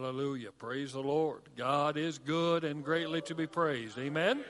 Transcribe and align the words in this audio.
Hallelujah. 0.00 0.50
Praise 0.52 0.94
the 0.94 1.02
Lord. 1.02 1.42
God 1.58 1.98
is 1.98 2.18
good 2.18 2.64
and 2.64 2.82
greatly 2.82 3.20
to 3.22 3.34
be 3.34 3.46
praised. 3.46 3.98
Amen. 3.98 4.42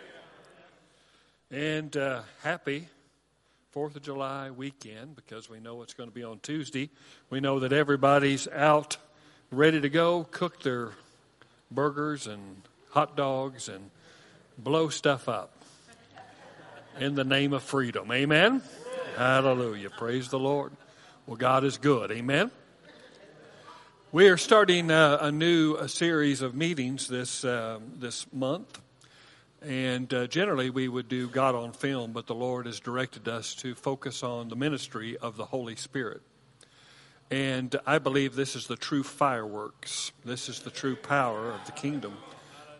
And 1.50 1.96
uh, 1.96 2.22
happy 2.44 2.86
Fourth 3.72 3.96
of 3.96 4.02
July 4.02 4.52
weekend 4.52 5.16
because 5.16 5.50
we 5.50 5.58
know 5.58 5.82
it's 5.82 5.92
going 5.92 6.08
to 6.08 6.14
be 6.14 6.22
on 6.22 6.38
Tuesday. 6.38 6.88
We 7.30 7.40
know 7.40 7.58
that 7.58 7.72
everybody's 7.72 8.46
out 8.46 8.96
ready 9.50 9.80
to 9.80 9.88
go, 9.88 10.22
cook 10.30 10.62
their 10.62 10.92
burgers 11.68 12.28
and 12.28 12.62
hot 12.90 13.16
dogs 13.16 13.68
and 13.68 13.90
blow 14.56 14.88
stuff 14.88 15.28
up 15.28 15.50
in 17.00 17.16
the 17.16 17.24
name 17.24 17.52
of 17.54 17.64
freedom. 17.64 18.12
Amen. 18.12 18.62
Hallelujah. 19.16 19.90
Praise 19.90 20.28
the 20.28 20.38
Lord. 20.38 20.70
Well, 21.26 21.36
God 21.36 21.64
is 21.64 21.76
good. 21.76 22.12
Amen. 22.12 22.52
We 24.12 24.28
are 24.28 24.36
starting 24.36 24.90
uh, 24.90 25.18
a 25.20 25.30
new 25.30 25.76
a 25.76 25.88
series 25.88 26.42
of 26.42 26.52
meetings 26.52 27.06
this 27.06 27.44
uh, 27.44 27.78
this 27.94 28.26
month, 28.32 28.80
and 29.62 30.12
uh, 30.12 30.26
generally 30.26 30.68
we 30.68 30.88
would 30.88 31.08
do 31.08 31.28
God 31.28 31.54
on 31.54 31.70
film, 31.70 32.10
but 32.10 32.26
the 32.26 32.34
Lord 32.34 32.66
has 32.66 32.80
directed 32.80 33.28
us 33.28 33.54
to 33.56 33.76
focus 33.76 34.24
on 34.24 34.48
the 34.48 34.56
ministry 34.56 35.16
of 35.16 35.36
the 35.36 35.44
Holy 35.44 35.76
Spirit. 35.76 36.22
And 37.30 37.76
I 37.86 37.98
believe 37.98 38.34
this 38.34 38.56
is 38.56 38.66
the 38.66 38.74
true 38.74 39.04
fireworks. 39.04 40.10
This 40.24 40.48
is 40.48 40.58
the 40.58 40.70
true 40.70 40.96
power 40.96 41.52
of 41.52 41.64
the 41.66 41.72
kingdom. 41.72 42.14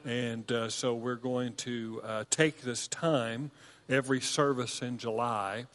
And 0.04 0.50
uh, 0.50 0.68
so 0.68 0.96
we're 0.96 1.14
going 1.14 1.54
to 1.58 2.00
uh, 2.02 2.24
take 2.30 2.62
this 2.62 2.88
time 2.88 3.52
every 3.88 4.20
service 4.20 4.82
in 4.82 4.98
July 4.98 5.66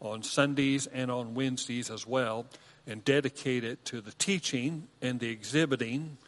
on 0.00 0.22
Sundays 0.22 0.86
and 0.86 1.10
on 1.10 1.34
Wednesdays 1.34 1.90
as 1.90 2.06
well 2.06 2.46
and 2.86 3.04
dedicate 3.04 3.64
it 3.64 3.84
to 3.86 4.00
the 4.00 4.12
teaching 4.12 4.88
and 5.00 5.20
the 5.20 5.28
exhibiting 5.28 6.18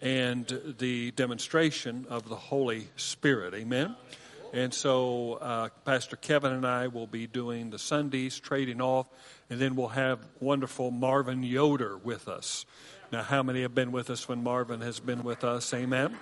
and 0.00 0.76
the 0.78 1.10
demonstration 1.12 2.06
of 2.08 2.28
the 2.28 2.36
Holy 2.36 2.88
Spirit. 2.96 3.54
Amen. 3.54 3.94
And 4.52 4.74
so, 4.74 5.34
uh, 5.34 5.68
Pastor 5.84 6.16
Kevin 6.16 6.52
and 6.52 6.66
I 6.66 6.88
will 6.88 7.06
be 7.06 7.26
doing 7.28 7.70
the 7.70 7.78
Sundays, 7.78 8.38
trading 8.40 8.80
off, 8.80 9.06
and 9.48 9.60
then 9.60 9.76
we'll 9.76 9.88
have 9.88 10.18
wonderful 10.40 10.90
Marvin 10.90 11.44
Yoder 11.44 11.96
with 11.96 12.26
us. 12.26 12.66
Now, 13.12 13.22
how 13.22 13.42
many 13.42 13.62
have 13.62 13.74
been 13.74 13.92
with 13.92 14.10
us 14.10 14.28
when 14.28 14.42
Marvin 14.42 14.80
has 14.80 14.98
been 14.98 15.22
with 15.22 15.44
us? 15.44 15.72
Amen. 15.72 16.16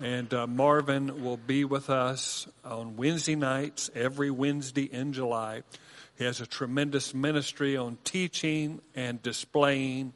And 0.00 0.32
uh, 0.32 0.46
Marvin 0.46 1.24
will 1.24 1.36
be 1.36 1.64
with 1.64 1.90
us 1.90 2.48
on 2.64 2.96
Wednesday 2.96 3.36
nights, 3.36 3.90
every 3.94 4.30
Wednesday 4.30 4.84
in 4.84 5.12
July. 5.12 5.62
He 6.18 6.24
has 6.24 6.40
a 6.40 6.46
tremendous 6.46 7.14
ministry 7.14 7.76
on 7.76 7.96
teaching 8.02 8.80
and 8.96 9.22
displaying 9.22 10.12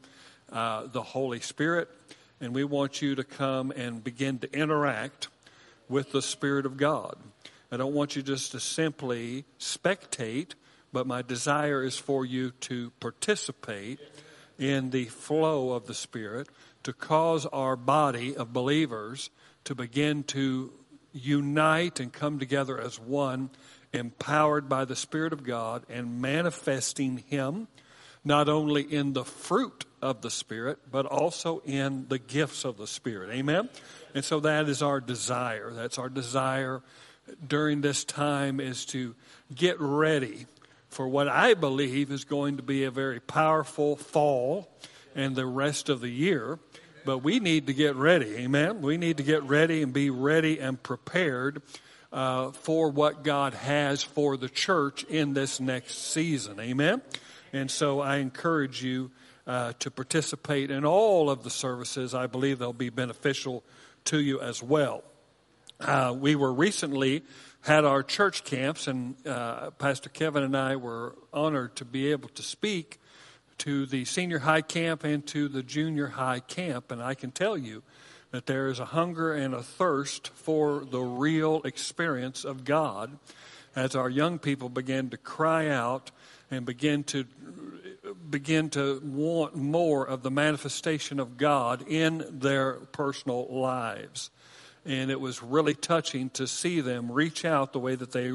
uh, 0.51 0.87
the 0.87 1.01
Holy 1.01 1.39
Spirit. 1.39 1.87
And 2.41 2.53
we 2.53 2.65
want 2.65 3.01
you 3.01 3.15
to 3.15 3.23
come 3.23 3.71
and 3.71 4.03
begin 4.03 4.37
to 4.39 4.53
interact 4.53 5.29
with 5.87 6.11
the 6.11 6.21
Spirit 6.21 6.65
of 6.65 6.75
God. 6.75 7.15
I 7.71 7.77
don't 7.77 7.93
want 7.93 8.17
you 8.17 8.21
just 8.21 8.51
to 8.51 8.59
simply 8.59 9.45
spectate, 9.59 10.55
but 10.91 11.07
my 11.07 11.21
desire 11.21 11.81
is 11.81 11.97
for 11.97 12.25
you 12.25 12.51
to 12.61 12.91
participate 12.99 14.01
in 14.59 14.89
the 14.89 15.05
flow 15.05 15.71
of 15.71 15.87
the 15.87 15.93
Spirit 15.93 16.49
to 16.83 16.91
cause 16.91 17.45
our 17.45 17.77
body 17.77 18.35
of 18.35 18.51
believers 18.51 19.29
to 19.63 19.73
begin 19.73 20.23
to 20.23 20.73
unite 21.13 22.01
and 22.01 22.11
come 22.11 22.39
together 22.39 22.77
as 22.77 22.99
one 22.99 23.49
empowered 23.93 24.67
by 24.67 24.85
the 24.85 24.95
Spirit 24.95 25.33
of 25.33 25.43
God 25.43 25.85
and 25.89 26.21
manifesting 26.21 27.19
Him 27.27 27.67
not 28.25 28.47
only 28.49 28.81
in 28.81 29.13
the 29.13 29.25
fruit 29.25 29.85
of 30.01 30.21
the 30.21 30.31
Spirit, 30.31 30.79
but 30.91 31.05
also 31.05 31.61
in 31.65 32.07
the 32.07 32.19
gifts 32.19 32.65
of 32.65 32.77
the 32.77 32.87
Spirit. 32.87 33.29
Amen? 33.31 33.69
And 34.15 34.23
so 34.23 34.39
that 34.41 34.69
is 34.69 34.81
our 34.81 35.01
desire. 35.01 35.71
That's 35.73 35.97
our 35.97 36.09
desire 36.09 36.81
during 37.45 37.81
this 37.81 38.03
time 38.03 38.59
is 38.59 38.85
to 38.85 39.15
get 39.53 39.79
ready 39.79 40.45
for 40.89 41.07
what 41.07 41.27
I 41.27 41.53
believe 41.53 42.11
is 42.11 42.23
going 42.23 42.57
to 42.57 42.63
be 42.63 42.83
a 42.83 42.91
very 42.91 43.19
powerful 43.19 43.95
fall 43.95 44.69
and 45.15 45.35
the 45.35 45.45
rest 45.45 45.89
of 45.89 46.01
the 46.01 46.09
year. 46.09 46.59
But 47.05 47.19
we 47.19 47.39
need 47.39 47.67
to 47.67 47.73
get 47.73 47.95
ready. 47.95 48.37
Amen? 48.37 48.81
We 48.81 48.97
need 48.97 49.17
to 49.17 49.23
get 49.23 49.43
ready 49.43 49.81
and 49.81 49.91
be 49.91 50.09
ready 50.09 50.59
and 50.59 50.81
prepared 50.81 51.61
uh, 52.13 52.51
for 52.51 52.91
what 52.91 53.23
God 53.23 53.55
has 53.55 54.03
for 54.03 54.37
the 54.37 54.47
church 54.47 55.03
in 55.05 55.33
this 55.33 55.59
next 55.59 56.11
season. 56.11 56.59
Amen? 56.59 57.01
And 57.51 57.69
so 57.69 57.99
I 57.99 58.17
encourage 58.17 58.83
you 58.83 59.11
uh, 59.45 59.73
to 59.79 59.91
participate 59.91 60.71
in 60.71 60.85
all 60.85 61.29
of 61.29 61.43
the 61.43 61.49
services. 61.49 62.13
I 62.13 62.27
believe 62.27 62.59
they'll 62.59 62.71
be 62.71 62.89
beneficial 62.89 63.63
to 64.05 64.19
you 64.19 64.39
as 64.39 64.61
well. 64.61 65.03
Uh, 65.79 66.15
we 66.17 66.35
were 66.35 66.53
recently 66.53 67.23
had 67.61 67.83
our 67.83 68.03
church 68.03 68.43
camps, 68.43 68.87
and 68.87 69.15
uh, 69.25 69.71
Pastor 69.71 70.09
Kevin 70.09 70.43
and 70.43 70.55
I 70.55 70.75
were 70.75 71.15
honored 71.33 71.75
to 71.77 71.85
be 71.85 72.11
able 72.11 72.29
to 72.29 72.43
speak 72.43 72.99
to 73.59 73.85
the 73.85 74.05
senior 74.05 74.39
high 74.39 74.61
camp 74.61 75.03
and 75.03 75.25
to 75.27 75.47
the 75.47 75.63
junior 75.63 76.07
high 76.07 76.41
camp. 76.41 76.91
And 76.91 77.01
I 77.01 77.15
can 77.15 77.31
tell 77.31 77.57
you 77.57 77.81
that 78.33 78.47
there 78.47 78.67
is 78.67 78.79
a 78.79 78.85
hunger 78.85 79.31
and 79.31 79.53
a 79.53 79.61
thirst 79.61 80.29
for 80.29 80.83
the 80.89 80.99
real 80.99 81.61
experience 81.65 82.43
of 82.43 82.65
God 82.65 83.15
as 83.75 83.95
our 83.95 84.09
young 84.09 84.39
people 84.39 84.69
begin 84.69 85.11
to 85.11 85.17
cry 85.17 85.67
out 85.67 86.09
and 86.49 86.65
begin 86.65 87.03
to 87.03 87.25
begin 88.31 88.71
to 88.71 88.99
want 89.05 89.55
more 89.55 90.03
of 90.03 90.23
the 90.23 90.31
manifestation 90.31 91.19
of 91.19 91.37
God 91.37 91.87
in 91.87 92.25
their 92.31 92.73
personal 92.73 93.45
lives. 93.51 94.31
And 94.83 95.11
it 95.11 95.21
was 95.21 95.43
really 95.43 95.75
touching 95.75 96.31
to 96.31 96.47
see 96.47 96.81
them 96.81 97.11
reach 97.11 97.45
out 97.45 97.71
the 97.71 97.79
way 97.79 97.93
that 97.93 98.13
they 98.13 98.31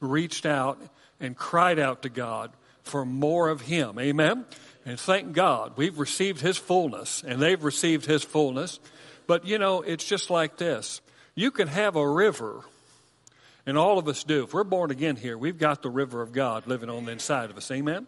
reached 0.00 0.44
out 0.44 0.80
and 1.20 1.36
cried 1.36 1.78
out 1.78 2.02
to 2.02 2.08
God 2.08 2.50
for 2.82 3.04
more 3.04 3.48
of 3.48 3.60
Him. 3.60 3.96
Amen? 4.00 4.44
And 4.84 4.98
thank 4.98 5.32
God 5.32 5.74
we've 5.76 6.00
received 6.00 6.40
His 6.40 6.56
fullness, 6.56 7.22
and 7.22 7.40
they've 7.40 7.62
received 7.62 8.06
His 8.06 8.24
fullness. 8.24 8.80
But 9.26 9.46
you 9.46 9.58
know, 9.58 9.82
it's 9.82 10.04
just 10.04 10.30
like 10.30 10.56
this. 10.56 11.00
You 11.34 11.50
can 11.50 11.68
have 11.68 11.96
a 11.96 12.08
river, 12.08 12.62
and 13.66 13.76
all 13.76 13.98
of 13.98 14.08
us 14.08 14.24
do. 14.24 14.44
If 14.44 14.54
we're 14.54 14.64
born 14.64 14.90
again 14.90 15.16
here, 15.16 15.36
we've 15.36 15.58
got 15.58 15.82
the 15.82 15.90
river 15.90 16.22
of 16.22 16.32
God 16.32 16.66
living 16.66 16.88
on 16.88 17.04
the 17.04 17.12
inside 17.12 17.50
of 17.50 17.56
us. 17.56 17.70
Amen? 17.70 18.06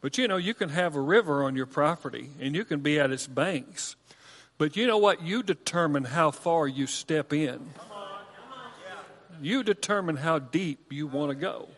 But 0.00 0.18
you 0.18 0.28
know, 0.28 0.36
you 0.36 0.54
can 0.54 0.68
have 0.70 0.96
a 0.96 1.00
river 1.00 1.44
on 1.44 1.56
your 1.56 1.66
property, 1.66 2.30
and 2.40 2.54
you 2.54 2.64
can 2.64 2.80
be 2.80 2.98
at 2.98 3.10
its 3.10 3.26
banks. 3.26 3.96
But 4.56 4.76
you 4.76 4.86
know 4.86 4.98
what? 4.98 5.22
You 5.22 5.42
determine 5.42 6.04
how 6.04 6.30
far 6.30 6.68
you 6.68 6.86
step 6.86 7.32
in. 7.32 7.70
You 9.40 9.62
determine 9.62 10.16
how 10.16 10.38
deep 10.38 10.92
you 10.92 11.06
want 11.06 11.30
to 11.30 11.34
go. 11.34 11.68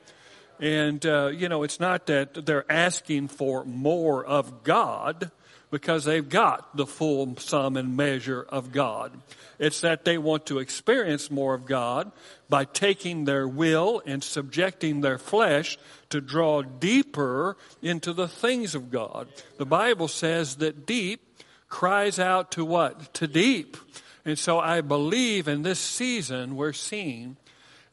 And, 0.59 1.05
uh, 1.07 1.29
you 1.29 1.49
know, 1.49 1.63
it's 1.63 1.79
not 1.79 2.07
that 2.07 2.47
they're 2.47 2.71
asking 2.71 3.29
for 3.29 3.65
more 3.65 4.25
of 4.25 4.65
God 4.65 5.31
because 5.73 6.05
they've 6.05 6.29
got 6.29 6.77
the 6.77 6.85
full 6.85 7.35
sum 7.39 7.79
and 7.79 7.97
measure 7.97 8.45
of 8.51 8.73
God. 8.73 9.11
It's 9.59 9.81
that 9.81 10.05
they 10.05 10.19
want 10.19 10.45
to 10.47 10.59
experience 10.59 11.31
more 11.31 11.55
of 11.55 11.65
God 11.65 12.13
by 12.51 12.67
taking 12.67 13.25
their 13.25 13.49
will 13.49 14.03
and 14.05 14.23
subjecting 14.23 15.01
their 15.01 15.17
flesh 15.17 15.79
to 16.11 16.21
draw 16.21 16.61
deeper 16.61 17.57
into 17.81 18.13
the 18.13 18.29
things 18.29 18.75
of 18.75 18.91
God. 18.91 19.29
The 19.57 19.65
Bible 19.65 20.09
says 20.09 20.57
that 20.57 20.85
deep 20.85 21.23
cries 21.71 22.19
out 22.19 22.53
to 22.53 22.67
what? 22.67 23.15
To 23.15 23.27
deep. 23.27 23.79
And 24.27 24.39
so 24.39 24.61
I 24.61 24.83
believe 24.83 25.49
in 25.49 25.63
this 25.63 25.81
season 25.81 26.55
we're 26.55 26.75
seeing 26.75 27.39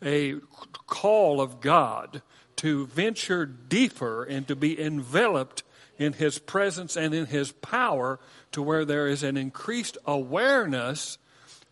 a 0.04 0.36
call 0.86 1.40
of 1.40 1.62
God 1.62 2.22
to 2.58 2.88
venture 2.88 3.46
deeper 3.46 4.26
and 4.26 4.46
to 4.50 4.56
be 4.58 4.78
enveloped 4.78 5.64
in 6.00 6.14
His 6.14 6.40
presence 6.40 6.96
and 6.96 7.14
in 7.14 7.28
His 7.28 7.52
power 7.52 8.20
to 8.54 8.64
where 8.64 8.86
there 8.86 9.08
is 9.08 9.22
an 9.22 9.38
increased 9.38 9.98
awareness 10.06 11.20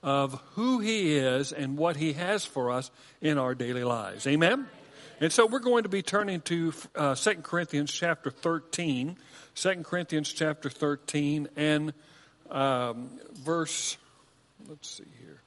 of 0.04 0.40
who 0.54 0.80
He 0.80 1.16
is 1.16 1.52
and 1.52 1.78
what 1.78 1.96
He 1.96 2.14
has 2.14 2.46
for 2.46 2.70
us 2.70 2.92
in 3.22 3.40
our 3.40 3.56
daily 3.56 3.84
lives. 3.84 4.28
Amen? 4.28 4.68
And 5.20 5.34
so 5.34 5.48
we're 5.48 5.60
going 5.60 5.84
to 5.84 5.90
be 5.90 6.04
turning 6.04 6.42
to 6.42 6.74
uh, 6.96 7.16
2 7.16 7.36
Corinthians 7.42 7.92
chapter 7.92 8.30
13. 8.30 9.18
2 9.56 9.76
Corinthians 9.84 10.32
chapter 10.32 10.70
13 10.70 11.48
and 11.56 11.94
um, 12.52 13.10
verse, 13.34 13.98
let's 14.70 14.88
see 14.90 15.04
here. 15.20 15.42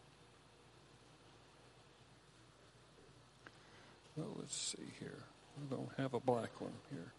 Well, 4.16 4.34
let's 4.38 4.56
see 4.56 4.84
here. 4.98 5.18
I 5.56 5.74
don't 5.74 5.90
have 5.96 6.14
a 6.14 6.20
black 6.20 6.60
one 6.60 6.72
here. 6.90 7.12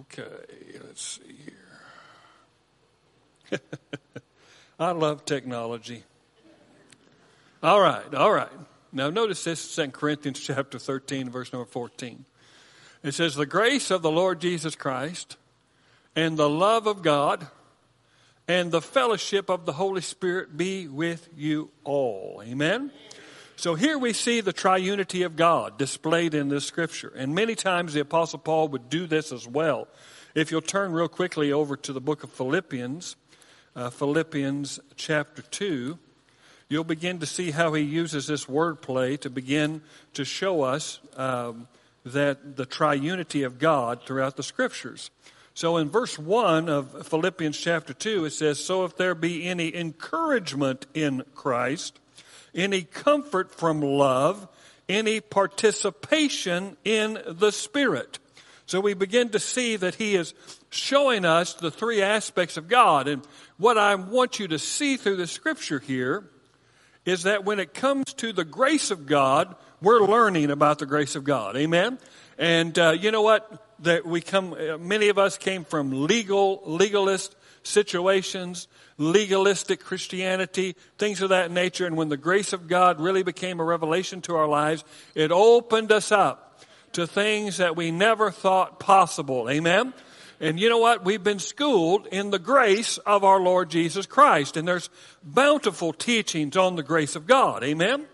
Okay, 0.00 0.22
let's 0.86 1.20
see 1.20 1.36
here. 3.50 3.60
I 4.78 4.92
love 4.92 5.24
technology. 5.26 6.04
All 7.62 7.80
right, 7.80 8.14
all 8.14 8.32
right. 8.32 8.48
Now 8.92 9.10
notice 9.10 9.44
this 9.44 9.74
2 9.76 9.88
Corinthians 9.88 10.40
chapter 10.40 10.78
13, 10.78 11.28
verse 11.28 11.52
number 11.52 11.66
14. 11.66 12.24
It 13.02 13.12
says, 13.12 13.34
The 13.34 13.44
grace 13.44 13.90
of 13.90 14.00
the 14.00 14.10
Lord 14.10 14.40
Jesus 14.40 14.74
Christ 14.74 15.36
and 16.16 16.38
the 16.38 16.48
love 16.48 16.86
of 16.86 17.02
God 17.02 17.48
and 18.48 18.72
the 18.72 18.80
fellowship 18.80 19.50
of 19.50 19.66
the 19.66 19.74
Holy 19.74 20.00
Spirit 20.00 20.56
be 20.56 20.88
with 20.88 21.28
you 21.36 21.70
all. 21.84 22.42
Amen? 22.44 22.90
So 23.60 23.74
here 23.74 23.98
we 23.98 24.14
see 24.14 24.40
the 24.40 24.54
triunity 24.54 25.26
of 25.26 25.36
God 25.36 25.76
displayed 25.76 26.32
in 26.32 26.48
this 26.48 26.64
scripture. 26.64 27.12
And 27.14 27.34
many 27.34 27.54
times 27.54 27.92
the 27.92 28.00
Apostle 28.00 28.38
Paul 28.38 28.68
would 28.68 28.88
do 28.88 29.06
this 29.06 29.32
as 29.32 29.46
well. 29.46 29.86
If 30.34 30.50
you'll 30.50 30.62
turn 30.62 30.92
real 30.92 31.08
quickly 31.08 31.52
over 31.52 31.76
to 31.76 31.92
the 31.92 32.00
book 32.00 32.24
of 32.24 32.30
Philippians, 32.30 33.16
uh, 33.76 33.90
Philippians 33.90 34.80
chapter 34.96 35.42
2, 35.42 35.98
you'll 36.70 36.84
begin 36.84 37.18
to 37.18 37.26
see 37.26 37.50
how 37.50 37.74
he 37.74 37.82
uses 37.82 38.28
this 38.28 38.46
wordplay 38.46 39.20
to 39.20 39.28
begin 39.28 39.82
to 40.14 40.24
show 40.24 40.62
us 40.62 40.98
um, 41.18 41.68
that 42.02 42.56
the 42.56 42.64
triunity 42.64 43.44
of 43.44 43.58
God 43.58 44.06
throughout 44.06 44.38
the 44.38 44.42
scriptures. 44.42 45.10
So 45.52 45.76
in 45.76 45.90
verse 45.90 46.18
1 46.18 46.70
of 46.70 47.06
Philippians 47.06 47.58
chapter 47.58 47.92
2, 47.92 48.24
it 48.24 48.30
says, 48.30 48.58
So 48.58 48.86
if 48.86 48.96
there 48.96 49.14
be 49.14 49.46
any 49.46 49.76
encouragement 49.76 50.86
in 50.94 51.24
Christ, 51.34 52.00
any 52.54 52.82
comfort 52.82 53.54
from 53.54 53.80
love, 53.80 54.48
any 54.88 55.20
participation 55.20 56.76
in 56.84 57.18
the 57.26 57.52
Spirit. 57.52 58.18
So 58.66 58.80
we 58.80 58.94
begin 58.94 59.30
to 59.30 59.38
see 59.38 59.76
that 59.76 59.96
he 59.96 60.14
is 60.14 60.32
showing 60.70 61.24
us 61.24 61.54
the 61.54 61.70
three 61.70 62.02
aspects 62.02 62.56
of 62.56 62.68
God. 62.68 63.08
And 63.08 63.26
what 63.56 63.76
I 63.76 63.96
want 63.96 64.38
you 64.38 64.48
to 64.48 64.58
see 64.58 64.96
through 64.96 65.16
the 65.16 65.26
scripture 65.26 65.80
here 65.80 66.24
is 67.04 67.24
that 67.24 67.44
when 67.44 67.58
it 67.58 67.74
comes 67.74 68.12
to 68.14 68.32
the 68.32 68.44
grace 68.44 68.90
of 68.90 69.06
God, 69.06 69.56
we're 69.82 70.00
learning 70.00 70.50
about 70.50 70.78
the 70.78 70.86
grace 70.86 71.16
of 71.16 71.24
God. 71.24 71.56
Amen? 71.56 71.98
And 72.38 72.78
uh, 72.78 72.90
you 72.92 73.10
know 73.10 73.22
what? 73.22 73.66
That 73.80 74.06
we 74.06 74.20
come, 74.20 74.52
uh, 74.52 74.78
many 74.78 75.08
of 75.08 75.18
us 75.18 75.36
came 75.36 75.64
from 75.64 76.06
legal, 76.06 76.62
legalist 76.64 77.34
situations 77.62 78.68
legalistic 79.00 79.80
Christianity, 79.80 80.76
things 80.98 81.22
of 81.22 81.30
that 81.30 81.50
nature. 81.50 81.86
And 81.86 81.96
when 81.96 82.10
the 82.10 82.18
grace 82.18 82.52
of 82.52 82.68
God 82.68 83.00
really 83.00 83.22
became 83.22 83.58
a 83.58 83.64
revelation 83.64 84.20
to 84.22 84.36
our 84.36 84.46
lives, 84.46 84.84
it 85.14 85.32
opened 85.32 85.90
us 85.90 86.12
up 86.12 86.62
to 86.92 87.06
things 87.06 87.56
that 87.56 87.76
we 87.76 87.90
never 87.90 88.30
thought 88.30 88.78
possible. 88.78 89.48
Amen? 89.48 89.94
And 90.38 90.60
you 90.60 90.68
know 90.68 90.78
what? 90.78 91.04
We've 91.04 91.24
been 91.24 91.38
schooled 91.38 92.08
in 92.08 92.30
the 92.30 92.38
grace 92.38 92.98
of 92.98 93.24
our 93.24 93.40
Lord 93.40 93.70
Jesus 93.70 94.04
Christ. 94.04 94.58
And 94.58 94.68
there's 94.68 94.90
bountiful 95.22 95.94
teachings 95.94 96.56
on 96.56 96.76
the 96.76 96.82
grace 96.82 97.16
of 97.16 97.26
God. 97.26 97.64
Amen? 97.64 98.04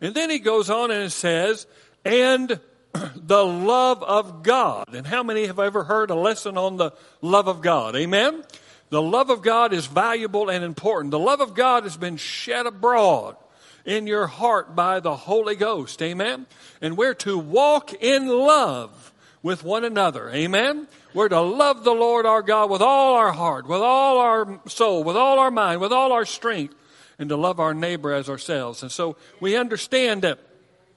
And 0.00 0.14
then 0.14 0.30
he 0.30 0.38
goes 0.38 0.70
on 0.70 0.92
and 0.92 1.10
says, 1.10 1.66
and 2.04 2.60
the 3.16 3.44
love 3.44 4.02
of 4.04 4.44
God. 4.44 4.94
And 4.94 5.06
how 5.06 5.24
many 5.24 5.46
have 5.46 5.58
ever 5.58 5.82
heard 5.82 6.10
a 6.10 6.14
lesson 6.14 6.56
on 6.56 6.76
the 6.76 6.92
love 7.20 7.48
of 7.48 7.62
God? 7.62 7.96
Amen? 7.96 8.44
The 8.90 9.00
love 9.00 9.30
of 9.30 9.42
God 9.42 9.72
is 9.72 9.86
valuable 9.86 10.50
and 10.50 10.64
important. 10.64 11.12
The 11.12 11.18
love 11.18 11.40
of 11.40 11.54
God 11.54 11.84
has 11.84 11.96
been 11.96 12.16
shed 12.16 12.66
abroad 12.66 13.36
in 13.84 14.06
your 14.06 14.26
heart 14.26 14.74
by 14.74 15.00
the 15.00 15.16
Holy 15.16 15.56
Ghost. 15.56 16.02
Amen. 16.02 16.46
And 16.80 16.96
we're 16.96 17.14
to 17.14 17.38
walk 17.38 17.94
in 17.94 18.26
love 18.26 19.12
with 19.42 19.64
one 19.64 19.84
another. 19.84 20.28
Amen. 20.30 20.86
We're 21.14 21.28
to 21.28 21.40
love 21.40 21.84
the 21.84 21.92
Lord 21.92 22.26
our 22.26 22.42
God 22.42 22.70
with 22.70 22.82
all 22.82 23.14
our 23.14 23.32
heart, 23.32 23.66
with 23.66 23.80
all 23.80 24.18
our 24.18 24.60
soul, 24.66 25.02
with 25.04 25.16
all 25.16 25.38
our 25.38 25.50
mind, 25.50 25.80
with 25.80 25.92
all 25.92 26.12
our 26.12 26.24
strength, 26.24 26.74
and 27.18 27.28
to 27.28 27.36
love 27.36 27.60
our 27.60 27.74
neighbor 27.74 28.12
as 28.12 28.28
ourselves. 28.28 28.82
And 28.82 28.92
so 28.92 29.16
we 29.40 29.56
understand 29.56 30.22
that 30.22 30.38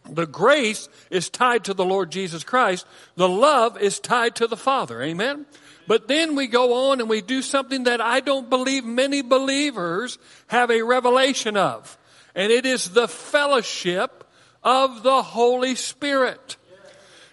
the 0.10 0.28
grace 0.28 0.90
is 1.10 1.30
tied 1.30 1.64
to 1.66 1.74
the 1.74 1.86
Lord 1.86 2.12
Jesus 2.12 2.44
Christ. 2.44 2.86
The 3.16 3.30
love 3.30 3.80
is 3.80 4.00
tied 4.00 4.36
to 4.36 4.48
the 4.48 4.58
Father. 4.58 5.02
Amen. 5.02 5.46
But 5.88 6.08
then 6.08 6.36
we 6.36 6.48
go 6.48 6.92
on 6.92 7.00
and 7.00 7.10
we 7.10 7.22
do 7.22 7.42
something 7.42 7.84
that 7.84 8.02
I 8.02 8.20
don't 8.20 8.50
believe 8.50 8.86
many 8.86 9.22
believers 9.22 10.18
have 10.48 10.72
a 10.72 10.82
revelation 10.82 11.58
of. 11.58 11.98
And 12.36 12.52
it 12.52 12.66
is 12.66 12.90
the 12.90 13.08
fellowship 13.08 14.24
of 14.64 15.04
the 15.04 15.22
Holy 15.22 15.76
Spirit. 15.76 16.58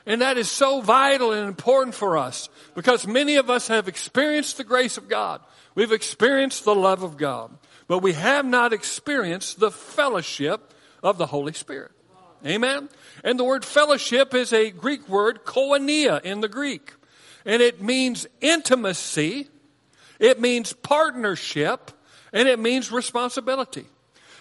And 0.06 0.22
that 0.22 0.38
is 0.38 0.50
so 0.50 0.80
vital 0.80 1.32
and 1.32 1.46
important 1.46 1.94
for 1.94 2.18
us 2.18 2.48
because 2.74 3.06
many 3.06 3.36
of 3.36 3.50
us 3.50 3.68
have 3.68 3.86
experienced 3.86 4.56
the 4.56 4.64
grace 4.64 4.96
of 4.96 5.08
God. 5.08 5.40
We've 5.74 5.92
experienced 5.92 6.64
the 6.64 6.74
love 6.74 7.02
of 7.02 7.16
God, 7.16 7.56
but 7.86 7.98
we 7.98 8.14
have 8.14 8.44
not 8.44 8.72
experienced 8.72 9.60
the 9.60 9.70
fellowship 9.70 10.74
of 11.02 11.16
the 11.18 11.26
Holy 11.26 11.52
Spirit. 11.52 11.92
Amen. 12.44 12.88
And 13.22 13.38
the 13.38 13.44
word 13.44 13.64
fellowship 13.64 14.34
is 14.34 14.52
a 14.52 14.70
Greek 14.70 15.08
word, 15.08 15.44
koinonia 15.44 16.22
in 16.22 16.40
the 16.40 16.48
Greek 16.48 16.94
and 17.44 17.62
it 17.62 17.82
means 17.82 18.26
intimacy, 18.40 19.48
it 20.18 20.40
means 20.40 20.72
partnership, 20.72 21.90
and 22.32 22.48
it 22.48 22.58
means 22.58 22.92
responsibility. 22.92 23.86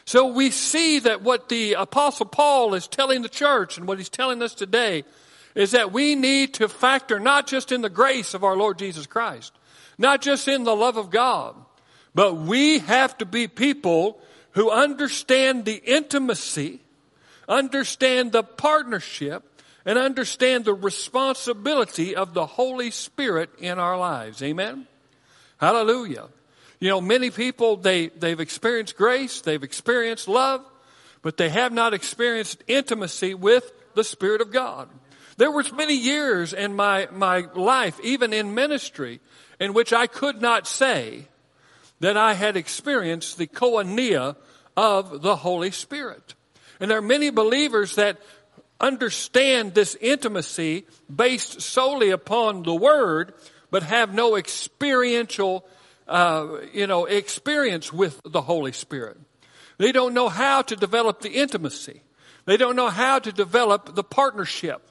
So 0.06 0.28
we 0.28 0.50
see 0.52 1.00
that 1.00 1.22
what 1.22 1.50
the 1.50 1.74
apostle 1.74 2.26
Paul 2.26 2.74
is 2.74 2.88
telling 2.88 3.22
the 3.22 3.30
church 3.30 3.78
and 3.78 3.88
what 3.88 4.00
he's 4.00 4.10
telling 4.10 4.42
us 4.42 4.56
today 4.56 5.04
is 5.56 5.72
that 5.72 5.92
we 5.92 6.16
need 6.16 6.56
to 6.56 6.70
factor 6.70 7.20
not 7.20 7.48
just 7.48 7.72
in 7.72 7.82
the 7.82 7.90
grace 7.90 8.34
of 8.34 8.44
our 8.44 8.56
Lord 8.56 8.78
Jesus 8.80 9.06
Christ, 9.06 9.54
not 9.98 10.22
just 10.22 10.48
in 10.48 10.64
the 10.64 10.76
love 10.76 10.98
of 10.98 11.10
God, 11.10 11.56
but 12.16 12.38
we 12.38 12.80
have 12.80 13.18
to 13.20 13.26
be 13.26 13.48
people 13.48 14.20
who 14.52 14.70
understand 14.70 15.66
the 15.66 15.76
intimacy, 15.76 16.82
understand 17.48 18.32
the 18.32 18.44
partnership, 18.44 19.44
and 19.90 19.98
understand 19.98 20.66
the 20.66 20.74
responsibility 20.74 22.16
of 22.16 22.36
the 22.36 22.46
Holy 22.46 22.92
Spirit 22.92 23.50
in 23.58 23.80
our 23.80 23.98
lives. 23.98 24.40
Amen? 24.44 24.86
Hallelujah. 25.58 26.28
You 26.80 26.90
know, 26.90 27.02
many 27.02 27.32
people, 27.32 27.76
they, 27.76 28.10
they've 28.10 28.40
experienced 28.40 28.96
grace, 28.96 29.42
they've 29.42 29.64
experienced 29.64 30.28
love, 30.28 30.64
but 31.24 31.38
they 31.38 31.50
have 31.50 31.74
not 31.74 31.96
experienced 31.96 32.64
intimacy 32.68 33.34
with 33.34 33.72
the 33.96 34.04
Spirit 34.04 34.42
of 34.42 34.52
God. 34.52 34.90
There 35.38 35.50
was 35.50 35.74
many 35.74 35.96
years 35.96 36.54
in 36.54 36.76
my, 36.76 37.08
my 37.12 37.48
life, 37.56 38.00
even 38.04 38.32
in 38.32 38.54
ministry, 38.54 39.20
in 39.60 39.74
which 39.74 39.92
I 39.92 40.06
could 40.06 40.40
not 40.40 40.68
say 40.68 41.26
that 42.00 42.16
I 42.16 42.36
had 42.36 42.56
experienced 42.56 43.40
the 43.40 43.48
koinonia 43.48 44.36
of 44.78 45.24
the 45.24 45.38
Holy 45.38 45.72
Spirit. 45.72 46.36
And 46.80 46.92
there 46.92 47.00
are 47.00 47.02
many 47.02 47.32
believers 47.32 47.96
that 47.96 48.20
understand 48.80 49.74
this 49.74 49.96
intimacy 50.00 50.86
based 51.14 51.62
solely 51.62 52.10
upon 52.12 52.64
the 52.64 52.76
Word, 52.76 53.34
but 53.72 53.84
have 53.84 54.14
no 54.14 54.36
experiential, 54.36 55.66
uh, 56.08 56.48
you 56.74 56.88
know, 56.88 57.06
experience 57.06 57.92
with 57.92 58.20
the 58.24 58.42
Holy 58.42 58.72
Spirit. 58.72 59.18
They 59.78 59.92
don't 59.92 60.14
know 60.14 60.30
how 60.30 60.62
to 60.64 60.76
develop 60.76 61.22
the 61.22 61.32
intimacy. 61.32 62.02
They 62.46 62.58
don't 62.58 62.76
know 62.76 62.90
how 62.90 63.20
to 63.20 63.32
develop 63.32 63.96
the 63.96 64.04
partnership. 64.04 64.82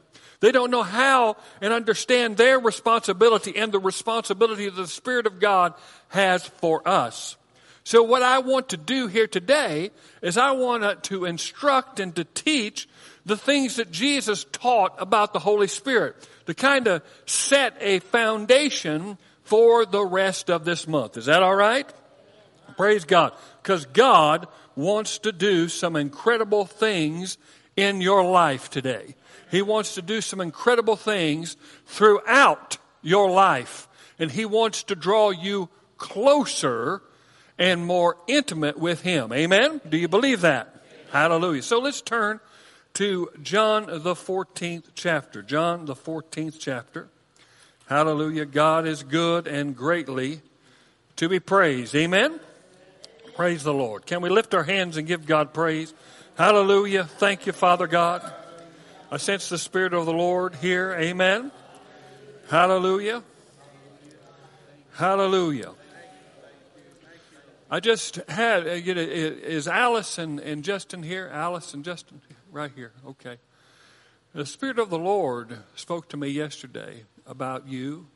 They 0.41 0.53
don't 0.53 0.71
know 0.71 0.85
how 0.85 1.37
and 1.61 1.73
understand 1.73 2.37
their 2.37 2.61
responsibility 2.61 3.57
and 3.57 3.73
the 3.73 3.81
responsibility 3.81 4.67
that 4.67 4.77
the 4.77 4.87
Spirit 4.87 5.27
of 5.27 5.41
God 5.41 5.75
has 6.09 6.47
for 6.47 6.87
us. 6.87 7.37
So 7.83 8.03
what 8.03 8.23
I 8.23 8.39
want 8.41 8.69
to 8.69 8.77
do 8.77 9.07
here 9.07 9.27
today 9.27 9.91
is 10.23 10.37
I 10.37 10.53
want 10.53 11.05
to 11.05 11.25
instruct 11.25 12.01
and 12.01 12.15
to 12.17 12.25
teach 12.25 12.89
the 13.29 13.37
things 13.37 13.77
that 13.77 13.91
Jesus 13.91 14.45
taught 14.53 14.95
about 14.99 15.33
the 15.33 15.39
Holy 15.39 15.69
Spirit 15.69 16.17
to 16.47 16.55
kind 16.55 16.89
of 16.89 17.03
set 17.27 17.77
a 17.81 18.01
foundation 18.01 19.19
for 19.45 19.85
the 19.85 20.05
rest 20.05 20.51
of 20.51 20.65
this 20.65 20.89
month. 20.89 21.17
Is 21.17 21.27
that 21.27 21.43
all 21.43 21.55
right? 21.55 21.87
Praise 22.77 23.05
God. 23.05 23.33
Because 23.63 23.85
God 23.87 24.49
wants 24.77 25.19
to 25.21 25.33
do 25.33 25.69
some 25.69 25.95
incredible 25.95 26.65
things 26.65 27.37
in 27.77 28.01
your 28.01 28.25
life 28.25 28.71
today. 28.71 29.15
He 29.51 29.63
wants 29.63 29.95
to 29.97 30.03
do 30.03 30.21
some 30.21 30.41
incredible 30.41 30.97
things 30.97 31.57
throughout 31.87 32.79
your 33.03 33.31
life. 33.31 33.89
And 34.19 34.31
He 34.31 34.47
wants 34.47 34.85
to 34.85 34.95
draw 34.95 35.31
you 35.31 35.69
closer 35.99 37.03
and 37.59 37.85
more 37.85 38.17
intimate 38.27 38.79
with 38.79 39.03
Him. 39.03 39.33
Amen? 39.33 39.81
Do 39.87 39.99
you 39.99 40.09
believe 40.09 40.41
that? 40.43 40.83
Hallelujah. 41.11 41.63
So 41.63 41.79
let's 41.79 42.01
turn 42.01 42.41
to 42.99 43.31
John 43.45 43.87
the 43.87 44.17
14th 44.17 44.87
chapter. 44.97 45.41
John 45.41 45.85
the 45.85 45.95
14th 45.95 46.57
chapter. 46.59 47.09
Hallelujah. 47.87 48.45
God 48.45 48.89
is 48.89 49.05
good 49.05 49.47
and 49.47 49.77
greatly 49.77 50.41
to 51.15 51.29
be 51.29 51.39
praised. 51.39 51.95
Amen. 51.95 52.41
Praise 53.37 53.63
the 53.63 53.73
Lord. 53.73 54.05
Can 54.05 54.21
we 54.21 54.31
lift 54.31 54.53
our 54.53 54.65
hands 54.65 54.97
and 54.97 55.07
give 55.07 55.27
God 55.27 55.55
praise? 55.55 55.95
Hallelujah. 56.37 57.05
Thank 57.05 57.47
you, 57.47 57.53
Father 57.53 57.87
God. 57.87 58.33
I 59.13 59.19
sense 59.19 59.49
the 59.49 59.59
Spirit 59.59 59.95
of 59.95 60.05
the 60.05 60.13
Lord 60.13 60.57
here. 60.57 60.93
Amen. 60.99 61.53
Hallelujah. 62.51 63.23
Hallelujah. 64.95 65.71
I 67.71 67.79
just 67.79 68.17
had, 68.29 68.67
uh, 68.67 68.73
you 68.73 68.93
know, 68.93 69.03
is 69.03 69.69
Alice 69.69 70.19
and, 70.19 70.41
and 70.41 70.65
Justin 70.65 71.05
here? 71.05 71.31
Alice 71.33 71.75
and 71.75 71.85
Justin 71.85 72.21
right 72.51 72.71
here. 72.75 72.93
Okay. 73.07 73.39
The 74.35 74.47
Spirit 74.47 74.79
of 74.79 74.91
the 74.91 74.99
Lord 74.99 75.59
spoke 75.75 76.09
to 76.11 76.17
me 76.17 76.29
yesterday 76.29 77.05
about 77.27 77.67
you, 77.67 78.07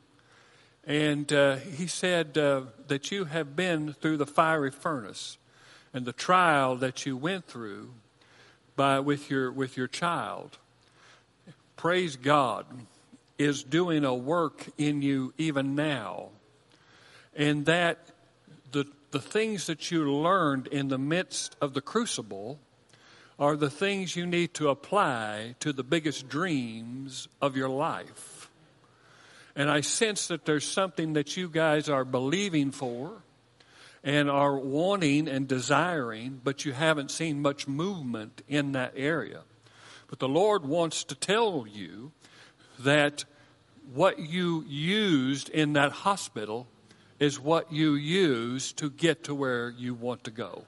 and 0.85 1.31
uh, 1.31 1.55
He 1.57 1.87
said 1.87 2.37
uh, 2.37 2.61
that 2.87 3.11
you 3.11 3.25
have 3.25 3.55
been 3.55 3.93
through 3.93 4.17
the 4.17 4.25
fiery 4.25 4.71
furnace 4.71 5.37
and 5.93 6.05
the 6.05 6.13
trial 6.13 6.75
that 6.77 7.05
you 7.05 7.17
went 7.17 7.45
through 7.45 7.93
by 8.75 8.99
with 8.99 9.29
your 9.29 9.51
with 9.51 9.77
your 9.77 9.87
child. 9.87 10.57
Praise 11.75 12.15
God 12.15 12.65
is 13.37 13.63
doing 13.63 14.05
a 14.05 14.13
work 14.13 14.67
in 14.77 15.01
you 15.01 15.33
even 15.37 15.75
now, 15.75 16.29
and 17.35 17.65
that 17.65 17.99
the 18.71 18.85
the 19.11 19.19
things 19.19 19.67
that 19.67 19.91
you 19.91 20.11
learned 20.11 20.67
in 20.67 20.87
the 20.87 20.97
midst 20.97 21.55
of 21.61 21.73
the 21.73 21.81
crucible 21.81 22.59
are 23.39 23.55
the 23.55 23.69
things 23.69 24.15
you 24.15 24.25
need 24.25 24.53
to 24.55 24.69
apply 24.69 25.55
to 25.59 25.73
the 25.73 25.83
biggest 25.83 26.27
dreams 26.29 27.27
of 27.41 27.57
your 27.57 27.69
life. 27.69 28.49
And 29.55 29.69
I 29.69 29.81
sense 29.81 30.27
that 30.27 30.45
there's 30.45 30.65
something 30.65 31.13
that 31.13 31.37
you 31.37 31.47
guys 31.47 31.89
are 31.89 32.05
believing 32.05 32.71
for 32.71 33.21
and 34.03 34.29
are 34.29 34.57
wanting 34.57 35.27
and 35.27 35.47
desiring, 35.47 36.41
but 36.43 36.65
you 36.65 36.73
haven't 36.73 37.11
seen 37.11 37.41
much 37.41 37.67
movement 37.67 38.41
in 38.47 38.73
that 38.73 38.93
area. 38.95 39.41
But 40.07 40.19
the 40.19 40.27
Lord 40.27 40.65
wants 40.65 41.03
to 41.05 41.15
tell 41.15 41.65
you 41.67 42.11
that 42.79 43.25
what 43.93 44.19
you 44.19 44.63
used 44.67 45.49
in 45.49 45.73
that 45.73 45.91
hospital 45.91 46.67
is 47.19 47.39
what 47.39 47.71
you 47.71 47.95
use 47.95 48.73
to 48.73 48.89
get 48.89 49.23
to 49.25 49.35
where 49.35 49.69
you 49.69 49.93
want 49.93 50.23
to 50.25 50.31
go. 50.31 50.65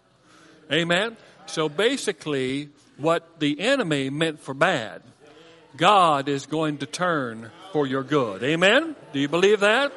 Amen? 0.72 1.18
So 1.46 1.70
basically, 1.70 2.70
what 2.98 3.40
the 3.40 3.60
enemy 3.60 4.10
meant 4.10 4.40
for 4.40 4.54
bad, 4.54 5.02
God 5.78 6.30
is 6.30 6.46
going 6.46 6.80
to 6.80 6.86
turn 6.86 7.52
for 7.72 7.86
your 7.86 8.04
good. 8.04 8.44
Amen? 8.44 8.96
Do 9.14 9.20
you 9.20 9.28
believe 9.28 9.60
that? 9.60 9.92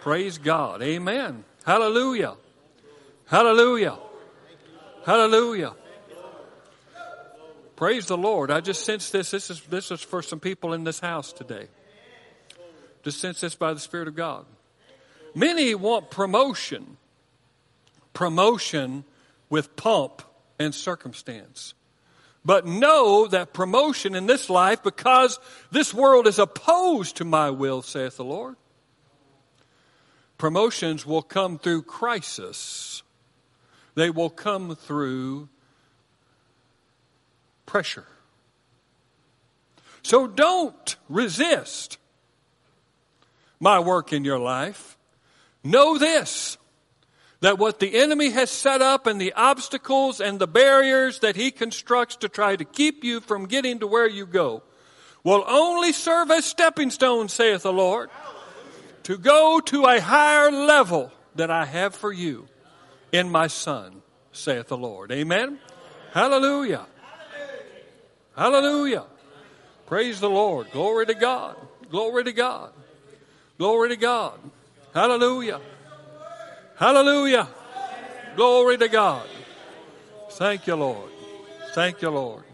Praise 0.00 0.38
God. 0.38 0.82
Amen. 0.82 1.44
Hallelujah. 1.64 2.34
Hallelujah. 3.26 3.98
Hallelujah. 5.04 5.74
Praise 7.76 8.06
the 8.06 8.16
Lord. 8.16 8.50
I 8.50 8.60
just 8.60 8.84
sense 8.84 9.10
this. 9.10 9.30
This 9.30 9.50
is, 9.50 9.60
this 9.62 9.90
is 9.90 10.00
for 10.00 10.22
some 10.22 10.40
people 10.40 10.72
in 10.72 10.84
this 10.84 11.00
house 11.00 11.32
today. 11.32 11.66
Just 13.02 13.20
sense 13.20 13.40
this 13.40 13.54
by 13.54 13.72
the 13.72 13.80
Spirit 13.80 14.08
of 14.08 14.14
God. 14.14 14.44
Many 15.34 15.74
want 15.74 16.10
promotion. 16.10 16.96
Promotion 18.12 19.04
with 19.48 19.76
pomp 19.76 20.22
and 20.60 20.74
circumstance. 20.74 21.74
But 22.44 22.66
know 22.66 23.26
that 23.26 23.52
promotion 23.52 24.14
in 24.14 24.26
this 24.26 24.48
life, 24.48 24.82
because 24.82 25.40
this 25.72 25.92
world 25.92 26.26
is 26.26 26.38
opposed 26.38 27.16
to 27.16 27.24
my 27.24 27.50
will, 27.50 27.82
saith 27.82 28.16
the 28.16 28.24
Lord, 28.24 28.56
promotions 30.38 31.04
will 31.04 31.22
come 31.22 31.58
through 31.58 31.82
crisis. 31.82 33.02
They 33.94 34.10
will 34.10 34.30
come 34.30 34.76
through 34.76 35.48
pressure. 37.66 38.06
So 40.02 40.26
don't 40.26 40.96
resist 41.08 41.98
my 43.58 43.78
work 43.80 44.12
in 44.12 44.24
your 44.24 44.38
life. 44.38 44.96
Know 45.62 45.98
this 45.98 46.56
that 47.40 47.58
what 47.58 47.80
the 47.80 47.98
enemy 47.98 48.30
has 48.30 48.50
set 48.50 48.82
up 48.82 49.06
and 49.06 49.20
the 49.20 49.32
obstacles 49.32 50.20
and 50.20 50.38
the 50.38 50.46
barriers 50.46 51.20
that 51.20 51.36
he 51.36 51.50
constructs 51.50 52.16
to 52.16 52.28
try 52.28 52.54
to 52.54 52.64
keep 52.64 53.02
you 53.02 53.20
from 53.20 53.46
getting 53.46 53.78
to 53.78 53.86
where 53.86 54.08
you 54.08 54.26
go 54.26 54.62
will 55.24 55.44
only 55.46 55.92
serve 55.92 56.30
as 56.30 56.44
stepping 56.44 56.90
stones, 56.90 57.32
saith 57.32 57.62
the 57.62 57.72
Lord, 57.72 58.10
to 59.04 59.16
go 59.16 59.60
to 59.60 59.84
a 59.84 60.00
higher 60.00 60.50
level 60.50 61.10
that 61.34 61.50
I 61.50 61.64
have 61.64 61.94
for 61.94 62.12
you 62.12 62.46
in 63.12 63.30
my 63.30 63.46
Son, 63.46 64.02
saith 64.32 64.68
the 64.68 64.76
Lord. 64.76 65.10
Amen? 65.12 65.58
Hallelujah. 66.12 66.86
Hallelujah. 68.36 69.04
Praise 69.86 70.20
the 70.20 70.30
Lord. 70.30 70.70
Glory 70.72 71.06
to 71.06 71.14
God. 71.14 71.56
Glory 71.90 72.24
to 72.24 72.32
God. 72.32 72.72
Glory 73.58 73.90
to 73.90 73.96
God. 73.96 74.38
Hallelujah. 74.94 75.60
Hallelujah. 76.80 77.46
Glory 78.36 78.78
to 78.78 78.88
God. 78.88 79.28
Thank 80.30 80.66
you, 80.66 80.76
Lord. 80.76 81.10
Thank 81.74 82.00
you, 82.00 82.08
Lord. 82.08 82.44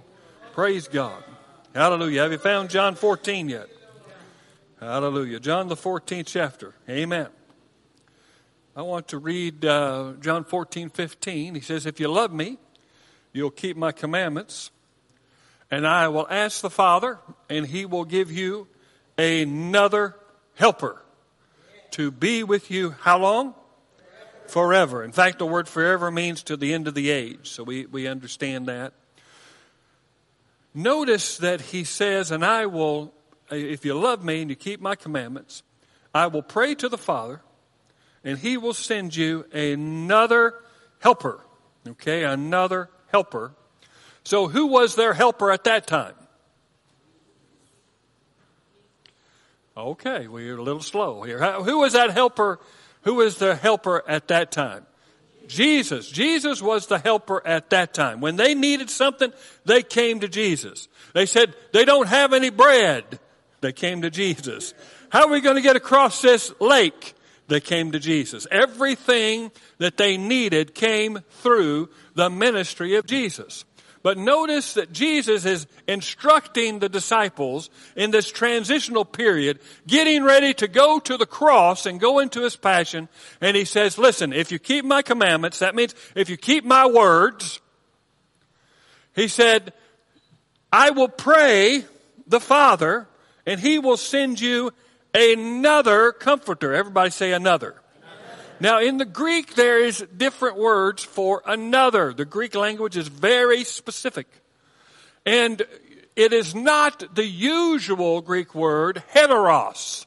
Praise 0.52 0.88
God. 0.88 1.22
Hallelujah. 1.72 2.22
Have 2.22 2.32
you 2.32 2.38
found 2.38 2.68
John 2.68 2.96
14 2.96 3.48
yet? 3.48 3.68
Hallelujah. 4.80 5.38
John 5.38 5.68
the 5.68 5.76
14th 5.76 6.26
chapter. 6.26 6.74
Amen. 6.88 7.28
I 8.74 8.82
want 8.82 9.06
to 9.08 9.18
read 9.18 9.64
uh, 9.64 10.14
John 10.20 10.42
14, 10.42 10.90
15. 10.90 11.54
He 11.54 11.60
says, 11.60 11.86
If 11.86 12.00
you 12.00 12.08
love 12.08 12.32
me, 12.32 12.58
you'll 13.32 13.52
keep 13.52 13.76
my 13.76 13.92
commandments, 13.92 14.72
and 15.70 15.86
I 15.86 16.08
will 16.08 16.26
ask 16.28 16.62
the 16.62 16.70
Father, 16.70 17.20
and 17.48 17.64
he 17.64 17.86
will 17.86 18.04
give 18.04 18.32
you 18.32 18.66
another 19.16 20.16
helper 20.56 21.00
to 21.92 22.10
be 22.10 22.42
with 22.42 22.72
you 22.72 22.96
how 23.02 23.18
long? 23.18 23.54
Forever. 24.48 25.02
In 25.02 25.12
fact, 25.12 25.38
the 25.38 25.46
word 25.46 25.68
forever 25.68 26.10
means 26.10 26.42
to 26.44 26.56
the 26.56 26.72
end 26.72 26.88
of 26.88 26.94
the 26.94 27.10
age, 27.10 27.50
so 27.50 27.62
we, 27.62 27.86
we 27.86 28.06
understand 28.06 28.66
that. 28.66 28.92
Notice 30.74 31.38
that 31.38 31.60
he 31.60 31.84
says, 31.84 32.30
And 32.30 32.44
I 32.44 32.66
will, 32.66 33.12
uh, 33.50 33.56
if 33.56 33.84
you 33.84 33.94
love 33.94 34.24
me 34.24 34.42
and 34.42 34.50
you 34.50 34.56
keep 34.56 34.80
my 34.80 34.94
commandments, 34.94 35.62
I 36.14 36.26
will 36.26 36.42
pray 36.42 36.74
to 36.76 36.88
the 36.88 36.98
Father, 36.98 37.40
and 38.22 38.38
he 38.38 38.56
will 38.56 38.74
send 38.74 39.16
you 39.16 39.46
another 39.52 40.54
helper. 40.98 41.40
Okay, 41.88 42.24
another 42.24 42.90
helper. 43.12 43.52
So, 44.24 44.48
who 44.48 44.66
was 44.66 44.96
their 44.96 45.14
helper 45.14 45.50
at 45.50 45.64
that 45.64 45.86
time? 45.86 46.14
Okay, 49.76 50.26
we're 50.26 50.56
a 50.56 50.62
little 50.62 50.80
slow 50.80 51.22
here. 51.22 51.40
Who 51.62 51.78
was 51.80 51.92
that 51.92 52.10
helper 52.10 52.58
who 53.06 53.14
was 53.14 53.36
the 53.36 53.54
helper 53.54 54.02
at 54.08 54.26
that 54.28 54.50
time? 54.50 54.84
Jesus. 55.46 56.10
Jesus 56.10 56.60
was 56.60 56.88
the 56.88 56.98
helper 56.98 57.40
at 57.46 57.70
that 57.70 57.94
time. 57.94 58.20
When 58.20 58.34
they 58.34 58.52
needed 58.52 58.90
something, 58.90 59.32
they 59.64 59.84
came 59.84 60.18
to 60.20 60.28
Jesus. 60.28 60.88
They 61.14 61.24
said, 61.24 61.54
they 61.72 61.84
don't 61.84 62.08
have 62.08 62.32
any 62.32 62.50
bread. 62.50 63.20
They 63.60 63.72
came 63.72 64.02
to 64.02 64.10
Jesus. 64.10 64.74
How 65.10 65.22
are 65.22 65.30
we 65.30 65.40
going 65.40 65.54
to 65.54 65.62
get 65.62 65.76
across 65.76 66.20
this 66.20 66.52
lake? 66.60 67.14
They 67.46 67.60
came 67.60 67.92
to 67.92 68.00
Jesus. 68.00 68.44
Everything 68.50 69.52
that 69.78 69.98
they 69.98 70.16
needed 70.16 70.74
came 70.74 71.20
through 71.30 71.90
the 72.16 72.28
ministry 72.28 72.96
of 72.96 73.06
Jesus. 73.06 73.64
But 74.06 74.18
notice 74.18 74.74
that 74.74 74.92
Jesus 74.92 75.44
is 75.44 75.66
instructing 75.88 76.78
the 76.78 76.88
disciples 76.88 77.70
in 77.96 78.12
this 78.12 78.30
transitional 78.30 79.04
period, 79.04 79.58
getting 79.84 80.22
ready 80.22 80.54
to 80.54 80.68
go 80.68 81.00
to 81.00 81.16
the 81.16 81.26
cross 81.26 81.86
and 81.86 81.98
go 81.98 82.20
into 82.20 82.42
his 82.42 82.54
passion. 82.54 83.08
And 83.40 83.56
he 83.56 83.64
says, 83.64 83.98
listen, 83.98 84.32
if 84.32 84.52
you 84.52 84.60
keep 84.60 84.84
my 84.84 85.02
commandments, 85.02 85.58
that 85.58 85.74
means 85.74 85.92
if 86.14 86.30
you 86.30 86.36
keep 86.36 86.64
my 86.64 86.86
words, 86.86 87.58
he 89.16 89.26
said, 89.26 89.72
I 90.70 90.90
will 90.90 91.08
pray 91.08 91.84
the 92.28 92.38
Father 92.38 93.08
and 93.44 93.58
he 93.58 93.80
will 93.80 93.96
send 93.96 94.40
you 94.40 94.70
another 95.14 96.12
comforter. 96.12 96.72
Everybody 96.72 97.10
say 97.10 97.32
another. 97.32 97.74
Now, 98.58 98.80
in 98.80 98.96
the 98.96 99.04
Greek, 99.04 99.54
there 99.54 99.82
is 99.82 100.04
different 100.16 100.56
words 100.56 101.04
for 101.04 101.42
another. 101.46 102.12
The 102.12 102.24
Greek 102.24 102.54
language 102.54 102.96
is 102.96 103.08
very 103.08 103.64
specific. 103.64 104.26
And 105.26 105.62
it 106.14 106.32
is 106.32 106.54
not 106.54 107.14
the 107.14 107.26
usual 107.26 108.22
Greek 108.22 108.54
word, 108.54 109.02
heteros. 109.14 110.06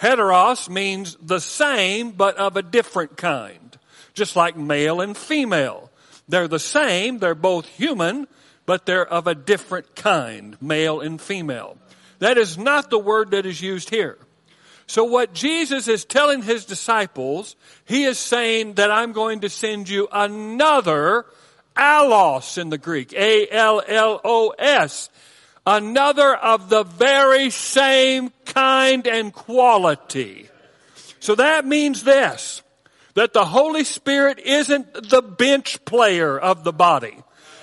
Heteros 0.00 0.68
means 0.68 1.16
the 1.20 1.40
same, 1.40 2.12
but 2.12 2.36
of 2.36 2.56
a 2.56 2.62
different 2.62 3.16
kind. 3.16 3.78
Just 4.14 4.36
like 4.36 4.56
male 4.56 5.00
and 5.00 5.16
female. 5.16 5.90
They're 6.28 6.48
the 6.48 6.58
same, 6.58 7.18
they're 7.18 7.34
both 7.34 7.66
human, 7.66 8.26
but 8.64 8.86
they're 8.86 9.06
of 9.06 9.26
a 9.26 9.34
different 9.34 9.94
kind, 9.94 10.56
male 10.60 11.00
and 11.00 11.20
female. 11.20 11.76
That 12.18 12.38
is 12.38 12.56
not 12.56 12.90
the 12.90 12.98
word 12.98 13.30
that 13.32 13.46
is 13.46 13.60
used 13.60 13.90
here. 13.90 14.18
So 14.86 15.04
what 15.04 15.32
Jesus 15.32 15.88
is 15.88 16.04
telling 16.04 16.42
his 16.42 16.64
disciples, 16.64 17.56
he 17.84 18.04
is 18.04 18.18
saying 18.18 18.74
that 18.74 18.90
I'm 18.90 19.12
going 19.12 19.40
to 19.40 19.48
send 19.48 19.88
you 19.88 20.08
another 20.12 21.26
allos 21.76 22.56
in 22.58 22.70
the 22.70 22.78
Greek, 22.78 23.12
A-L-L-O-S, 23.12 25.10
another 25.66 26.34
of 26.34 26.68
the 26.68 26.84
very 26.84 27.50
same 27.50 28.32
kind 28.44 29.06
and 29.06 29.32
quality. 29.32 30.48
So 31.18 31.34
that 31.34 31.66
means 31.66 32.04
this, 32.04 32.62
that 33.14 33.32
the 33.32 33.44
Holy 33.44 33.82
Spirit 33.82 34.38
isn't 34.38 35.10
the 35.10 35.22
bench 35.22 35.84
player 35.84 36.38
of 36.38 36.62
the 36.62 36.72
body. 36.72 37.16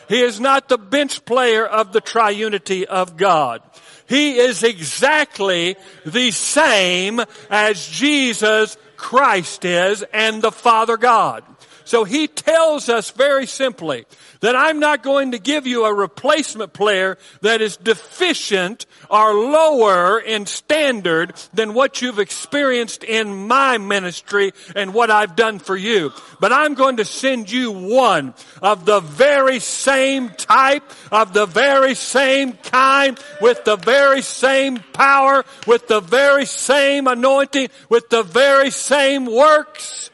He 0.09 0.21
is 0.21 0.39
not 0.39 0.67
the 0.67 0.77
bench 0.77 1.23
player 1.23 1.65
of 1.65 1.93
the 1.93 2.01
triunity 2.01 2.83
of 2.83 3.15
God. 3.15 3.61
He 4.07 4.37
is 4.37 4.63
exactly 4.63 5.75
the 6.05 6.31
same 6.31 7.21
as 7.49 7.87
Jesus 7.87 8.77
Christ 8.97 9.65
is 9.65 10.03
and 10.13 10.41
the 10.41 10.51
Father 10.51 10.97
God. 10.97 11.43
So 11.85 12.03
he 12.03 12.27
tells 12.27 12.89
us 12.89 13.11
very 13.11 13.45
simply 13.45 14.05
that 14.43 14.57
I'm 14.57 14.79
not 14.79 15.03
going 15.03 15.31
to 15.31 15.39
give 15.39 15.65
you 15.65 15.85
a 15.85 15.93
replacement 15.93 16.73
player 16.73 17.17
that 17.39 17.61
is 17.61 17.77
deficient 17.77 18.85
or 19.09 19.33
lower 19.33 20.19
in 20.19 20.45
standard 20.45 21.33
than 21.53 21.73
what 21.73 22.01
you've 22.01 22.19
experienced 22.19 23.05
in 23.05 23.47
my 23.47 23.77
ministry 23.77 24.51
and 24.75 24.93
what 24.93 25.09
I've 25.09 25.37
done 25.37 25.59
for 25.59 25.77
you. 25.77 26.11
But 26.41 26.51
I'm 26.51 26.73
going 26.73 26.97
to 26.97 27.05
send 27.05 27.49
you 27.49 27.71
one 27.71 28.33
of 28.61 28.83
the 28.83 28.99
very 28.99 29.59
same 29.59 30.27
type, 30.31 30.83
of 31.09 31.31
the 31.31 31.45
very 31.45 31.95
same 31.95 32.51
kind, 32.51 33.17
with 33.39 33.63
the 33.63 33.77
very 33.77 34.21
same 34.21 34.79
power, 34.91 35.45
with 35.65 35.87
the 35.87 36.01
very 36.01 36.45
same 36.45 37.07
anointing, 37.07 37.69
with 37.87 38.09
the 38.09 38.23
very 38.23 38.71
same 38.71 39.25
works. 39.25 40.11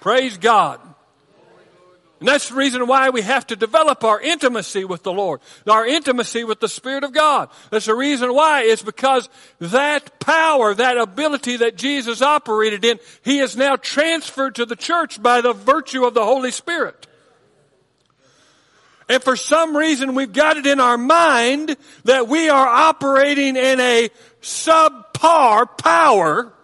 Praise 0.00 0.38
God. 0.38 0.80
And 2.24 2.30
that's 2.30 2.48
the 2.48 2.54
reason 2.54 2.86
why 2.86 3.10
we 3.10 3.20
have 3.20 3.46
to 3.48 3.54
develop 3.54 4.02
our 4.02 4.18
intimacy 4.18 4.86
with 4.86 5.02
the 5.02 5.12
Lord, 5.12 5.40
our 5.68 5.86
intimacy 5.86 6.42
with 6.42 6.58
the 6.58 6.70
Spirit 6.70 7.04
of 7.04 7.12
God. 7.12 7.50
That's 7.68 7.84
the 7.84 7.94
reason 7.94 8.32
why. 8.32 8.62
It's 8.62 8.80
because 8.80 9.28
that 9.58 10.20
power, 10.20 10.72
that 10.72 10.96
ability 10.96 11.58
that 11.58 11.76
Jesus 11.76 12.22
operated 12.22 12.82
in, 12.82 12.98
He 13.22 13.40
is 13.40 13.58
now 13.58 13.76
transferred 13.76 14.54
to 14.54 14.64
the 14.64 14.74
church 14.74 15.22
by 15.22 15.42
the 15.42 15.52
virtue 15.52 16.06
of 16.06 16.14
the 16.14 16.24
Holy 16.24 16.50
Spirit. 16.50 17.06
And 19.06 19.22
for 19.22 19.36
some 19.36 19.76
reason 19.76 20.14
we've 20.14 20.32
got 20.32 20.56
it 20.56 20.64
in 20.64 20.80
our 20.80 20.96
mind 20.96 21.76
that 22.04 22.26
we 22.26 22.48
are 22.48 22.66
operating 22.66 23.56
in 23.56 23.80
a 23.80 24.08
subpar 24.40 25.76
power 25.76 26.54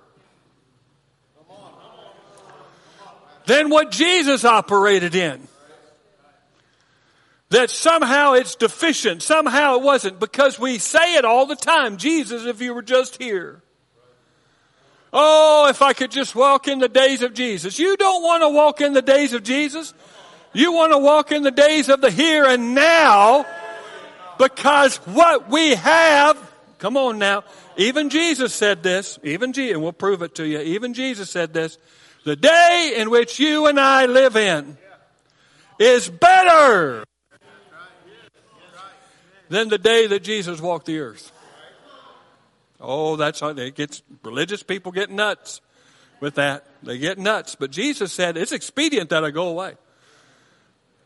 than 3.45 3.69
what 3.69 3.91
Jesus 3.91 4.47
operated 4.47 5.15
in 5.15 5.50
that 7.51 7.69
somehow 7.69 8.33
it's 8.35 8.55
deficient, 8.55 9.23
somehow 9.23 9.77
it 9.77 9.83
wasn't, 9.83 10.19
because 10.19 10.59
we 10.59 10.79
say 10.79 11.17
it 11.17 11.25
all 11.25 11.47
the 11.47 11.57
time. 11.57 11.97
Jesus, 11.97 12.47
if 12.47 12.61
you 12.61 12.75
were 12.75 12.83
just 12.83 13.21
here. 13.21 13.61
Oh, 15.13 15.69
if 15.69 15.83
I 15.83 15.93
could 15.93 16.13
just 16.13 16.37
walk 16.37 16.69
in 16.69 16.79
the 16.79 16.89
days 16.89 17.23
of 17.23 17.35
Jesus. 17.35 17.79
You 17.79 17.97
don't 17.97 18.23
want 18.23 18.45
to 18.45 18.49
walk 18.49 18.81
in 18.81 18.93
the 18.93 19.03
days 19.03 19.33
of 19.33 19.43
Jesus. 19.43 19.93
You 20.53 20.73
want 20.73 20.93
to 20.93 20.99
walk 20.99 21.33
in 21.33 21.43
the 21.43 21.51
days 21.51 21.89
of 21.89 22.01
the 22.01 22.11
here 22.11 22.45
and 22.45 22.75
now 22.75 23.45
because 24.39 24.97
what 24.99 25.51
we 25.51 25.75
have, 25.75 26.39
come 26.79 26.97
on 26.97 27.19
now, 27.19 27.45
even 27.77 28.11
Jesus 28.11 28.55
said 28.55 28.83
this, 28.83 29.19
even 29.23 29.53
Jesus, 29.53 29.75
and 29.75 29.83
we'll 29.83 29.93
prove 29.93 30.23
it 30.23 30.37
to 30.37 30.47
you, 30.47 30.61
even 30.61 30.95
Jesus 30.95 31.31
said 31.31 31.53
this, 31.53 31.79
the 32.25 32.37
day 32.37 32.95
in 32.97 33.11
which 33.11 33.39
you 33.39 33.67
and 33.67 33.79
I 33.79 34.07
live 34.07 34.37
in 34.37 34.79
is 35.79 36.09
better 36.09 37.05
than 39.51 39.69
the 39.69 39.79
day 39.79 40.07
that 40.07 40.23
Jesus 40.23 40.61
walked 40.61 40.87
the 40.87 41.01
earth. 41.01 41.31
Oh, 42.81 43.17
that's 43.17 43.41
how 43.41 43.49
it 43.49 43.75
gets 43.75 44.03
religious 44.25 44.63
people 44.63 44.91
get 44.91 45.11
nuts 45.11 45.61
with 46.21 46.37
that. 46.37 46.65
They 46.83 46.97
get 46.97 47.19
nuts. 47.19 47.57
But 47.57 47.71
Jesus 47.71 48.13
said, 48.13 48.39
it's 48.39 48.53
expedient 48.53 49.11
that 49.11 49.23
I 49.23 49.31
go 49.31 49.49
away. 49.49 49.75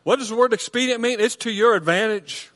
What 0.03 0.19
does 0.19 0.29
the 0.29 0.35
word 0.35 0.53
expedient 0.53 1.01
mean? 1.01 1.19
It's 1.19 1.35
to 1.37 1.51
your 1.51 1.75
advantage. 1.75 2.51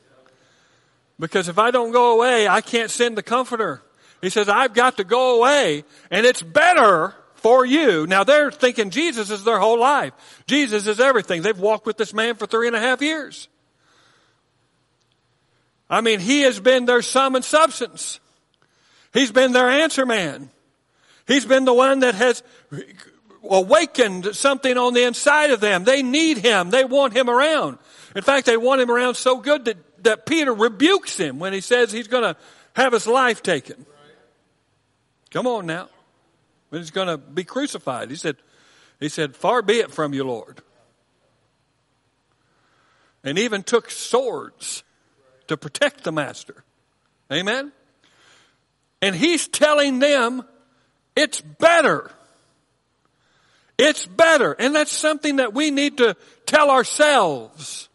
Because 1.18 1.48
if 1.48 1.58
I 1.58 1.70
don't 1.70 1.92
go 1.92 2.14
away, 2.14 2.48
I 2.48 2.62
can't 2.62 2.90
send 2.90 3.18
the 3.18 3.22
comforter. 3.22 3.82
He 4.22 4.30
says, 4.30 4.48
I've 4.48 4.72
got 4.72 4.96
to 4.98 5.04
go 5.04 5.38
away 5.38 5.84
and 6.10 6.24
it's 6.24 6.40
better 6.40 7.14
for 7.34 7.66
you. 7.66 8.06
Now 8.06 8.24
they're 8.24 8.50
thinking 8.50 8.90
Jesus 8.90 9.30
is 9.30 9.44
their 9.44 9.58
whole 9.58 9.78
life. 9.78 10.12
Jesus 10.46 10.86
is 10.86 11.00
everything. 11.00 11.42
They've 11.42 11.58
walked 11.58 11.84
with 11.84 11.96
this 11.96 12.14
man 12.14 12.36
for 12.36 12.46
three 12.46 12.68
and 12.68 12.76
a 12.76 12.80
half 12.80 13.02
years. 13.02 13.48
I 15.90 16.00
mean, 16.00 16.20
he 16.20 16.42
has 16.42 16.60
been 16.60 16.86
their 16.86 17.02
sum 17.02 17.34
and 17.34 17.44
substance. 17.44 18.20
He's 19.12 19.32
been 19.32 19.52
their 19.52 19.68
answer 19.68 20.06
man. 20.06 20.50
He's 21.26 21.44
been 21.44 21.64
the 21.64 21.74
one 21.74 22.00
that 22.00 22.14
has 22.14 22.44
awakened 23.42 24.36
something 24.36 24.78
on 24.78 24.94
the 24.94 25.02
inside 25.02 25.50
of 25.50 25.60
them. 25.60 25.82
They 25.82 26.02
need 26.02 26.38
him. 26.38 26.70
They 26.70 26.84
want 26.84 27.14
him 27.16 27.28
around. 27.28 27.78
In 28.14 28.22
fact, 28.22 28.46
they 28.46 28.56
want 28.56 28.80
him 28.80 28.90
around 28.90 29.16
so 29.16 29.38
good 29.38 29.64
that, 29.64 30.04
that 30.04 30.26
Peter 30.26 30.54
rebukes 30.54 31.16
him 31.16 31.40
when 31.40 31.52
he 31.52 31.60
says 31.60 31.90
he's 31.90 32.08
going 32.08 32.22
to 32.22 32.36
have 32.74 32.92
his 32.92 33.06
life 33.06 33.42
taken. 33.42 33.84
Come 35.30 35.46
on 35.46 35.66
now. 35.66 35.88
When 36.68 36.80
he's 36.80 36.90
going 36.92 37.08
to 37.08 37.18
be 37.18 37.42
crucified. 37.42 38.10
He 38.10 38.16
said, 38.16 38.36
he 39.00 39.08
said, 39.08 39.34
far 39.34 39.62
be 39.62 39.78
it 39.78 39.90
from 39.90 40.14
you, 40.14 40.24
Lord. 40.24 40.62
And 43.24 43.38
even 43.38 43.62
took 43.62 43.90
swords 43.90 44.82
to 45.50 45.56
protect 45.56 46.04
the 46.04 46.12
master. 46.12 46.62
Amen? 47.32 47.72
And 49.02 49.16
he's 49.16 49.48
telling 49.48 49.98
them 49.98 50.44
it's 51.16 51.40
better. 51.40 52.12
It's 53.76 54.06
better. 54.06 54.52
And 54.52 54.76
that's 54.76 54.92
something 54.92 55.36
that 55.36 55.52
we 55.52 55.72
need 55.72 55.96
to 55.96 56.16
tell 56.46 56.70
ourselves. 56.70 57.88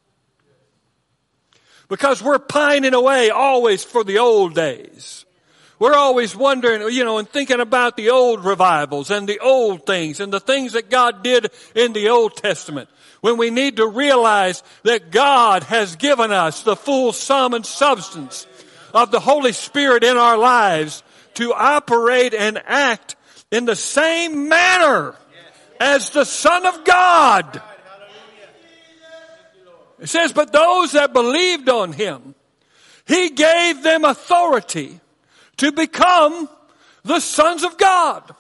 Because 1.87 2.21
we're 2.21 2.39
pining 2.39 2.93
away 2.93 3.29
always 3.29 3.85
for 3.85 4.03
the 4.03 4.19
old 4.19 4.53
days. 4.53 5.25
We're 5.79 5.93
always 5.93 6.35
wondering, 6.35 6.93
you 6.93 7.05
know, 7.05 7.19
and 7.19 7.29
thinking 7.29 7.61
about 7.61 7.95
the 7.95 8.09
old 8.09 8.43
revivals 8.43 9.11
and 9.11 9.29
the 9.29 9.39
old 9.39 9.85
things 9.85 10.19
and 10.19 10.33
the 10.33 10.41
things 10.41 10.73
that 10.73 10.89
God 10.89 11.23
did 11.23 11.51
in 11.73 11.93
the 11.93 12.09
Old 12.09 12.35
Testament 12.35 12.89
when 13.25 13.37
we 13.37 13.49
need 13.49 13.77
to 13.77 13.87
realize 13.87 14.61
that 14.83 15.09
God 15.09 15.63
has 15.63 15.95
given 15.95 16.31
us 16.31 16.61
the 16.61 16.75
full 16.75 17.11
sum 17.11 17.55
and 17.55 17.65
substance 17.65 18.45
of 18.93 19.09
the 19.09 19.19
Holy 19.19 19.51
Spirit 19.51 20.03
in 20.03 20.15
our 20.15 20.37
lives 20.37 21.01
to 21.33 21.51
operate 21.51 22.35
and 22.35 22.61
act 22.67 23.15
in 23.49 23.65
the 23.65 23.75
same 23.75 24.47
manner 24.47 25.15
as 25.79 26.11
the 26.11 26.23
Son 26.23 26.67
of 26.67 26.85
God. 26.85 27.63
It 29.97 30.09
says, 30.09 30.31
but 30.31 30.53
those 30.53 30.91
that 30.91 31.11
believed 31.11 31.67
on 31.67 31.93
Him, 31.93 32.35
He 33.07 33.31
gave 33.31 33.81
them 33.81 34.05
authority 34.05 34.99
to 35.57 35.71
become 35.71 36.47
the 37.03 37.19
sons 37.19 37.63
of 37.63 37.75
God. 37.79 38.35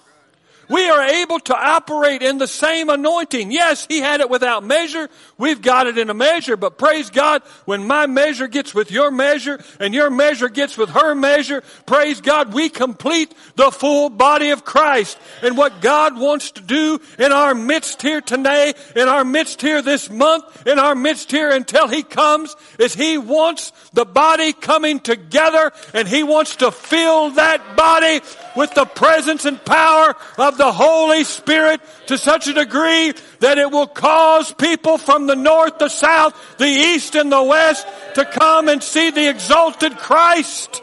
We 0.69 0.89
are 0.89 1.03
able 1.03 1.39
to 1.39 1.55
operate 1.55 2.21
in 2.21 2.37
the 2.37 2.47
same 2.47 2.89
anointing. 2.89 3.51
Yes, 3.51 3.85
He 3.87 3.99
had 3.99 4.21
it 4.21 4.29
without 4.29 4.63
measure. 4.63 5.09
We've 5.37 5.61
got 5.61 5.87
it 5.87 5.97
in 5.97 6.09
a 6.09 6.13
measure, 6.13 6.57
but 6.57 6.77
praise 6.77 7.09
God, 7.09 7.43
when 7.65 7.85
my 7.85 8.07
measure 8.07 8.47
gets 8.47 8.73
with 8.73 8.91
your 8.91 9.11
measure 9.11 9.63
and 9.79 9.93
your 9.93 10.09
measure 10.09 10.49
gets 10.49 10.77
with 10.77 10.89
her 10.89 11.13
measure, 11.13 11.61
praise 11.85 12.21
God, 12.21 12.53
we 12.53 12.69
complete 12.69 13.33
the 13.55 13.71
full 13.71 14.09
body 14.09 14.51
of 14.51 14.65
Christ. 14.65 15.17
And 15.41 15.57
what 15.57 15.81
God 15.81 16.17
wants 16.17 16.51
to 16.51 16.61
do 16.61 16.99
in 17.19 17.31
our 17.31 17.53
midst 17.53 18.01
here 18.01 18.21
today, 18.21 18.73
in 18.95 19.07
our 19.07 19.23
midst 19.23 19.61
here 19.61 19.81
this 19.81 20.09
month, 20.09 20.65
in 20.65 20.79
our 20.79 20.95
midst 20.95 21.31
here 21.31 21.49
until 21.49 21.87
He 21.87 22.03
comes, 22.03 22.55
is 22.79 22.93
He 22.93 23.17
wants 23.17 23.71
the 23.93 24.05
body 24.05 24.53
coming 24.53 24.99
together 24.99 25.71
and 25.93 26.07
He 26.07 26.23
wants 26.23 26.57
to 26.57 26.71
fill 26.71 27.31
that 27.31 27.75
body 27.75 28.21
with 28.55 28.73
the 28.73 28.85
presence 28.85 29.45
and 29.45 29.63
power 29.63 30.15
of 30.37 30.54
the 30.55 30.71
Holy 30.71 31.23
Spirit 31.23 31.81
to 32.07 32.17
such 32.17 32.47
a 32.47 32.53
degree 32.53 33.13
that 33.39 33.57
it 33.57 33.71
will 33.71 33.87
cause 33.87 34.53
people 34.53 34.97
from 34.97 35.27
the 35.27 35.35
north, 35.35 35.77
the 35.77 35.89
south, 35.89 36.57
the 36.57 36.65
east, 36.65 37.15
and 37.15 37.31
the 37.31 37.43
west 37.43 37.87
to 38.15 38.25
come 38.25 38.69
and 38.69 38.81
see 38.81 39.11
the 39.11 39.29
exalted 39.29 39.97
Christ. 39.97 40.81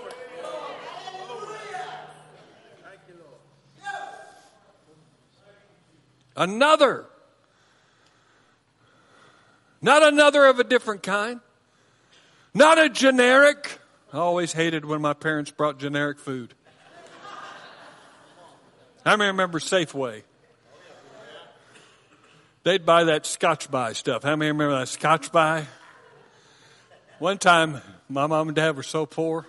Another. 6.36 7.06
Not 9.80 10.02
another 10.02 10.46
of 10.46 10.58
a 10.58 10.64
different 10.64 11.02
kind. 11.02 11.40
Not 12.54 12.78
a 12.78 12.88
generic. 12.88 13.78
I 14.12 14.18
always 14.18 14.52
hated 14.52 14.84
when 14.84 15.00
my 15.00 15.14
parents 15.14 15.50
brought 15.50 15.78
generic 15.78 16.18
food. 16.18 16.54
I 19.04 19.14
remember 19.14 19.58
Safeway? 19.58 20.22
They'd 22.64 22.86
buy 22.86 23.04
that 23.04 23.26
Scotch 23.26 23.70
Buy 23.70 23.92
stuff. 23.92 24.22
How 24.22 24.36
many 24.36 24.52
remember 24.52 24.78
that 24.78 24.88
Scotch 24.88 25.32
Buy? 25.32 25.66
One 27.18 27.38
time, 27.38 27.80
my 28.08 28.26
mom 28.26 28.48
and 28.48 28.56
dad 28.56 28.76
were 28.76 28.82
so 28.82 29.06
poor, 29.06 29.46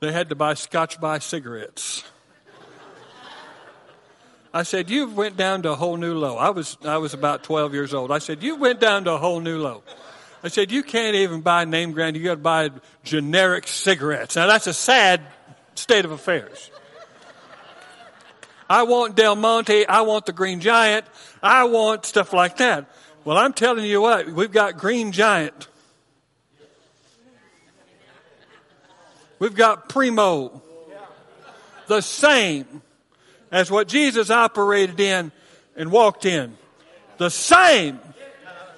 they 0.00 0.12
had 0.12 0.28
to 0.30 0.34
buy 0.34 0.54
Scotch 0.54 1.00
Buy 1.00 1.18
cigarettes. 1.18 2.02
I 4.52 4.64
said, 4.64 4.90
"You 4.90 5.08
went 5.08 5.36
down 5.36 5.62
to 5.62 5.70
a 5.70 5.76
whole 5.76 5.96
new 5.96 6.14
low." 6.14 6.36
I 6.36 6.50
was 6.50 6.76
I 6.84 6.96
was 6.96 7.14
about 7.14 7.44
12 7.44 7.72
years 7.72 7.94
old. 7.94 8.10
I 8.10 8.18
said, 8.18 8.42
"You 8.42 8.56
went 8.56 8.80
down 8.80 9.04
to 9.04 9.12
a 9.12 9.18
whole 9.18 9.40
new 9.40 9.58
low." 9.58 9.84
I 10.42 10.48
said, 10.48 10.72
you 10.72 10.82
can't 10.82 11.14
even 11.14 11.42
buy 11.42 11.64
name 11.64 11.92
brand. 11.92 12.16
You 12.16 12.24
got 12.24 12.30
to 12.30 12.36
buy 12.36 12.70
generic 13.04 13.68
cigarettes. 13.68 14.36
Now 14.36 14.46
that's 14.46 14.66
a 14.66 14.72
sad 14.72 15.20
state 15.74 16.04
of 16.04 16.12
affairs. 16.12 16.70
I 18.70 18.84
want 18.84 19.16
Del 19.16 19.34
Monte. 19.34 19.84
I 19.84 20.02
want 20.02 20.26
the 20.26 20.32
Green 20.32 20.60
Giant. 20.60 21.04
I 21.42 21.64
want 21.64 22.06
stuff 22.06 22.32
like 22.32 22.58
that. 22.58 22.88
Well, 23.24 23.36
I'm 23.36 23.52
telling 23.52 23.84
you 23.84 24.00
what, 24.00 24.28
we've 24.28 24.52
got 24.52 24.78
Green 24.78 25.10
Giant. 25.10 25.66
We've 29.40 29.56
got 29.56 29.88
Primo. 29.88 30.62
The 31.88 32.00
same 32.00 32.82
as 33.50 33.72
what 33.72 33.88
Jesus 33.88 34.30
operated 34.30 35.00
in 35.00 35.32
and 35.74 35.90
walked 35.90 36.24
in. 36.24 36.56
The 37.18 37.28
same. 37.28 37.98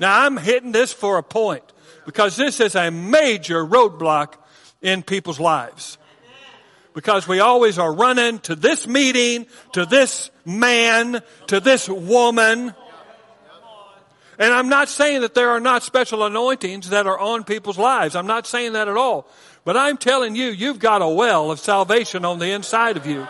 Now 0.00 0.24
I'm 0.24 0.38
hitting 0.38 0.72
this 0.72 0.90
for 0.94 1.18
a 1.18 1.22
point 1.22 1.64
because 2.06 2.34
this 2.36 2.60
is 2.60 2.74
a 2.74 2.90
major 2.90 3.62
roadblock 3.62 4.36
in 4.80 5.02
people's 5.02 5.38
lives. 5.38 5.98
Because 6.94 7.26
we 7.26 7.40
always 7.40 7.78
are 7.78 7.92
running 7.92 8.38
to 8.40 8.54
this 8.54 8.86
meeting, 8.86 9.46
to 9.72 9.86
this 9.86 10.30
man, 10.44 11.22
to 11.46 11.60
this 11.60 11.88
woman. 11.88 12.74
And 14.38 14.52
I'm 14.52 14.68
not 14.68 14.88
saying 14.88 15.22
that 15.22 15.34
there 15.34 15.50
are 15.50 15.60
not 15.60 15.82
special 15.82 16.24
anointings 16.24 16.90
that 16.90 17.06
are 17.06 17.18
on 17.18 17.44
people's 17.44 17.78
lives. 17.78 18.14
I'm 18.14 18.26
not 18.26 18.46
saying 18.46 18.74
that 18.74 18.88
at 18.88 18.96
all. 18.96 19.26
But 19.64 19.76
I'm 19.76 19.96
telling 19.96 20.34
you, 20.34 20.48
you've 20.48 20.78
got 20.78 21.02
a 21.02 21.08
well 21.08 21.50
of 21.50 21.60
salvation 21.60 22.24
on 22.24 22.38
the 22.38 22.50
inside 22.50 22.96
of 22.96 23.06
you. 23.06 23.26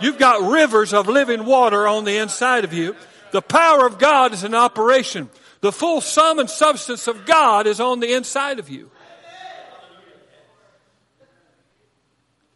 You've 0.00 0.18
got 0.18 0.50
rivers 0.50 0.92
of 0.92 1.08
living 1.08 1.46
water 1.46 1.88
on 1.88 2.04
the 2.04 2.18
inside 2.18 2.64
of 2.64 2.72
you. 2.72 2.94
The 3.32 3.42
power 3.42 3.86
of 3.86 3.98
God 3.98 4.32
is 4.32 4.44
in 4.44 4.54
operation. 4.54 5.30
The 5.60 5.72
full 5.72 6.00
sum 6.00 6.38
and 6.38 6.50
substance 6.50 7.08
of 7.08 7.24
God 7.24 7.66
is 7.66 7.80
on 7.80 8.00
the 8.00 8.12
inside 8.12 8.58
of 8.58 8.68
you. 8.68 8.90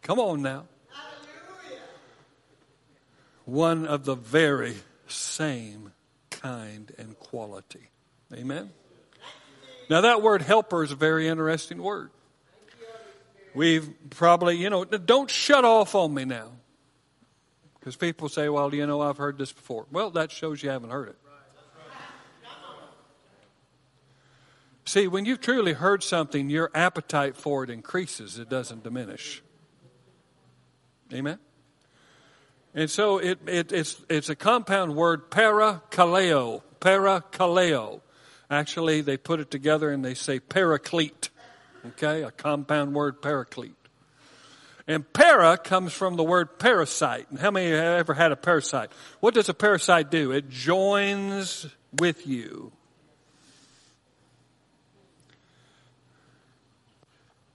Come 0.09 0.17
on 0.17 0.41
now. 0.41 0.65
One 3.45 3.85
of 3.85 4.05
the 4.05 4.15
very 4.15 4.73
same 5.07 5.91
kind 6.31 6.91
and 6.97 7.19
quality. 7.19 7.91
Amen? 8.33 8.71
Now, 9.87 10.01
that 10.01 10.23
word 10.23 10.41
helper 10.41 10.83
is 10.83 10.91
a 10.91 10.95
very 10.95 11.27
interesting 11.27 11.79
word. 11.79 12.09
We've 13.53 13.87
probably, 14.09 14.57
you 14.57 14.71
know, 14.71 14.83
don't 14.83 15.29
shut 15.29 15.63
off 15.63 15.93
on 15.93 16.11
me 16.11 16.25
now. 16.25 16.53
Because 17.79 17.95
people 17.95 18.29
say, 18.29 18.49
well, 18.49 18.73
you 18.73 18.87
know, 18.87 19.01
I've 19.01 19.17
heard 19.17 19.37
this 19.37 19.51
before. 19.51 19.85
Well, 19.91 20.09
that 20.09 20.31
shows 20.31 20.63
you 20.63 20.71
haven't 20.71 20.89
heard 20.89 21.09
it. 21.09 21.17
See, 24.85 25.07
when 25.07 25.25
you've 25.25 25.39
truly 25.39 25.73
heard 25.73 26.01
something, 26.01 26.49
your 26.49 26.71
appetite 26.73 27.37
for 27.37 27.63
it 27.63 27.69
increases, 27.69 28.39
it 28.39 28.49
doesn't 28.49 28.83
diminish. 28.83 29.43
Amen? 31.13 31.39
And 32.73 32.89
so 32.89 33.17
it, 33.17 33.39
it, 33.47 33.71
it's, 33.71 34.01
it's 34.09 34.29
a 34.29 34.35
compound 34.35 34.95
word, 34.95 35.31
parakaleo. 35.31 36.61
Parakaleo. 36.79 38.01
Actually, 38.49 39.01
they 39.01 39.17
put 39.17 39.39
it 39.39 39.51
together 39.51 39.91
and 39.91 40.03
they 40.03 40.13
say 40.13 40.39
paraclete. 40.39 41.29
Okay, 41.85 42.23
a 42.23 42.31
compound 42.31 42.93
word, 42.93 43.21
paraclete. 43.21 43.75
And 44.87 45.11
para 45.13 45.55
comes 45.57 45.93
from 45.93 46.15
the 46.15 46.23
word 46.23 46.57
parasite. 46.57 47.27
And 47.29 47.39
How 47.39 47.51
many 47.51 47.67
of 47.67 47.71
you 47.73 47.77
have 47.77 47.99
ever 47.99 48.13
had 48.15 48.31
a 48.31 48.35
parasite? 48.35 48.91
What 49.19 49.33
does 49.35 49.47
a 49.47 49.53
parasite 49.53 50.09
do? 50.09 50.31
It 50.31 50.49
joins 50.49 51.67
with 51.99 52.25
you. 52.25 52.71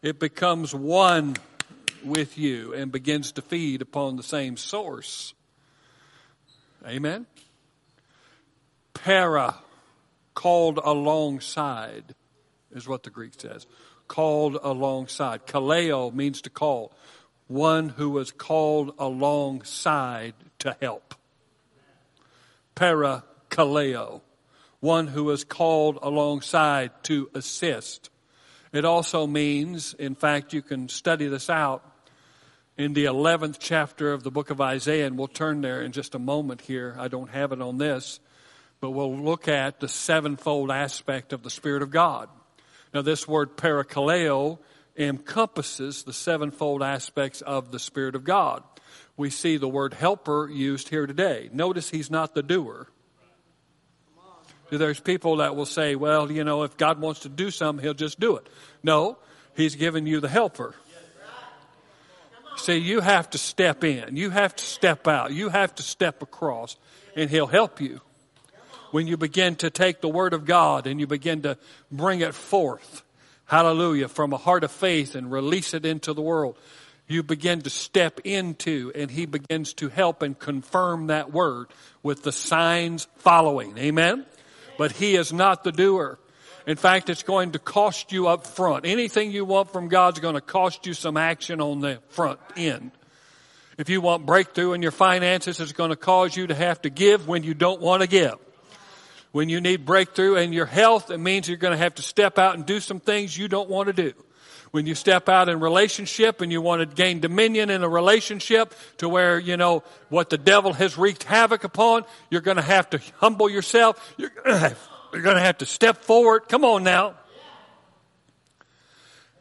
It 0.00 0.20
becomes 0.20 0.74
one 0.74 1.34
with 2.04 2.38
you 2.38 2.74
and 2.74 2.92
begins 2.92 3.32
to 3.32 3.42
feed 3.42 3.82
upon 3.82 4.16
the 4.16 4.22
same 4.22 4.56
source. 4.56 5.34
Amen? 6.86 7.26
Para, 8.92 9.56
called 10.34 10.78
alongside, 10.82 12.14
is 12.72 12.86
what 12.86 13.02
the 13.02 13.10
Greek 13.10 13.32
says 13.38 13.66
called 14.08 14.58
alongside. 14.62 15.46
Kaleo 15.46 16.12
means 16.12 16.42
to 16.42 16.50
call. 16.50 16.92
One 17.46 17.90
who 17.90 18.10
was 18.10 18.30
called 18.30 18.94
alongside 18.98 20.34
to 20.60 20.76
help. 20.80 21.14
Para 22.74 23.24
kaleo. 23.50 24.22
One 24.80 25.06
who 25.06 25.24
was 25.24 25.44
called 25.44 25.98
alongside 26.02 26.90
to 27.04 27.30
assist. 27.34 28.10
It 28.72 28.84
also 28.84 29.26
means, 29.26 29.94
in 29.94 30.14
fact, 30.14 30.52
you 30.52 30.62
can 30.62 30.88
study 30.88 31.28
this 31.28 31.48
out 31.48 31.82
in 32.76 32.92
the 32.92 33.04
11th 33.04 33.56
chapter 33.60 34.12
of 34.12 34.24
the 34.24 34.30
book 34.30 34.50
of 34.50 34.60
Isaiah, 34.60 35.06
and 35.06 35.16
we'll 35.16 35.28
turn 35.28 35.60
there 35.60 35.82
in 35.82 35.92
just 35.92 36.14
a 36.14 36.18
moment 36.18 36.62
here. 36.62 36.96
I 36.98 37.08
don't 37.08 37.30
have 37.30 37.52
it 37.52 37.62
on 37.62 37.78
this, 37.78 38.18
but 38.80 38.90
we'll 38.90 39.16
look 39.16 39.46
at 39.46 39.80
the 39.80 39.88
sevenfold 39.88 40.70
aspect 40.70 41.32
of 41.32 41.42
the 41.42 41.50
Spirit 41.50 41.82
of 41.82 41.90
God. 41.90 42.28
Now, 42.92 43.02
this 43.02 43.28
word 43.28 43.56
parakaleo 43.56 44.58
encompasses 44.96 46.02
the 46.02 46.12
sevenfold 46.12 46.82
aspects 46.82 47.42
of 47.42 47.70
the 47.70 47.78
Spirit 47.78 48.14
of 48.16 48.24
God. 48.24 48.62
We 49.16 49.30
see 49.30 49.56
the 49.56 49.68
word 49.68 49.94
helper 49.94 50.48
used 50.48 50.88
here 50.88 51.06
today. 51.06 51.48
Notice 51.52 51.90
he's 51.90 52.10
not 52.10 52.34
the 52.34 52.42
doer. 52.42 52.88
There's 54.70 54.98
people 54.98 55.36
that 55.36 55.54
will 55.54 55.66
say, 55.66 55.94
well, 55.94 56.32
you 56.32 56.42
know, 56.42 56.64
if 56.64 56.76
God 56.76 57.00
wants 57.00 57.20
to 57.20 57.28
do 57.28 57.52
something, 57.52 57.84
he'll 57.84 57.94
just 57.94 58.18
do 58.18 58.36
it. 58.36 58.48
No, 58.82 59.18
he's 59.54 59.76
given 59.76 60.06
you 60.06 60.18
the 60.18 60.28
helper. 60.28 60.74
See, 62.56 62.76
you 62.76 63.00
have 63.00 63.30
to 63.30 63.38
step 63.38 63.84
in. 63.84 64.16
You 64.16 64.30
have 64.30 64.54
to 64.56 64.64
step 64.64 65.08
out. 65.08 65.32
You 65.32 65.48
have 65.48 65.74
to 65.76 65.82
step 65.82 66.22
across, 66.22 66.76
and 67.16 67.28
he'll 67.28 67.46
help 67.46 67.80
you 67.80 68.00
when 68.94 69.08
you 69.08 69.16
begin 69.16 69.56
to 69.56 69.70
take 69.70 70.00
the 70.00 70.08
Word 70.08 70.34
of 70.34 70.44
God 70.44 70.86
and 70.86 71.00
you 71.00 71.08
begin 71.08 71.42
to 71.42 71.58
bring 71.90 72.20
it 72.20 72.32
forth, 72.32 73.02
hallelujah, 73.44 74.06
from 74.06 74.32
a 74.32 74.36
heart 74.36 74.62
of 74.62 74.70
faith 74.70 75.16
and 75.16 75.32
release 75.32 75.74
it 75.74 75.84
into 75.84 76.12
the 76.12 76.22
world, 76.22 76.56
you 77.08 77.24
begin 77.24 77.60
to 77.62 77.70
step 77.70 78.20
into 78.22 78.92
and 78.94 79.10
He 79.10 79.26
begins 79.26 79.74
to 79.74 79.88
help 79.88 80.22
and 80.22 80.38
confirm 80.38 81.08
that 81.08 81.32
Word 81.32 81.66
with 82.04 82.22
the 82.22 82.30
signs 82.30 83.08
following. 83.16 83.76
Amen? 83.78 84.26
But 84.78 84.92
He 84.92 85.16
is 85.16 85.32
not 85.32 85.64
the 85.64 85.72
doer. 85.72 86.20
In 86.66 86.76
fact, 86.76 87.10
it's 87.10 87.22
going 87.22 87.52
to 87.52 87.58
cost 87.58 88.10
you 88.12 88.28
up 88.28 88.46
front. 88.46 88.86
Anything 88.86 89.30
you 89.30 89.44
want 89.44 89.72
from 89.72 89.88
God's 89.88 90.20
going 90.20 90.34
to 90.34 90.40
cost 90.40 90.86
you 90.86 90.94
some 90.94 91.16
action 91.16 91.60
on 91.60 91.80
the 91.80 92.00
front 92.08 92.40
end. 92.56 92.90
If 93.76 93.90
you 93.90 94.00
want 94.00 94.24
breakthrough 94.24 94.72
in 94.72 94.82
your 94.82 94.92
finances, 94.92 95.60
it's 95.60 95.72
going 95.72 95.90
to 95.90 95.96
cause 95.96 96.36
you 96.36 96.46
to 96.46 96.54
have 96.54 96.80
to 96.82 96.90
give 96.90 97.26
when 97.26 97.42
you 97.42 97.54
don't 97.54 97.80
want 97.80 98.02
to 98.02 98.08
give. 98.08 98.36
When 99.32 99.48
you 99.48 99.60
need 99.60 99.84
breakthrough 99.84 100.36
in 100.36 100.52
your 100.52 100.64
health, 100.64 101.10
it 101.10 101.18
means 101.18 101.48
you're 101.48 101.58
going 101.58 101.72
to 101.72 101.82
have 101.82 101.96
to 101.96 102.02
step 102.02 102.38
out 102.38 102.54
and 102.54 102.64
do 102.64 102.78
some 102.78 103.00
things 103.00 103.36
you 103.36 103.48
don't 103.48 103.68
want 103.68 103.88
to 103.88 103.92
do. 103.92 104.12
When 104.70 104.86
you 104.86 104.94
step 104.94 105.28
out 105.28 105.48
in 105.48 105.60
relationship 105.60 106.40
and 106.40 106.50
you 106.50 106.60
want 106.60 106.88
to 106.88 106.96
gain 106.96 107.20
dominion 107.20 107.70
in 107.70 107.82
a 107.82 107.88
relationship 107.88 108.74
to 108.98 109.08
where, 109.08 109.38
you 109.38 109.56
know, 109.56 109.82
what 110.08 110.30
the 110.30 110.38
devil 110.38 110.72
has 110.72 110.96
wreaked 110.96 111.24
havoc 111.24 111.64
upon, 111.64 112.04
you're 112.30 112.40
going 112.40 112.56
to 112.56 112.62
have 112.62 112.90
to 112.90 113.00
humble 113.16 113.48
yourself. 113.48 114.14
You're 114.16 114.30
going 114.30 114.50
to 114.50 114.58
have, 114.58 114.88
you're 115.14 115.22
going 115.22 115.36
to, 115.36 115.42
have 115.42 115.58
to 115.58 115.66
step 115.66 115.98
forward. 115.98 116.48
Come 116.48 116.64
on 116.64 116.82
now. 116.82 117.14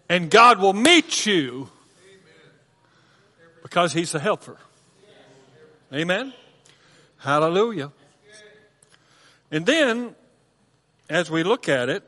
And 0.10 0.30
God 0.30 0.60
will 0.60 0.74
meet 0.74 1.26
you 1.26 1.70
because 3.64 3.94
He's 3.94 4.12
the 4.12 4.20
helper. 4.20 4.58
Amen. 5.94 6.34
Hallelujah. 7.18 7.92
And 9.52 9.66
then, 9.66 10.16
as 11.10 11.32
we 11.32 11.44
look 11.44 11.70
at 11.70 11.90
it, 11.90 12.04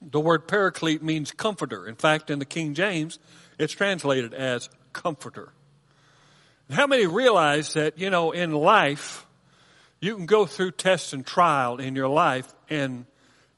the 0.00 0.20
word 0.20 0.46
paraclete 0.46 1.02
means 1.02 1.32
comforter. 1.32 1.86
In 1.86 1.94
fact, 1.94 2.30
in 2.30 2.38
the 2.38 2.44
King 2.44 2.74
James, 2.74 3.18
it's 3.58 3.72
translated 3.72 4.34
as 4.34 4.68
comforter. 4.92 5.52
How 6.70 6.86
many 6.86 7.06
realize 7.06 7.74
that, 7.74 7.98
you 7.98 8.10
know, 8.10 8.32
in 8.32 8.52
life, 8.52 9.25
you 10.00 10.16
can 10.16 10.26
go 10.26 10.46
through 10.46 10.72
tests 10.72 11.12
and 11.12 11.26
trial 11.26 11.78
in 11.78 11.96
your 11.96 12.08
life 12.08 12.52
and 12.68 13.06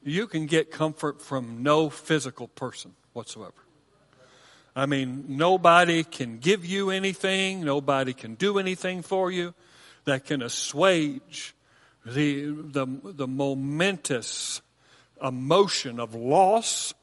you 0.03 0.27
can 0.27 0.47
get 0.47 0.71
comfort 0.71 1.21
from 1.21 1.63
no 1.63 1.91
physical 1.91 2.49
person 2.49 2.95
whatsoever. 3.13 3.53
I 4.75 4.87
mean, 4.87 5.25
nobody 5.29 6.05
can 6.05 6.39
give 6.39 6.65
you 6.65 6.91
anything, 6.91 7.65
nobody 7.65 8.13
can 8.13 8.35
do 8.35 8.59
anything 8.59 9.03
for 9.03 9.31
you 9.31 9.55
that 10.05 10.25
can 10.25 10.41
assuage 10.41 11.55
the, 12.07 12.47
the, 12.47 12.87
the 13.03 13.27
momentous 13.27 14.63
emotion 15.23 15.99
of 15.99 16.15
loss, 16.15 16.95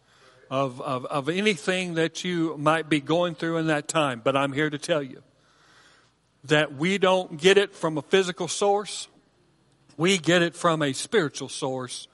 of, 0.49 0.81
of, 0.81 1.05
of 1.07 1.27
anything 1.27 1.95
that 1.95 2.23
you 2.23 2.55
might 2.57 2.89
be 2.89 3.01
going 3.01 3.35
through 3.35 3.57
in 3.57 3.67
that 3.67 3.87
time. 3.87 4.21
But 4.23 4.37
I'm 4.37 4.53
here 4.53 4.69
to 4.69 4.77
tell 4.77 5.03
you 5.03 5.21
that 6.45 6.75
we 6.75 6.97
don't 6.97 7.39
get 7.39 7.57
it 7.57 7.73
from 7.73 7.97
a 7.97 8.01
physical 8.01 8.47
source, 8.47 9.07
we 9.97 10.17
get 10.17 10.41
it 10.41 10.55
from 10.55 10.81
a 10.81 10.93
spiritual 10.93 11.49
source. 11.49 12.07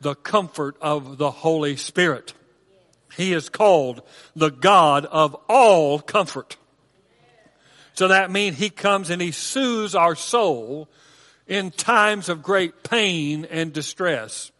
the 0.00 0.14
comfort 0.14 0.76
of 0.80 1.18
the 1.18 1.30
Holy 1.30 1.76
Spirit. 1.76 2.34
He 3.16 3.32
is 3.32 3.48
called 3.48 4.02
the 4.34 4.50
God 4.50 5.06
of 5.06 5.34
all 5.48 6.00
comfort. 6.00 6.56
So 7.94 8.08
that 8.08 8.30
means 8.30 8.58
he 8.58 8.68
comes 8.68 9.08
and 9.08 9.22
he 9.22 9.30
soothes 9.30 9.94
our 9.94 10.14
soul 10.14 10.88
in 11.46 11.70
times 11.70 12.28
of 12.28 12.42
great 12.42 12.82
pain 12.82 13.46
and 13.46 13.72
distress. 13.72 14.52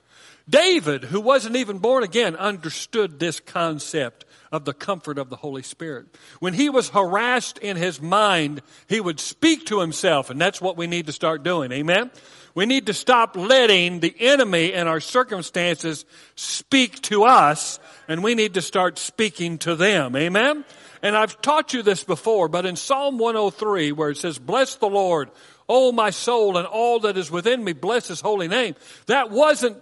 David, 0.48 1.04
who 1.04 1.20
wasn't 1.20 1.56
even 1.56 1.78
born 1.78 2.04
again, 2.04 2.36
understood 2.36 3.18
this 3.18 3.40
concept 3.40 4.24
of 4.52 4.64
the 4.64 4.72
comfort 4.72 5.18
of 5.18 5.28
the 5.28 5.36
Holy 5.36 5.62
Spirit. 5.62 6.06
When 6.38 6.54
he 6.54 6.70
was 6.70 6.90
harassed 6.90 7.58
in 7.58 7.76
his 7.76 8.00
mind, 8.00 8.62
he 8.88 9.00
would 9.00 9.18
speak 9.18 9.66
to 9.66 9.80
himself, 9.80 10.30
and 10.30 10.40
that's 10.40 10.60
what 10.60 10.76
we 10.76 10.86
need 10.86 11.06
to 11.06 11.12
start 11.12 11.42
doing. 11.42 11.72
Amen? 11.72 12.12
We 12.56 12.64
need 12.64 12.86
to 12.86 12.94
stop 12.94 13.36
letting 13.36 14.00
the 14.00 14.14
enemy 14.18 14.72
and 14.72 14.88
our 14.88 14.98
circumstances 14.98 16.06
speak 16.36 17.02
to 17.02 17.24
us, 17.24 17.78
and 18.08 18.24
we 18.24 18.34
need 18.34 18.54
to 18.54 18.62
start 18.62 18.98
speaking 18.98 19.58
to 19.58 19.76
them. 19.76 20.16
Amen? 20.16 20.64
And 21.02 21.14
I've 21.14 21.38
taught 21.42 21.74
you 21.74 21.82
this 21.82 22.02
before, 22.02 22.48
but 22.48 22.64
in 22.64 22.76
Psalm 22.76 23.18
103, 23.18 23.92
where 23.92 24.08
it 24.08 24.16
says, 24.16 24.38
Bless 24.38 24.76
the 24.76 24.88
Lord, 24.88 25.30
O 25.68 25.92
my 25.92 26.08
soul, 26.08 26.56
and 26.56 26.66
all 26.66 27.00
that 27.00 27.18
is 27.18 27.30
within 27.30 27.62
me, 27.62 27.74
bless 27.74 28.08
his 28.08 28.22
holy 28.22 28.48
name. 28.48 28.74
That 29.04 29.30
wasn't, 29.30 29.76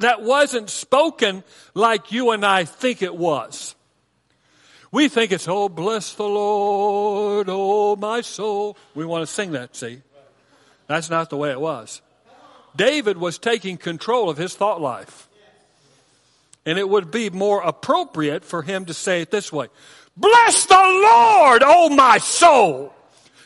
that 0.00 0.22
wasn't 0.22 0.70
spoken 0.70 1.44
like 1.72 2.10
you 2.10 2.32
and 2.32 2.44
I 2.44 2.64
think 2.64 3.00
it 3.00 3.14
was. 3.14 3.76
We 4.90 5.08
think 5.08 5.30
it's, 5.30 5.46
oh, 5.46 5.68
bless 5.68 6.14
the 6.14 6.24
Lord, 6.24 7.46
oh, 7.48 7.94
my 7.94 8.22
soul. 8.22 8.76
We 8.96 9.04
want 9.04 9.22
to 9.22 9.32
sing 9.32 9.52
that, 9.52 9.76
see? 9.76 10.02
That's 10.86 11.10
not 11.10 11.30
the 11.30 11.36
way 11.36 11.50
it 11.50 11.60
was. 11.60 12.00
David 12.74 13.16
was 13.16 13.38
taking 13.38 13.76
control 13.76 14.28
of 14.28 14.36
his 14.36 14.54
thought 14.54 14.80
life. 14.80 15.28
And 16.64 16.78
it 16.78 16.88
would 16.88 17.10
be 17.10 17.30
more 17.30 17.62
appropriate 17.62 18.44
for 18.44 18.62
him 18.62 18.86
to 18.86 18.94
say 18.94 19.22
it 19.22 19.30
this 19.30 19.52
way 19.52 19.68
Bless 20.16 20.66
the 20.66 20.74
Lord, 20.74 21.62
oh 21.64 21.90
my 21.94 22.18
soul 22.18 22.95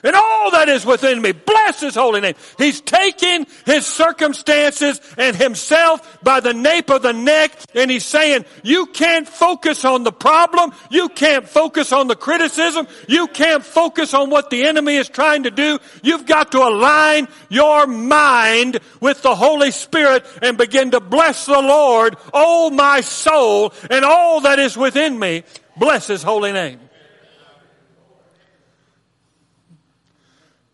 and 0.03 0.15
all 0.17 0.51
that 0.53 0.69
is 0.69 0.85
within 0.85 1.21
me. 1.21 1.33
Bless 1.33 1.81
his 1.81 1.95
holy 1.95 2.21
name. 2.21 2.35
He's 2.59 2.81
taking 2.81 3.47
his 3.67 3.87
circumstances 3.87 5.01
and 5.17 5.37
himself 5.37 6.19
by 6.23 6.41
the 6.41 6.55
nape 6.55 6.91
of 6.91 7.03
the 7.03 7.13
neck 7.13 7.53
and 7.75 7.91
he's 7.91 8.05
saying, 8.05 8.45
you 8.63 8.87
can't 8.87 9.29
focus 9.29 9.85
on 9.85 10.05
the 10.05 10.13
problem. 10.13 10.73
You 10.91 11.09
can't 11.09 11.49
focus 11.49 11.93
on 11.93 12.09
the 12.09 12.17
criticism. 12.17 12.87
You 13.09 13.29
can't 13.29 13.65
focus 13.65 14.15
on 14.15 14.31
what 14.31 14.51
the 14.51 14.65
enemy 14.65 14.97
is 14.97 15.09
trying 15.09 15.45
to 15.45 15.51
do. 15.51 15.79
You've 16.03 16.27
got 16.27 16.53
to 16.53 16.59
align 16.59 17.29
your 17.49 17.87
mind 17.87 18.81
with 19.01 19.23
the 19.23 19.35
Holy 19.35 19.71
Spirit 19.71 20.25
and 20.43 20.59
begin 20.59 20.93
to 20.93 21.01
bless 21.01 21.47
the 21.47 21.61
Lord, 21.61 22.17
oh 22.33 22.71
my 22.71 23.01
soul, 23.01 23.73
and 23.91 24.05
all 24.05 24.41
that 24.43 24.59
is 24.59 24.77
within 24.77 25.19
me. 25.19 25.45
Bless 25.77 26.07
his 26.07 26.23
holy 26.23 26.53
name. 26.53 26.81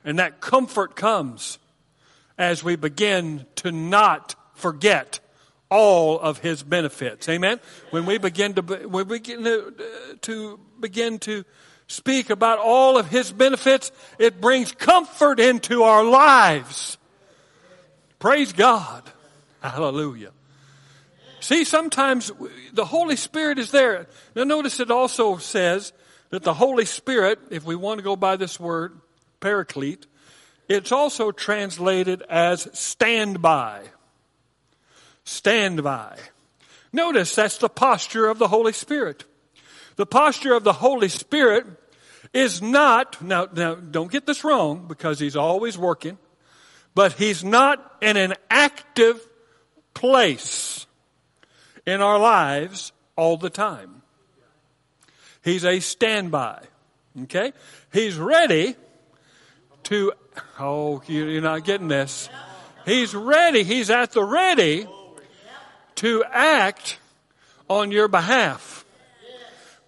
And 0.06 0.20
that 0.20 0.40
comfort 0.40 0.94
comes 0.94 1.58
as 2.38 2.62
we 2.62 2.76
begin 2.76 3.44
to 3.56 3.72
not 3.72 4.36
forget 4.54 5.20
all 5.68 6.20
of 6.20 6.38
his 6.38 6.62
benefits. 6.62 7.28
Amen. 7.28 7.58
When 7.90 8.06
we 8.06 8.18
begin 8.18 8.54
to 8.54 8.62
we 8.86 9.02
begin 9.04 9.42
to, 9.44 9.74
to 10.22 10.60
begin 10.78 11.18
to 11.20 11.44
speak 11.88 12.30
about 12.30 12.60
all 12.60 12.98
of 12.98 13.08
his 13.08 13.32
benefits, 13.32 13.90
it 14.18 14.40
brings 14.40 14.70
comfort 14.70 15.40
into 15.40 15.82
our 15.82 16.04
lives. 16.04 16.98
Praise 18.20 18.52
God. 18.52 19.02
Hallelujah. 19.60 20.30
See, 21.40 21.64
sometimes 21.64 22.30
the 22.72 22.84
Holy 22.84 23.16
Spirit 23.16 23.58
is 23.58 23.72
there. 23.72 24.06
Now 24.36 24.44
notice 24.44 24.78
it 24.78 24.90
also 24.90 25.36
says 25.36 25.92
that 26.30 26.44
the 26.44 26.54
Holy 26.54 26.84
Spirit, 26.84 27.40
if 27.50 27.64
we 27.64 27.74
want 27.74 27.98
to 27.98 28.04
go 28.04 28.14
by 28.14 28.36
this 28.36 28.58
word, 28.58 29.00
paraclete. 29.40 30.06
It's 30.68 30.92
also 30.92 31.30
translated 31.30 32.22
as 32.28 32.68
stand 32.78 33.40
by. 33.40 33.82
Stand 35.24 35.82
by. 35.82 36.18
Notice 36.92 37.34
that's 37.34 37.58
the 37.58 37.68
posture 37.68 38.28
of 38.28 38.38
the 38.38 38.48
Holy 38.48 38.72
Spirit. 38.72 39.24
The 39.96 40.06
posture 40.06 40.54
of 40.54 40.64
the 40.64 40.72
Holy 40.72 41.08
Spirit 41.08 41.66
is 42.32 42.60
not, 42.60 43.22
now, 43.22 43.48
now 43.52 43.74
don't 43.74 44.10
get 44.10 44.26
this 44.26 44.44
wrong 44.44 44.86
because 44.88 45.18
he's 45.18 45.36
always 45.36 45.78
working, 45.78 46.18
but 46.94 47.12
he's 47.12 47.44
not 47.44 47.96
in 48.00 48.16
an 48.16 48.34
active 48.50 49.26
place 49.94 50.86
in 51.86 52.00
our 52.00 52.18
lives 52.18 52.92
all 53.16 53.36
the 53.36 53.50
time. 53.50 54.02
He's 55.42 55.64
a 55.64 55.80
standby. 55.80 56.64
Okay? 57.22 57.52
He's 57.92 58.16
ready 58.16 58.76
to, 59.86 60.12
oh, 60.58 61.02
you're 61.06 61.40
not 61.40 61.64
getting 61.64 61.88
this. 61.88 62.28
He's 62.84 63.14
ready. 63.14 63.62
He's 63.62 63.90
at 63.90 64.12
the 64.12 64.22
ready 64.22 64.86
to 65.96 66.24
act 66.30 66.98
on 67.68 67.90
your 67.90 68.08
behalf. 68.08 68.84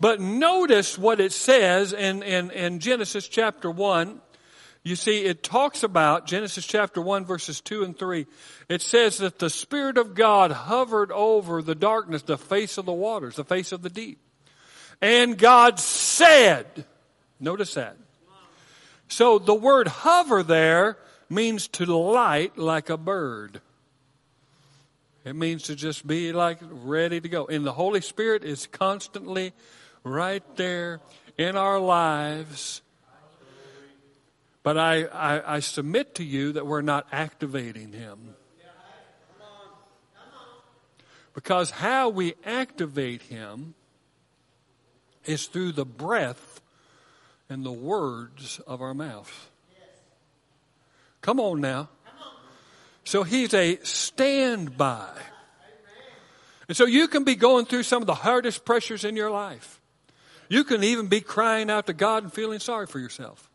But 0.01 0.21
notice 0.21 0.97
what 0.97 1.21
it 1.21 1.33
says 1.33 1.93
in, 1.93 2.23
in, 2.23 2.51
in 2.51 2.79
Genesis 2.79 3.27
chapter 3.27 3.71
1. 3.71 4.21
You 4.85 4.95
see, 4.95 5.25
it 5.25 5.43
talks 5.43 5.83
about 5.83 6.27
Genesis 6.27 6.65
chapter 6.65 7.03
1 7.03 7.25
verses 7.25 7.61
2 7.61 7.83
and 7.83 7.99
3. 7.99 8.27
It 8.69 8.81
says 8.81 9.19
that 9.19 9.41
the 9.41 9.51
Spirit 9.51 9.99
of 9.99 10.15
God 10.15 10.53
hovered 10.53 11.11
over 11.11 11.61
the 11.61 11.75
darkness, 11.75 12.23
the 12.23 12.39
face 12.39 12.79
of 12.79 12.87
the 12.87 12.93
waters, 12.93 13.35
the 13.37 13.45
face 13.45 13.73
of 13.73 13.83
the 13.83 13.91
deep. 13.91 14.21
And 15.03 15.37
God 15.37 15.81
said, 15.81 16.85
notice 17.41 17.75
that, 17.75 17.97
so 19.09 19.39
the 19.39 19.55
word 19.55 19.89
hover 19.89 20.43
there 20.43 20.99
means 21.29 21.69
to 21.69 21.85
light 21.87 22.57
like 22.57 22.91
a 22.91 22.97
bird. 22.97 23.61
It 25.25 25.35
means 25.35 25.65
to 25.65 25.77
just 25.77 26.07
be 26.07 26.33
like 26.33 26.59
ready 26.63 27.21
to 27.21 27.29
go. 27.29 27.47
And 27.47 27.67
the 27.67 27.73
Holy 27.73 28.01
Spirit 28.01 28.45
is 28.45 28.67
constantly 28.67 29.53
right 30.05 30.43
there 30.57 31.01
in 31.37 31.57
our 31.57 31.79
lives. 31.79 32.83
But 34.63 34.79
I, 34.79 35.05
I, 35.05 35.57
I 35.57 35.61
submit 35.61 36.15
to 36.17 36.25
you 36.25 36.53
that 36.53 36.67
we're 36.67 36.83
not 36.83 37.07
activating 37.13 37.93
Him. 37.93 38.35
Because 41.35 41.71
how 41.71 42.09
we 42.09 42.35
activate 42.45 43.23
Him 43.23 43.75
is 45.25 45.47
through 45.47 45.73
the 45.73 45.85
breath 45.85 46.61
and 47.49 47.65
the 47.65 47.73
words 47.73 48.61
of 48.67 48.83
our 48.83 48.95
mouth. 48.95 49.51
Come 51.21 51.41
on 51.41 51.61
now. 51.61 51.89
So 53.05 53.23
he's 53.23 53.55
a 53.55 53.79
standby. 53.83 55.09
And 56.69 56.77
so 56.77 56.85
you 56.85 57.09
can 57.09 57.25
be 57.25 57.35
going 57.35 57.65
through 57.65 57.85
some 57.85 58.03
of 58.03 58.07
the 58.07 58.15
hardest 58.15 58.65
pressures 58.65 59.05
in 59.05 59.17
your 59.17 59.31
life. 59.31 59.81
You 60.51 60.65
can 60.65 60.85
even 60.85 61.07
be 61.07 61.21
crying 61.21 61.71
out 61.71 61.87
to 61.87 61.93
God 61.95 62.23
and 62.23 62.33
feeling 62.33 62.59
sorry 62.59 62.87
for 62.87 62.99
yourself. 62.99 63.51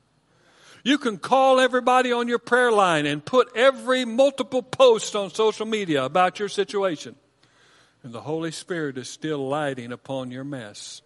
You 0.84 0.98
can 0.98 1.18
call 1.18 1.60
everybody 1.60 2.12
on 2.12 2.28
your 2.28 2.40
prayer 2.40 2.72
line 2.72 3.06
and 3.06 3.24
put 3.24 3.50
every 3.56 4.06
multiple 4.06 4.62
post 4.62 5.16
on 5.16 5.30
social 5.30 5.66
media 5.66 6.04
about 6.04 6.40
your 6.40 6.50
situation. 6.50 7.16
And 8.04 8.12
the 8.12 8.22
Holy 8.22 8.52
Spirit 8.52 8.98
is 8.98 9.08
still 9.08 9.48
lighting 9.48 9.92
upon 9.92 10.30
your 10.30 10.44
mess. 10.44 11.02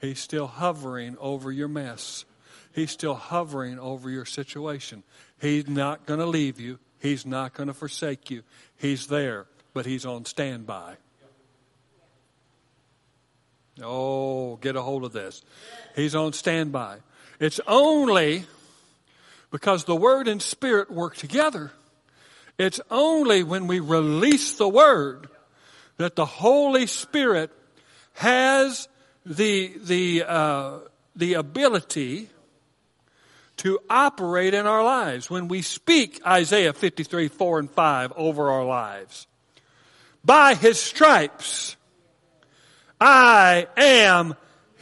He's 0.00 0.18
still 0.18 0.46
hovering 0.46 1.16
over 1.20 1.52
your 1.52 1.68
mess. 1.68 2.24
He's 2.72 2.90
still 2.90 3.14
hovering 3.14 3.78
over 3.78 4.08
your 4.08 4.24
situation. 4.24 5.02
He's 5.40 5.68
not 5.68 6.06
going 6.06 6.20
to 6.20 6.26
leave 6.26 6.60
you. 6.60 6.78
He's 6.98 7.26
not 7.26 7.54
going 7.54 7.66
to 7.66 7.74
forsake 7.74 8.30
you. 8.30 8.42
He's 8.76 9.06
there, 9.08 9.46
but 9.74 9.86
he's 9.86 10.06
on 10.06 10.24
standby. 10.24 10.96
Oh, 13.82 14.56
get 14.56 14.76
a 14.76 14.82
hold 14.82 15.04
of 15.04 15.12
this. 15.12 15.42
He's 15.96 16.14
on 16.14 16.32
standby. 16.32 16.98
It's 17.38 17.60
only 17.66 18.44
because 19.50 19.84
the 19.84 19.96
Word 19.96 20.28
and 20.28 20.40
Spirit 20.40 20.90
work 20.90 21.16
together. 21.16 21.72
It's 22.58 22.80
only 22.90 23.42
when 23.42 23.66
we 23.66 23.80
release 23.80 24.56
the 24.56 24.68
Word 24.68 25.28
that 25.96 26.16
the 26.16 26.26
Holy 26.26 26.86
Spirit 26.86 27.50
has 28.14 28.88
the, 29.24 29.72
the, 29.84 30.24
uh, 30.26 30.78
the 31.16 31.34
ability 31.34 32.28
to 33.58 33.78
operate 33.90 34.54
in 34.54 34.66
our 34.66 34.82
lives 34.82 35.28
when 35.28 35.48
we 35.48 35.60
speak 35.60 36.20
Isaiah 36.26 36.72
53, 36.72 37.28
4 37.28 37.58
and 37.58 37.70
5 37.70 38.12
over 38.16 38.50
our 38.50 38.64
lives. 38.64 39.26
By 40.24 40.54
his 40.54 40.80
stripes, 40.80 41.76
I 43.00 43.66
am 43.76 44.34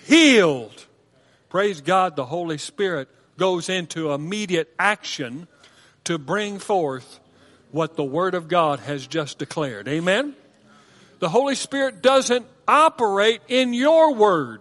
healed. 0.07 0.87
Praise 1.49 1.81
God, 1.81 2.15
the 2.15 2.27
Holy 2.27 2.59
Spirit 2.59 3.09
goes 3.37 3.69
into 3.69 4.13
immediate 4.13 4.73
action 4.79 5.49
to 6.05 6.19
bring 6.19 6.59
forth 6.59 7.21
what 7.71 7.97
the 7.97 8.05
Word 8.05 8.35
of 8.35 8.49
God 8.49 8.81
has 8.81 9.07
just 9.07 9.39
declared. 9.39 9.89
Amen? 9.89 10.35
The 11.19 11.29
Holy 11.29 11.55
Spirit 11.55 12.01
doesn't 12.01 12.47
operate 12.69 13.41
in 13.49 13.73
your 13.73 14.15
Word. 14.15 14.61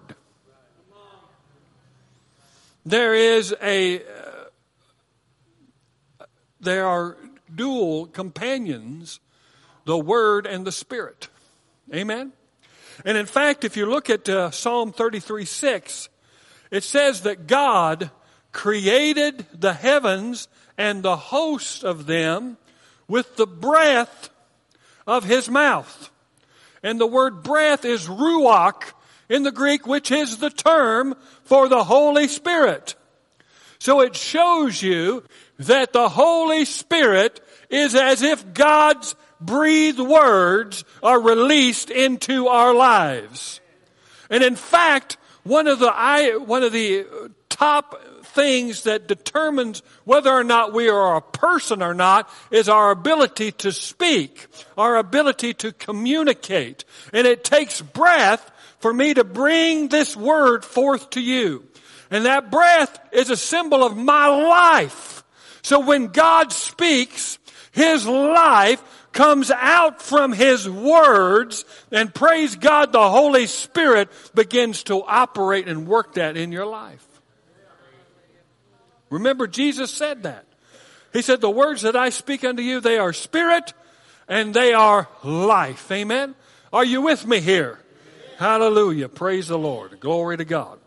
There 2.85 3.13
is 3.13 3.53
a, 3.61 3.99
uh, 3.99 6.25
there 6.61 6.87
are 6.87 7.17
dual 7.53 8.07
companions, 8.07 9.19
the 9.83 9.97
Word 9.97 10.47
and 10.47 10.65
the 10.65 10.71
Spirit. 10.71 11.27
Amen? 11.93 12.31
And 13.05 13.17
in 13.17 13.25
fact, 13.25 13.63
if 13.63 13.77
you 13.77 13.85
look 13.85 14.09
at 14.09 14.27
uh, 14.29 14.51
Psalm 14.51 14.93
33 14.93 15.45
6, 15.45 16.09
it 16.71 16.83
says 16.83 17.21
that 17.21 17.45
God 17.45 18.09
created 18.51 19.45
the 19.53 19.73
heavens 19.73 20.47
and 20.77 21.03
the 21.03 21.17
host 21.17 21.83
of 21.83 22.05
them 22.05 22.57
with 23.07 23.35
the 23.35 23.47
breath 23.47 24.29
of 25.05 25.25
his 25.25 25.49
mouth. 25.49 26.11
And 26.87 27.01
the 27.01 27.05
word 27.05 27.43
breath 27.43 27.83
is 27.83 28.07
ruach 28.07 28.93
in 29.27 29.43
the 29.43 29.51
Greek, 29.51 29.85
which 29.85 30.09
is 30.09 30.37
the 30.37 30.49
term 30.49 31.15
for 31.43 31.67
the 31.67 31.83
Holy 31.83 32.29
Spirit. 32.29 32.95
So 33.77 33.99
it 33.99 34.15
shows 34.15 34.81
you 34.81 35.25
that 35.59 35.91
the 35.91 36.07
Holy 36.07 36.63
Spirit 36.63 37.41
is 37.69 37.93
as 37.93 38.21
if 38.21 38.53
God's 38.53 39.15
breathed 39.41 39.99
words 39.99 40.85
are 41.03 41.19
released 41.19 41.89
into 41.89 42.47
our 42.47 42.73
lives. 42.73 43.59
And 44.29 44.41
in 44.41 44.55
fact, 44.55 45.17
one 45.43 45.67
of 45.67 45.79
the, 45.79 46.41
one 46.45 46.63
of 46.63 46.71
the 46.71 47.05
top 47.49 48.01
things 48.37 48.83
that 48.83 49.07
determines 49.07 49.81
whether 50.03 50.31
or 50.31 50.43
not 50.43 50.71
we 50.71 50.89
are 50.89 51.15
a 51.15 51.21
person 51.21 51.81
or 51.81 51.95
not 51.95 52.29
is 52.51 52.69
our 52.69 52.91
ability 52.91 53.51
to 53.51 53.71
speak, 53.71 54.45
our 54.77 54.97
ability 54.97 55.55
to 55.55 55.71
communicate. 55.71 56.85
And 57.11 57.25
it 57.25 57.43
takes 57.43 57.81
breath 57.81 58.51
for 58.77 58.93
me 58.93 59.15
to 59.15 59.23
bring 59.23 59.87
this 59.87 60.15
word 60.15 60.63
forth 60.63 61.09
to 61.11 61.19
you. 61.19 61.65
And 62.11 62.25
that 62.25 62.51
breath 62.51 62.99
is 63.11 63.31
a 63.31 63.35
symbol 63.35 63.83
of 63.83 63.97
my 63.97 64.27
life. 64.27 65.23
So 65.63 65.79
when 65.79 66.07
God 66.07 66.53
speaks, 66.53 67.39
His 67.71 68.05
life 68.05 68.83
comes 69.13 69.49
out 69.49 69.99
from 69.99 70.31
His 70.31 70.69
words 70.69 71.65
and 71.91 72.13
praise 72.13 72.55
God, 72.55 72.91
the 72.91 73.09
Holy 73.09 73.47
Spirit 73.47 74.09
begins 74.35 74.83
to 74.83 75.03
operate 75.03 75.67
and 75.67 75.87
work 75.87 76.13
that 76.13 76.37
in 76.37 76.51
your 76.51 76.67
life. 76.67 77.06
Remember, 79.09 79.47
Jesus 79.47 79.91
said 79.91 80.23
that. 80.23 80.45
He 81.13 81.21
said, 81.21 81.41
The 81.41 81.49
words 81.49 81.81
that 81.83 81.95
I 81.95 82.09
speak 82.09 82.43
unto 82.43 82.61
you, 82.61 82.79
they 82.79 82.97
are 82.97 83.13
spirit 83.13 83.73
and 84.27 84.53
they 84.53 84.73
are 84.73 85.07
life. 85.23 85.91
Amen? 85.91 86.35
Are 86.71 86.85
you 86.85 87.01
with 87.01 87.25
me 87.25 87.39
here? 87.39 87.79
Hallelujah. 88.37 89.09
Praise 89.09 89.47
the 89.47 89.57
Lord. 89.57 89.99
Glory 89.99 90.37
to 90.37 90.45
God. 90.45 90.79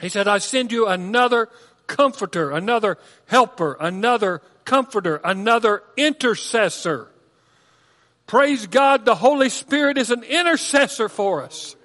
He 0.00 0.08
said, 0.08 0.26
I 0.26 0.38
send 0.38 0.72
you 0.72 0.88
another 0.88 1.48
comforter, 1.86 2.50
another 2.50 2.98
helper, 3.26 3.76
another 3.78 4.42
comforter, 4.64 5.20
another 5.22 5.82
intercessor. 5.96 7.08
Praise 8.26 8.66
God, 8.66 9.04
the 9.04 9.14
Holy 9.14 9.50
Spirit 9.50 9.98
is 9.98 10.10
an 10.10 10.24
intercessor 10.24 11.08
for 11.08 11.42
us. 11.42 11.76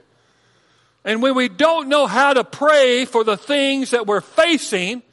And 1.03 1.21
when 1.21 1.35
we 1.35 1.49
don't 1.49 1.89
know 1.89 2.07
how 2.07 2.33
to 2.33 2.43
pray 2.43 3.05
for 3.05 3.23
the 3.23 3.37
things 3.37 3.91
that 3.91 4.07
we're 4.07 4.21
facing, 4.21 5.03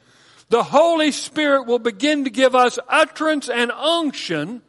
the 0.49 0.63
Holy 0.63 1.11
Spirit 1.11 1.65
will 1.65 1.79
begin 1.79 2.23
to 2.23 2.29
give 2.29 2.55
us 2.55 2.79
utterance 2.87 3.49
and 3.49 3.71
unction 3.71 4.61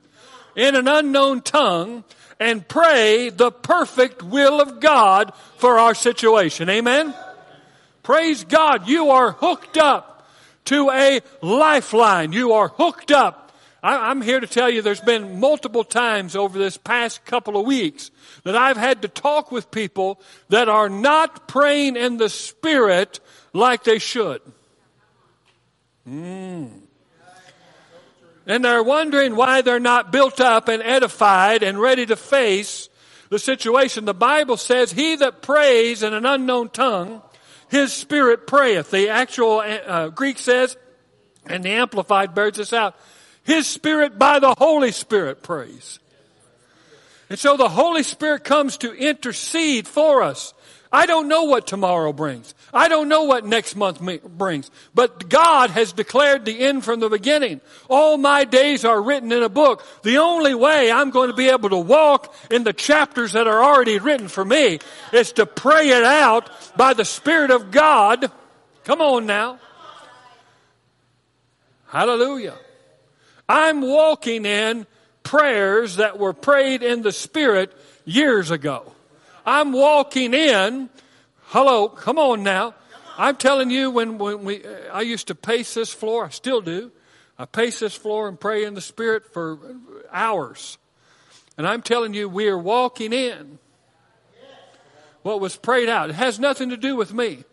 in 0.56 0.74
an 0.74 0.88
unknown 0.88 1.40
tongue 1.42 2.04
and 2.40 2.66
pray 2.66 3.30
the 3.30 3.50
perfect 3.50 4.22
will 4.22 4.60
of 4.60 4.80
God 4.80 5.32
for 5.56 5.78
our 5.78 5.94
situation. 5.94 6.68
Amen? 6.68 7.14
Praise 8.02 8.44
God. 8.44 8.88
You 8.88 9.10
are 9.10 9.32
hooked 9.32 9.76
up 9.76 10.28
to 10.66 10.90
a 10.90 11.20
lifeline. 11.42 12.32
You 12.32 12.52
are 12.52 12.68
hooked 12.68 13.10
up 13.10 13.48
I'm 13.82 14.22
here 14.22 14.40
to 14.40 14.46
tell 14.46 14.68
you 14.68 14.82
there's 14.82 15.00
been 15.00 15.38
multiple 15.38 15.84
times 15.84 16.34
over 16.34 16.58
this 16.58 16.76
past 16.76 17.24
couple 17.24 17.56
of 17.56 17.64
weeks 17.64 18.10
that 18.42 18.56
I've 18.56 18.76
had 18.76 19.02
to 19.02 19.08
talk 19.08 19.52
with 19.52 19.70
people 19.70 20.20
that 20.48 20.68
are 20.68 20.88
not 20.88 21.46
praying 21.46 21.96
in 21.96 22.16
the 22.16 22.28
Spirit 22.28 23.20
like 23.52 23.84
they 23.84 24.00
should. 24.00 24.42
Mm. 26.08 26.70
And 28.46 28.64
they're 28.64 28.82
wondering 28.82 29.36
why 29.36 29.60
they're 29.60 29.78
not 29.78 30.10
built 30.10 30.40
up 30.40 30.68
and 30.68 30.82
edified 30.82 31.62
and 31.62 31.78
ready 31.78 32.06
to 32.06 32.16
face 32.16 32.88
the 33.28 33.38
situation. 33.38 34.06
The 34.06 34.14
Bible 34.14 34.56
says, 34.56 34.90
He 34.90 35.16
that 35.16 35.42
prays 35.42 36.02
in 36.02 36.14
an 36.14 36.24
unknown 36.24 36.70
tongue, 36.70 37.20
his 37.68 37.92
spirit 37.92 38.46
prayeth. 38.46 38.90
The 38.90 39.10
actual 39.10 39.60
uh, 39.60 40.08
Greek 40.08 40.38
says, 40.38 40.76
and 41.46 41.62
the 41.62 41.70
Amplified 41.70 42.34
bears 42.34 42.56
this 42.56 42.72
out, 42.72 42.94
his 43.44 43.66
Spirit 43.66 44.18
by 44.18 44.38
the 44.38 44.54
Holy 44.58 44.92
Spirit 44.92 45.42
prays. 45.42 45.98
And 47.30 47.38
so 47.38 47.56
the 47.56 47.68
Holy 47.68 48.02
Spirit 48.02 48.44
comes 48.44 48.78
to 48.78 48.92
intercede 48.92 49.86
for 49.86 50.22
us. 50.22 50.54
I 50.90 51.06
don't 51.06 51.28
know 51.28 51.44
what 51.44 51.66
tomorrow 51.66 52.12
brings. 52.12 52.54
I 52.72 52.88
don't 52.88 53.08
know 53.08 53.24
what 53.24 53.44
next 53.44 53.76
month 53.76 54.00
brings. 54.24 54.70
But 54.94 55.28
God 55.28 55.70
has 55.70 55.92
declared 55.92 56.44
the 56.44 56.60
end 56.60 56.84
from 56.84 57.00
the 57.00 57.10
beginning. 57.10 57.60
All 57.88 58.16
my 58.16 58.44
days 58.44 58.84
are 58.84 59.00
written 59.00 59.30
in 59.30 59.42
a 59.42 59.48
book. 59.50 59.84
The 60.02 60.18
only 60.18 60.54
way 60.54 60.90
I'm 60.90 61.10
going 61.10 61.28
to 61.28 61.36
be 61.36 61.48
able 61.48 61.70
to 61.70 61.78
walk 61.78 62.34
in 62.50 62.64
the 62.64 62.72
chapters 62.72 63.32
that 63.32 63.46
are 63.46 63.62
already 63.62 63.98
written 63.98 64.28
for 64.28 64.44
me 64.44 64.78
is 65.12 65.32
to 65.32 65.44
pray 65.44 65.90
it 65.90 66.04
out 66.04 66.50
by 66.76 66.94
the 66.94 67.04
Spirit 67.04 67.50
of 67.50 67.70
God. 67.70 68.30
Come 68.84 69.02
on 69.02 69.26
now. 69.26 69.58
Hallelujah. 71.88 72.54
I'm 73.48 73.82
walking 73.82 74.46
in 74.46 74.86
prayers 75.22 75.96
that 75.96 76.18
were 76.18 76.32
prayed 76.32 76.82
in 76.82 77.02
the 77.02 77.12
Spirit 77.12 77.74
years 78.06 78.50
ago. 78.50 78.92
I'm 79.48 79.72
walking 79.72 80.34
in, 80.34 80.90
hello, 81.46 81.88
come 81.88 82.18
on 82.18 82.42
now. 82.42 82.74
I'm 83.16 83.34
telling 83.36 83.70
you, 83.70 83.90
when, 83.90 84.18
when 84.18 84.44
we, 84.44 84.62
I 84.92 85.00
used 85.00 85.28
to 85.28 85.34
pace 85.34 85.72
this 85.72 85.90
floor, 85.90 86.26
I 86.26 86.28
still 86.28 86.60
do. 86.60 86.92
I 87.38 87.46
pace 87.46 87.78
this 87.78 87.94
floor 87.94 88.28
and 88.28 88.38
pray 88.38 88.64
in 88.64 88.74
the 88.74 88.82
Spirit 88.82 89.32
for 89.32 89.58
hours. 90.12 90.76
And 91.56 91.66
I'm 91.66 91.80
telling 91.80 92.12
you, 92.12 92.28
we 92.28 92.48
are 92.48 92.58
walking 92.58 93.14
in 93.14 93.58
what 95.22 95.40
was 95.40 95.56
prayed 95.56 95.88
out. 95.88 96.10
It 96.10 96.16
has 96.16 96.38
nothing 96.38 96.68
to 96.68 96.76
do 96.76 96.94
with 96.94 97.14
me. 97.14 97.44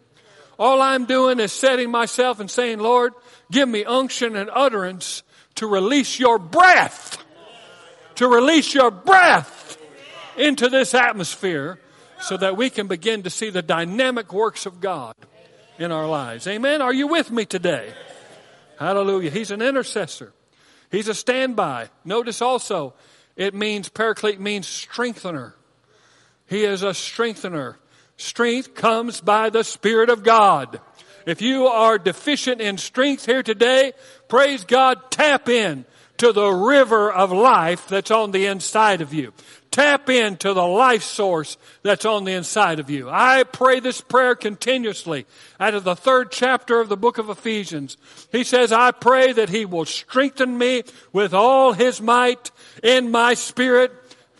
All 0.59 0.81
I'm 0.81 1.05
doing 1.05 1.39
is 1.39 1.53
setting 1.53 1.91
myself 1.91 2.41
and 2.41 2.51
saying, 2.51 2.79
Lord, 2.79 3.13
give 3.49 3.69
me 3.69 3.85
unction 3.85 4.35
and 4.35 4.49
utterance 4.51 5.23
to 5.55 5.65
release 5.65 6.19
your 6.19 6.39
breath, 6.39 7.23
to 8.15 8.27
release 8.27 8.73
your 8.73 8.91
breath 8.91 9.77
into 10.35 10.67
this 10.67 10.93
atmosphere 10.93 11.79
so 12.21 12.37
that 12.37 12.57
we 12.57 12.69
can 12.69 12.87
begin 12.87 13.23
to 13.23 13.29
see 13.29 13.49
the 13.49 13.61
dynamic 13.61 14.33
works 14.33 14.65
of 14.65 14.81
God 14.81 15.15
in 15.77 15.91
our 15.91 16.07
lives. 16.07 16.47
Amen. 16.47 16.81
Are 16.81 16.93
you 16.93 17.07
with 17.07 17.31
me 17.31 17.45
today? 17.45 17.93
Hallelujah. 18.79 19.29
He's 19.29 19.51
an 19.51 19.61
intercessor. 19.61 20.33
He's 20.91 21.07
a 21.07 21.13
standby. 21.13 21.89
Notice 22.03 22.41
also, 22.41 22.93
it 23.35 23.53
means, 23.53 23.89
paraclete 23.89 24.39
means 24.39 24.67
strengthener. 24.67 25.55
He 26.47 26.63
is 26.63 26.83
a 26.83 26.93
strengthener. 26.93 27.77
Strength 28.17 28.75
comes 28.75 29.19
by 29.19 29.49
the 29.49 29.63
Spirit 29.63 30.09
of 30.09 30.23
God. 30.23 30.79
If 31.25 31.41
you 31.41 31.67
are 31.67 31.97
deficient 31.97 32.61
in 32.61 32.77
strength 32.77 33.25
here 33.25 33.43
today, 33.43 33.93
praise 34.27 34.63
God, 34.63 35.11
tap 35.11 35.49
in 35.49 35.85
to 36.17 36.31
the 36.31 36.49
river 36.49 37.11
of 37.11 37.31
life 37.31 37.87
that's 37.87 38.11
on 38.11 38.31
the 38.31 38.45
inside 38.45 39.01
of 39.01 39.13
you. 39.13 39.33
Tap 39.75 40.09
into 40.09 40.53
the 40.53 40.65
life 40.65 41.03
source 41.03 41.57
that's 41.83 42.05
on 42.05 42.23
the 42.23 42.31
inside 42.31 42.79
of 42.79 42.89
you. 42.89 43.09
I 43.09 43.43
pray 43.43 43.81
this 43.81 43.99
prayer 43.99 44.33
continuously 44.33 45.25
out 45.59 45.73
of 45.73 45.83
the 45.83 45.97
third 45.97 46.31
chapter 46.31 46.79
of 46.79 46.87
the 46.87 46.95
book 46.95 47.17
of 47.17 47.29
Ephesians. 47.29 47.97
He 48.31 48.45
says, 48.45 48.71
I 48.71 48.91
pray 48.91 49.33
that 49.33 49.49
he 49.49 49.65
will 49.65 49.83
strengthen 49.83 50.57
me 50.57 50.83
with 51.11 51.33
all 51.33 51.73
his 51.73 51.99
might 51.99 52.51
in 52.83 53.11
my 53.11 53.33
spirit, 53.33 53.91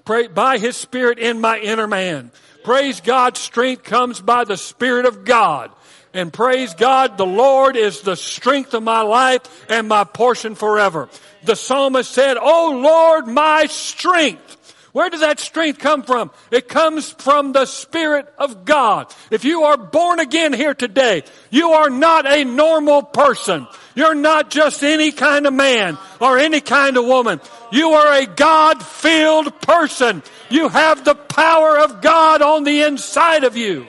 pray, 0.06 0.28
by 0.28 0.58
his 0.58 0.78
spirit 0.78 1.20
in 1.20 1.42
my 1.42 1.60
inner 1.60 1.86
man. 1.86 2.32
Praise 2.64 3.02
God, 3.02 3.36
strength 3.36 3.84
comes 3.84 4.22
by 4.22 4.46
the 4.46 4.56
Spirit 4.56 5.06
of 5.06 5.26
God. 5.26 5.70
And 6.14 6.32
praise 6.32 6.74
God, 6.76 7.18
the 7.18 7.26
Lord 7.26 7.76
is 7.76 8.00
the 8.00 8.16
strength 8.16 8.74
of 8.74 8.84
my 8.84 9.02
life 9.02 9.42
and 9.70 9.90
my 9.90 10.06
portion 10.06 10.56
forever. 10.56 11.10
The 11.44 11.58
psalmist 11.58 12.10
said, 12.10 12.38
Oh 12.40 12.80
Lord, 12.82 13.28
my 13.28 13.66
strength 13.66 14.55
Where 14.96 15.10
does 15.10 15.20
that 15.20 15.42
strength 15.42 15.80
come 15.80 16.04
from? 16.04 16.32
It 16.52 16.70
comes 16.70 17.12
from 17.12 17.52
the 17.52 17.66
Spirit 17.66 18.34
of 18.38 18.64
God. 18.64 19.14
If 19.30 19.44
you 19.44 19.64
are 19.64 19.76
born 19.76 20.22
again 20.22 20.54
here 20.54 20.74
today, 20.74 21.24
you 21.50 21.72
are 21.72 21.90
not 21.90 22.26
a 22.26 22.46
normal 22.46 23.04
person. 23.04 23.68
You're 23.94 24.16
not 24.16 24.50
just 24.50 24.82
any 24.84 25.12
kind 25.12 25.48
of 25.48 25.54
man 25.54 25.98
or 26.22 26.38
any 26.38 26.62
kind 26.62 26.96
of 26.96 27.04
woman. 27.04 27.42
You 27.74 27.90
are 27.90 28.22
a 28.22 28.26
God-filled 28.26 29.62
person. 29.64 30.24
You 30.50 30.70
have 30.70 31.04
the 31.04 31.16
power 31.16 31.78
of 31.78 32.00
God 32.00 32.42
on 32.42 32.64
the 32.64 32.84
inside 32.84 33.44
of 33.44 33.58
you. 33.58 33.88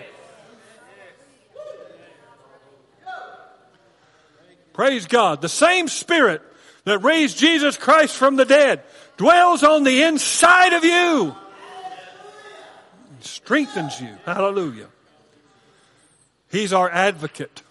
Praise 4.73 5.07
God. 5.07 5.41
The 5.41 5.49
same 5.49 5.87
Spirit 5.87 6.43
that 6.83 6.99
raised 6.99 7.39
Jesus 7.39 7.77
Christ 7.77 8.17
from 8.17 8.35
the 8.35 8.45
dead 8.45 8.83
dwells 9.17 9.63
on 9.63 9.85
the 9.85 10.03
inside 10.03 10.73
of 10.73 10.85
you. 10.85 11.35
Strengthens 13.21 14.01
you. 14.01 14.17
Hallelujah. 14.25 14.89
He's 16.51 16.73
our 16.73 16.91
advocate. 16.91 17.63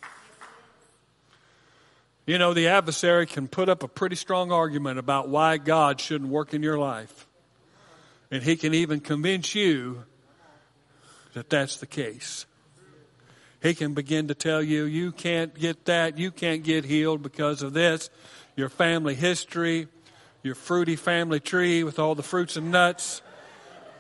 You 2.25 2.39
know, 2.39 2.53
the 2.53 2.67
adversary 2.69 3.27
can 3.27 3.47
put 3.47 3.69
up 3.69 3.83
a 3.83 3.87
pretty 3.87 4.15
strong 4.15 4.51
argument 4.51 4.97
about 4.97 5.29
why 5.29 5.57
God 5.57 6.01
shouldn't 6.01 6.31
work 6.31 6.53
in 6.53 6.63
your 6.63 6.77
life. 6.77 7.27
And 8.31 8.41
he 8.41 8.55
can 8.55 8.73
even 8.73 8.99
convince 8.99 9.53
you 9.53 10.03
that 11.33 11.49
that's 11.49 11.77
the 11.77 11.85
case. 11.85 12.47
He 13.61 13.73
can 13.73 13.93
begin 13.93 14.27
to 14.27 14.35
tell 14.35 14.61
you, 14.61 14.83
you 14.85 15.11
can't 15.11 15.53
get 15.53 15.85
that, 15.85 16.17
you 16.17 16.31
can't 16.31 16.63
get 16.63 16.85
healed 16.85 17.21
because 17.21 17.61
of 17.61 17.73
this, 17.73 18.09
your 18.55 18.69
family 18.69 19.15
history, 19.15 19.87
your 20.45 20.53
fruity 20.55 20.95
family 20.95 21.39
tree 21.39 21.83
with 21.83 21.97
all 21.97 22.13
the 22.13 22.21
fruits 22.21 22.55
and 22.55 22.71
nuts, 22.71 23.23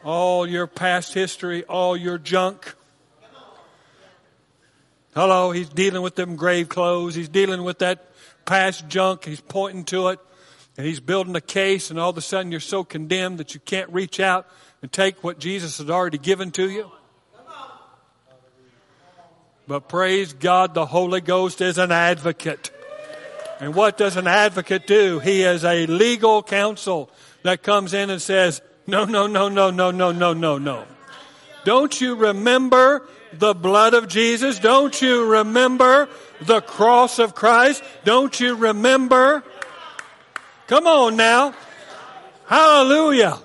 all 0.03 0.47
your 0.47 0.67
past 0.67 1.11
history, 1.11 1.63
all 1.63 1.97
your 1.97 2.19
junk. 2.19 2.75
Hello, 5.15 5.49
he's 5.49 5.69
dealing 5.69 6.03
with 6.03 6.13
them 6.13 6.35
grave 6.35 6.69
clothes. 6.69 7.15
He's 7.15 7.29
dealing 7.29 7.63
with 7.63 7.79
that 7.79 8.11
past 8.45 8.87
junk. 8.87 9.25
He's 9.25 9.41
pointing 9.41 9.85
to 9.85 10.09
it 10.09 10.19
and 10.77 10.85
he's 10.85 10.99
building 10.99 11.35
a 11.35 11.41
case 11.41 11.89
and 11.89 11.99
all 11.99 12.11
of 12.11 12.17
a 12.17 12.21
sudden 12.21 12.51
you're 12.51 12.59
so 12.59 12.83
condemned 12.83 13.39
that 13.39 13.55
you 13.55 13.59
can't 13.59 13.89
reach 13.89 14.19
out 14.19 14.47
and 14.83 14.91
take 14.91 15.23
what 15.23 15.39
Jesus 15.39 15.79
has 15.79 15.89
already 15.89 16.19
given 16.19 16.51
to 16.51 16.69
you. 16.69 16.91
But 19.67 19.89
praise 19.89 20.33
God, 20.33 20.75
the 20.75 20.85
Holy 20.85 21.21
Ghost 21.21 21.59
is 21.59 21.79
an 21.79 21.91
advocate. 21.91 22.71
And 23.59 23.73
what 23.73 23.97
does 23.97 24.17
an 24.17 24.27
advocate 24.27 24.85
do? 24.85 25.19
He 25.19 25.43
is 25.43 25.63
a 25.63 25.85
legal 25.85 26.43
counsel 26.43 27.09
that 27.43 27.63
comes 27.63 27.93
in 27.93 28.09
and 28.09 28.21
says, 28.21 28.61
no, 28.87 29.05
no, 29.05 29.27
no, 29.27 29.49
no, 29.49 29.71
no, 29.71 29.91
no, 29.91 30.11
no, 30.11 30.33
no, 30.33 30.57
no. 30.57 30.85
Don't 31.63 31.99
you 31.99 32.15
remember 32.15 33.07
the 33.33 33.53
blood 33.53 33.93
of 33.93 34.07
Jesus? 34.07 34.59
Don't 34.59 35.01
you 35.01 35.25
remember 35.25 36.09
the 36.41 36.61
cross 36.61 37.17
of 37.17 37.33
Christ? 37.33 37.83
Don't 38.03 38.39
you 38.39 38.55
remember? 38.55 39.43
Come 40.67 40.85
on 40.85 41.15
now. 41.15 41.53
Hallelujah. 42.47 43.39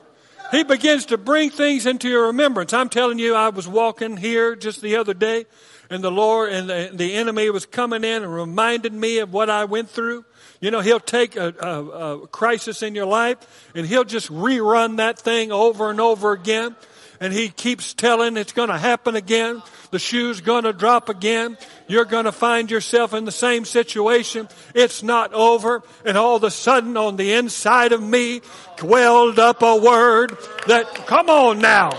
He 0.50 0.64
begins 0.64 1.06
to 1.06 1.18
bring 1.18 1.50
things 1.50 1.86
into 1.86 2.08
your 2.08 2.26
remembrance. 2.26 2.72
I'm 2.72 2.88
telling 2.88 3.18
you, 3.18 3.34
I 3.34 3.50
was 3.50 3.68
walking 3.68 4.16
here 4.16 4.56
just 4.56 4.82
the 4.82 4.96
other 4.96 5.14
day 5.14 5.46
and 5.90 6.04
the 6.04 6.10
Lord 6.10 6.52
and 6.52 6.70
the, 6.70 6.90
the 6.92 7.14
enemy 7.14 7.50
was 7.50 7.66
coming 7.66 8.04
in 8.04 8.22
and 8.22 8.32
reminded 8.32 8.92
me 8.92 9.18
of 9.18 9.32
what 9.32 9.50
I 9.50 9.64
went 9.64 9.90
through. 9.90 10.24
You 10.60 10.70
know, 10.70 10.80
he'll 10.80 11.00
take 11.00 11.36
a, 11.36 11.52
a, 11.58 11.84
a 12.22 12.26
crisis 12.28 12.82
in 12.82 12.94
your 12.94 13.06
life 13.06 13.70
and 13.74 13.84
he'll 13.84 14.04
just 14.04 14.28
rerun 14.30 14.98
that 14.98 15.18
thing 15.18 15.50
over 15.50 15.90
and 15.90 16.00
over 16.00 16.32
again. 16.32 16.76
And 17.18 17.32
he 17.32 17.48
keeps 17.48 17.92
telling 17.92 18.36
it's 18.36 18.52
going 18.52 18.70
to 18.70 18.78
happen 18.78 19.14
again. 19.16 19.62
The 19.90 19.98
shoe's 19.98 20.40
going 20.40 20.64
to 20.64 20.72
drop 20.72 21.08
again. 21.08 21.58
You're 21.86 22.04
going 22.04 22.24
to 22.24 22.32
find 22.32 22.70
yourself 22.70 23.12
in 23.12 23.24
the 23.24 23.32
same 23.32 23.64
situation. 23.64 24.48
It's 24.74 25.02
not 25.02 25.34
over. 25.34 25.82
And 26.06 26.16
all 26.16 26.36
of 26.36 26.44
a 26.44 26.50
sudden 26.50 26.96
on 26.96 27.16
the 27.16 27.32
inside 27.32 27.92
of 27.92 28.02
me 28.02 28.40
welled 28.82 29.38
up 29.38 29.60
a 29.62 29.76
word 29.76 30.38
that, 30.66 30.94
come 31.06 31.28
on 31.28 31.58
now. 31.58 31.90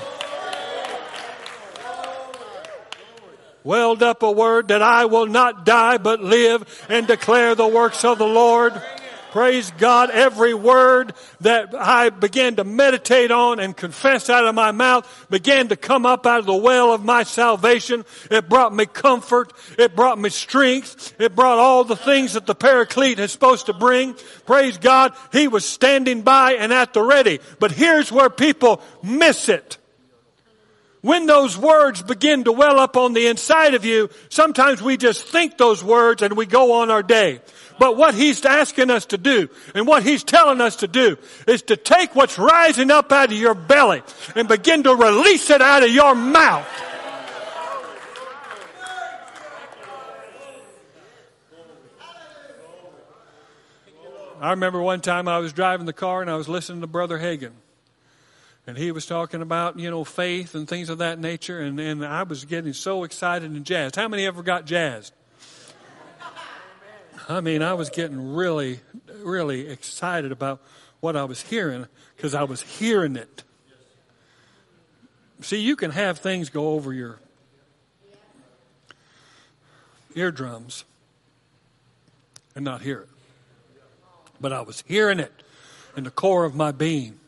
Welled 3.63 4.01
up 4.01 4.23
a 4.23 4.31
word 4.31 4.69
that 4.69 4.81
I 4.81 5.05
will 5.05 5.27
not 5.27 5.65
die 5.65 5.97
but 5.97 6.21
live 6.21 6.85
and 6.89 7.05
declare 7.05 7.55
the 7.55 7.67
works 7.67 8.03
of 8.03 8.17
the 8.17 8.27
Lord. 8.27 8.73
Praise 9.31 9.71
God. 9.77 10.09
Every 10.09 10.53
word 10.53 11.13
that 11.39 11.73
I 11.73 12.09
began 12.09 12.57
to 12.57 12.65
meditate 12.65 13.31
on 13.31 13.61
and 13.61 13.75
confess 13.75 14.29
out 14.29 14.45
of 14.45 14.53
my 14.55 14.73
mouth 14.73 15.07
began 15.29 15.69
to 15.69 15.77
come 15.77 16.05
up 16.05 16.25
out 16.25 16.41
of 16.41 16.45
the 16.45 16.53
well 16.53 16.91
of 16.93 17.05
my 17.05 17.23
salvation. 17.23 18.03
It 18.29 18.49
brought 18.49 18.75
me 18.75 18.87
comfort. 18.87 19.53
It 19.77 19.95
brought 19.95 20.19
me 20.19 20.29
strength. 20.29 21.15
It 21.17 21.33
brought 21.33 21.59
all 21.59 21.85
the 21.85 21.95
things 21.95 22.33
that 22.33 22.45
the 22.45 22.55
paraclete 22.55 23.19
is 23.19 23.31
supposed 23.31 23.67
to 23.67 23.73
bring. 23.73 24.15
Praise 24.45 24.77
God. 24.77 25.13
He 25.31 25.47
was 25.47 25.63
standing 25.63 26.23
by 26.23 26.55
and 26.55 26.73
at 26.73 26.93
the 26.93 27.01
ready. 27.01 27.39
But 27.57 27.71
here's 27.71 28.11
where 28.11 28.29
people 28.29 28.81
miss 29.01 29.47
it. 29.47 29.77
When 31.01 31.25
those 31.25 31.57
words 31.57 32.03
begin 32.03 32.43
to 32.43 32.51
well 32.51 32.77
up 32.77 32.95
on 32.95 33.13
the 33.13 33.25
inside 33.25 33.73
of 33.73 33.85
you, 33.85 34.09
sometimes 34.29 34.83
we 34.83 34.97
just 34.97 35.25
think 35.25 35.57
those 35.57 35.83
words 35.83 36.21
and 36.21 36.37
we 36.37 36.45
go 36.45 36.73
on 36.73 36.91
our 36.91 37.01
day. 37.01 37.41
But 37.79 37.97
what 37.97 38.13
he's 38.13 38.45
asking 38.45 38.91
us 38.91 39.07
to 39.07 39.17
do 39.17 39.49
and 39.73 39.87
what 39.87 40.03
he's 40.03 40.23
telling 40.23 40.61
us 40.61 40.75
to 40.77 40.87
do 40.87 41.17
is 41.47 41.63
to 41.63 41.75
take 41.75 42.15
what's 42.15 42.37
rising 42.37 42.91
up 42.91 43.11
out 43.11 43.31
of 43.31 43.37
your 43.37 43.55
belly 43.55 44.03
and 44.35 44.47
begin 44.47 44.83
to 44.83 44.93
release 44.93 45.49
it 45.49 45.61
out 45.61 45.81
of 45.81 45.89
your 45.89 46.13
mouth. 46.13 46.67
I 54.39 54.51
remember 54.51 54.81
one 54.81 55.01
time 55.01 55.27
I 55.27 55.39
was 55.39 55.53
driving 55.53 55.87
the 55.87 55.93
car 55.93 56.21
and 56.21 56.29
I 56.29 56.35
was 56.35 56.47
listening 56.47 56.81
to 56.81 56.87
Brother 56.87 57.17
Hagin. 57.17 57.51
And 58.67 58.77
he 58.77 58.91
was 58.91 59.05
talking 59.05 59.41
about, 59.41 59.79
you 59.79 59.89
know, 59.89 60.03
faith 60.03 60.53
and 60.53 60.67
things 60.67 60.89
of 60.89 60.99
that 60.99 61.19
nature. 61.19 61.59
And, 61.59 61.79
and 61.79 62.05
I 62.05 62.23
was 62.23 62.45
getting 62.45 62.73
so 62.73 63.03
excited 63.03 63.49
and 63.49 63.65
jazzed. 63.65 63.95
How 63.95 64.07
many 64.07 64.25
ever 64.25 64.43
got 64.43 64.65
jazzed? 64.65 65.13
I 67.27 67.41
mean, 67.41 67.61
I 67.61 67.73
was 67.73 67.89
getting 67.89 68.33
really, 68.33 68.81
really 69.23 69.67
excited 69.67 70.31
about 70.31 70.61
what 70.99 71.15
I 71.15 71.23
was 71.23 71.41
hearing 71.41 71.87
because 72.15 72.35
I 72.35 72.43
was 72.43 72.61
hearing 72.61 73.15
it. 73.15 73.43
See, 75.41 75.59
you 75.59 75.75
can 75.75 75.91
have 75.91 76.19
things 76.19 76.49
go 76.49 76.71
over 76.71 76.93
your 76.93 77.19
eardrums 80.13 80.83
and 82.55 82.65
not 82.65 82.81
hear 82.81 83.01
it. 83.01 83.09
But 84.39 84.53
I 84.53 84.61
was 84.61 84.83
hearing 84.87 85.19
it 85.19 85.31
in 85.95 86.03
the 86.03 86.11
core 86.11 86.45
of 86.45 86.53
my 86.53 86.71
being. 86.71 87.20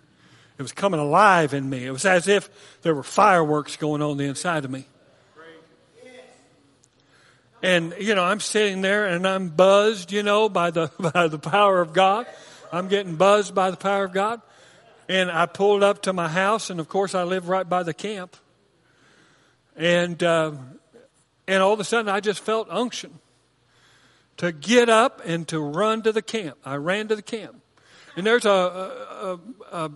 It 0.58 0.62
was 0.62 0.72
coming 0.72 1.00
alive 1.00 1.54
in 1.54 1.70
me. 1.70 1.86
It 1.86 1.92
was 1.92 2.06
as 2.06 2.28
if 2.28 2.50
there 2.84 2.94
were 2.94 3.04
fireworks 3.04 3.76
going 3.76 4.02
on 4.02 4.18
the 4.18 4.26
inside 4.26 4.66
of 4.66 4.72
me. 4.72 4.86
And, 7.64 7.96
you 7.98 8.14
know, 8.14 8.24
I'm 8.24 8.42
sitting 8.42 8.82
there 8.82 9.08
and 9.08 9.26
I'm 9.26 9.48
buzzed, 9.48 10.12
you 10.12 10.22
know, 10.22 10.50
by 10.50 10.70
the, 10.70 10.92
by 11.14 11.28
the 11.30 11.40
power 11.40 11.80
of 11.80 11.94
God. 11.94 12.28
I'm 12.72 12.90
getting 12.90 13.16
buzzed 13.16 13.56
by 13.56 13.72
the 13.72 13.78
power 13.78 14.04
of 14.04 14.12
God. 14.12 14.42
And 15.08 15.32
I 15.32 15.46
pulled 15.46 15.82
up 15.82 16.04
to 16.04 16.14
my 16.14 16.28
house 16.28 16.70
and 16.70 16.80
of 16.80 16.90
course 16.90 17.16
I 17.16 17.24
live 17.24 17.48
right 17.50 17.68
by 17.68 17.84
the 17.84 17.94
camp. 17.94 18.36
And, 19.76 20.22
uh, 20.22 20.52
and 21.48 21.64
all 21.64 21.74
of 21.74 21.80
a 21.80 21.84
sudden 21.84 22.10
I 22.10 22.20
just 22.20 22.42
felt 22.42 22.68
unction 22.70 23.20
to 24.38 24.52
get 24.52 24.90
up 24.90 25.22
and 25.26 25.48
to 25.48 25.60
run 25.60 26.02
to 26.04 26.12
the 26.12 26.22
camp. 26.22 26.58
I 26.66 26.76
ran 26.76 27.08
to 27.08 27.16
the 27.16 27.22
camp. 27.22 27.62
And 28.16 28.26
there's 28.28 28.46
a, 28.46 28.50
a, 28.50 29.40
a, 29.72 29.86
a 29.86 29.92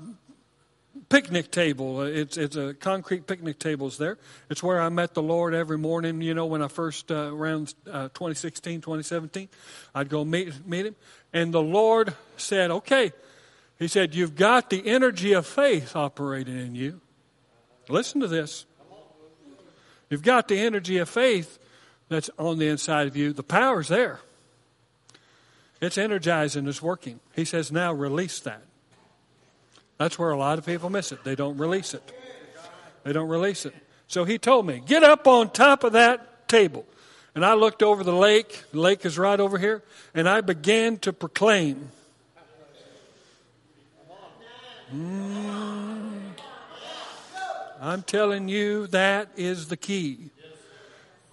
picnic 1.10 1.52
table. 1.52 2.02
It's 2.02 2.38
it's 2.38 2.56
a 2.56 2.74
concrete 2.74 3.28
picnic 3.28 3.60
tables 3.60 3.98
there. 3.98 4.18
It's 4.50 4.62
where 4.62 4.82
I 4.82 4.90
met 4.90 5.14
the 5.14 5.22
Lord 5.22 5.54
every 5.54 5.78
morning. 5.78 6.22
You 6.22 6.34
know, 6.34 6.46
when 6.46 6.62
I 6.62 6.68
first 6.68 7.12
uh, 7.12 7.34
around 7.34 7.74
uh, 7.86 8.10
2016, 8.10 8.82
2017, 8.82 9.50
I'd 9.96 10.10
go 10.10 10.24
meet 10.26 10.68
meet 10.68 10.86
him, 10.86 10.96
and 11.34 11.54
the 11.54 11.62
Lord 11.62 12.16
said, 12.38 12.72
"Okay," 12.72 13.12
He 13.80 13.88
said, 13.88 14.16
"You've 14.16 14.36
got 14.36 14.70
the 14.70 14.88
energy 14.88 15.34
of 15.34 15.46
faith 15.46 15.96
operating 15.96 16.58
in 16.58 16.76
you. 16.76 17.02
Listen 17.90 18.22
to 18.22 18.28
this. 18.28 18.66
You've 20.10 20.24
got 20.24 20.48
the 20.48 20.60
energy 20.60 20.98
of 20.98 21.10
faith 21.10 21.60
that's 22.10 22.30
on 22.40 22.60
the 22.60 22.68
inside 22.68 23.08
of 23.08 23.16
you. 23.16 23.34
The 23.34 23.44
power's 23.44 23.88
there." 23.88 24.20
It's 25.80 25.98
energizing, 25.98 26.68
it's 26.68 26.82
working. 26.82 27.20
He 27.36 27.46
says, 27.46 27.72
now 27.72 27.94
release 27.94 28.40
that. 28.42 28.64
That's 29.98 30.20
where 30.20 30.32
a 30.32 30.38
lot 30.38 30.60
of 30.60 30.66
people 30.66 30.90
miss 30.90 31.12
it. 31.12 31.24
They 31.24 31.36
don't 31.36 31.58
release 31.58 31.94
it. 31.94 32.04
They 33.04 33.14
don't 33.14 33.30
release 33.30 33.66
it. 33.66 33.74
So 34.08 34.26
he 34.26 34.38
told 34.38 34.66
me, 34.66 34.82
get 34.86 35.04
up 35.04 35.28
on 35.28 35.50
top 35.50 35.84
of 35.84 35.94
that 35.94 36.48
table. 36.48 36.86
And 37.36 37.46
I 37.46 37.54
looked 37.54 37.84
over 37.84 38.04
the 38.04 38.14
lake. 38.14 38.64
The 38.72 38.80
lake 38.80 39.06
is 39.06 39.18
right 39.18 39.40
over 39.40 39.58
here. 39.58 39.84
And 40.14 40.28
I 40.28 40.42
began 40.42 40.98
to 41.00 41.14
proclaim. 41.14 41.92
Mm, 44.94 46.32
I'm 47.82 48.02
telling 48.04 48.48
you, 48.48 48.88
that 48.88 49.30
is 49.36 49.68
the 49.68 49.78
key. 49.78 50.30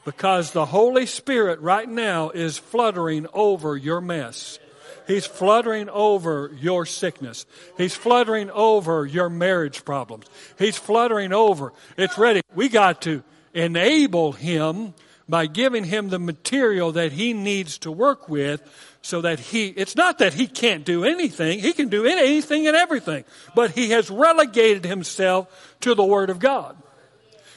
Because 0.05 0.51
the 0.51 0.67
Holy 0.67 1.07
Spirit 1.07 1.61
right 1.61 1.89
now 1.89 2.31
is 2.31 2.59
fluttering 2.59 3.27
over 3.33 3.77
your 3.77 4.01
mess. 4.01 4.59
He's 5.07 5.27
fluttering 5.27 5.89
over 5.89 6.51
your 6.59 6.87
sickness. 6.87 7.47
He's 7.77 7.95
fluttering 7.95 8.51
over 8.51 9.05
your 9.05 9.29
marriage 9.29 9.85
problems. 9.85 10.27
He's 10.59 10.77
fluttering 10.77 11.33
over. 11.33 11.73
It's 11.97 12.17
ready. 12.17 12.41
We 12.55 12.69
got 12.69 13.03
to 13.03 13.23
enable 13.53 14.33
him 14.33 14.95
by 15.29 15.47
giving 15.47 15.85
him 15.85 16.09
the 16.09 16.19
material 16.19 16.93
that 16.93 17.13
he 17.13 17.33
needs 17.33 17.79
to 17.79 17.91
work 17.91 18.29
with 18.29 18.63
so 19.03 19.21
that 19.21 19.39
he, 19.39 19.69
it's 19.69 19.97
not 19.97 20.19
that 20.19 20.35
he 20.35 20.47
can't 20.47 20.85
do 20.85 21.05
anything. 21.05 21.59
He 21.59 21.73
can 21.73 21.89
do 21.89 22.07
anything 22.07 22.67
and 22.67 22.77
everything. 22.77 23.25
But 23.55 23.71
he 23.73 23.91
has 23.91 24.11
relegated 24.11 24.85
himself 24.85 25.77
to 25.81 25.95
the 25.95 26.05
Word 26.05 26.31
of 26.31 26.39
God. 26.39 26.77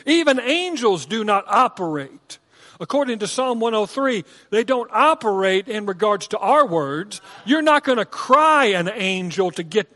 Even 0.05 0.39
angels 0.39 1.05
do 1.05 1.23
not 1.23 1.45
operate. 1.47 2.36
According 2.79 3.19
to 3.19 3.27
Psalm 3.27 3.59
103, 3.59 4.23
they 4.51 4.63
don't 4.63 4.89
operate 4.93 5.67
in 5.67 5.85
regards 5.85 6.27
to 6.29 6.37
our 6.37 6.65
words. 6.65 7.21
You're 7.45 7.61
not 7.61 7.83
going 7.83 7.97
to 7.97 8.05
cry 8.05 8.65
an 8.65 8.89
angel 8.93 9.51
to 9.51 9.63
get 9.63 9.87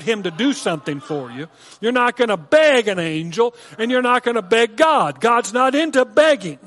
him 0.00 0.22
to 0.22 0.30
do 0.30 0.52
something 0.52 1.00
for 1.00 1.30
you. 1.30 1.48
You're 1.80 1.92
not 1.92 2.16
going 2.16 2.28
to 2.28 2.36
beg 2.36 2.88
an 2.88 2.98
angel 2.98 3.54
and 3.78 3.90
you're 3.90 4.02
not 4.02 4.22
going 4.22 4.36
to 4.36 4.42
beg 4.42 4.76
God. 4.76 5.20
God's 5.20 5.52
not 5.52 5.74
into 5.74 6.04
begging. 6.04 6.58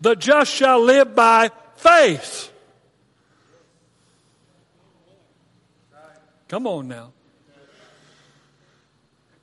The 0.00 0.14
just 0.14 0.52
shall 0.52 0.80
live 0.80 1.14
by 1.14 1.50
faith. 1.76 2.52
Come 6.48 6.66
on 6.66 6.86
now. 6.86 7.12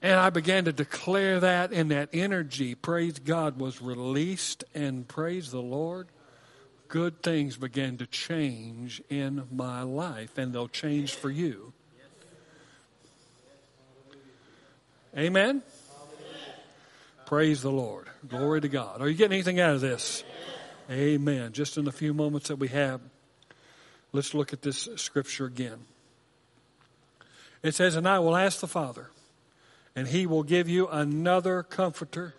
And 0.03 0.19
I 0.19 0.31
began 0.31 0.65
to 0.65 0.73
declare 0.73 1.39
that, 1.39 1.71
and 1.71 1.89
that 1.91 2.09
energy, 2.11 2.75
praise 2.75 3.19
God, 3.19 3.57
was 3.57 3.81
released, 3.81 4.65
and 4.75 5.07
praise 5.07 5.49
the 5.49 5.61
Lord, 5.61 6.09
good 6.89 7.23
things 7.23 7.55
began 7.55 7.95
to 7.97 8.05
change 8.05 9.01
in 9.09 9.47
my 9.49 9.81
life, 9.81 10.37
and 10.37 10.53
they'll 10.53 10.67
change 10.67 11.15
for 11.15 11.31
you. 11.31 11.71
Amen? 15.17 15.63
Praise 17.25 17.61
the 17.61 17.71
Lord. 17.71 18.09
Glory 18.27 18.59
to 18.59 18.67
God. 18.67 19.01
Are 19.01 19.07
you 19.07 19.15
getting 19.15 19.35
anything 19.35 19.61
out 19.61 19.75
of 19.75 19.79
this? 19.79 20.25
Amen. 20.91 21.53
Just 21.53 21.77
in 21.77 21.85
the 21.85 21.93
few 21.93 22.13
moments 22.13 22.49
that 22.49 22.57
we 22.57 22.67
have, 22.67 22.99
let's 24.11 24.33
look 24.33 24.51
at 24.51 24.63
this 24.63 24.89
scripture 24.97 25.45
again. 25.45 25.85
It 27.61 27.73
says, 27.73 27.95
And 27.95 28.05
I 28.05 28.19
will 28.19 28.35
ask 28.35 28.59
the 28.59 28.67
Father 28.67 29.09
and 29.95 30.07
he 30.07 30.25
will 30.25 30.43
give 30.43 30.67
you 30.67 30.87
another 30.87 31.63
comforter 31.63 32.33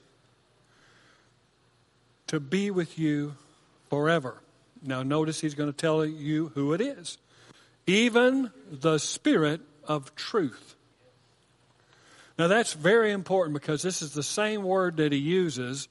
to 2.27 2.41
be 2.41 2.71
with 2.71 2.99
you 2.99 3.37
forever. 3.91 4.41
Now, 4.83 5.03
notice 5.03 5.41
he's 5.41 5.55
going 5.55 5.71
to 5.71 5.77
tell 5.77 6.05
you 6.05 6.51
who 6.55 6.73
it 6.73 6.81
is. 6.81 7.19
Even 7.87 8.51
the 8.71 8.99
Spirit 8.99 9.61
of 9.87 10.15
truth. 10.15 10.75
Now, 12.39 12.49
that's 12.49 12.73
very 12.73 13.13
important 13.13 13.55
because 13.55 13.83
this 13.83 14.03
is 14.03 14.13
the 14.13 14.23
same 14.23 14.63
word 14.63 14.97
that 14.97 15.13
he 15.13 15.19
uses 15.19 15.89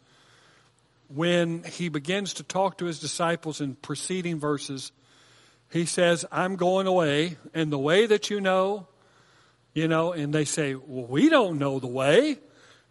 when 1.07 1.63
he 1.63 1.89
begins 1.89 2.35
to 2.35 2.43
talk 2.43 2.79
to 2.79 2.85
his 2.85 2.99
disciples 2.99 3.61
in 3.61 3.75
preceding 3.75 4.39
verses. 4.39 4.91
He 5.71 5.85
says, 5.85 6.25
I'm 6.31 6.55
going 6.55 6.87
away, 6.87 7.37
and 7.53 7.71
the 7.71 7.79
way 7.79 8.05
that 8.05 8.29
you 8.29 8.41
know 8.41 8.87
you 9.73 9.87
know, 9.87 10.13
and 10.13 10.33
they 10.33 10.45
say, 10.45 10.75
Well, 10.75 11.05
we 11.05 11.29
don't 11.29 11.59
know 11.59 11.79
the 11.79 11.87
way. 11.87 12.37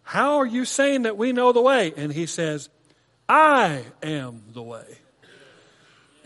How 0.03 0.37
are 0.37 0.45
you 0.45 0.65
saying 0.65 1.03
that 1.03 1.17
we 1.17 1.31
know 1.31 1.53
the 1.53 1.61
way? 1.61 1.93
And 1.95 2.11
he 2.11 2.25
says, 2.25 2.69
I 3.27 3.83
am 4.01 4.43
the 4.53 4.61
way. 4.61 4.97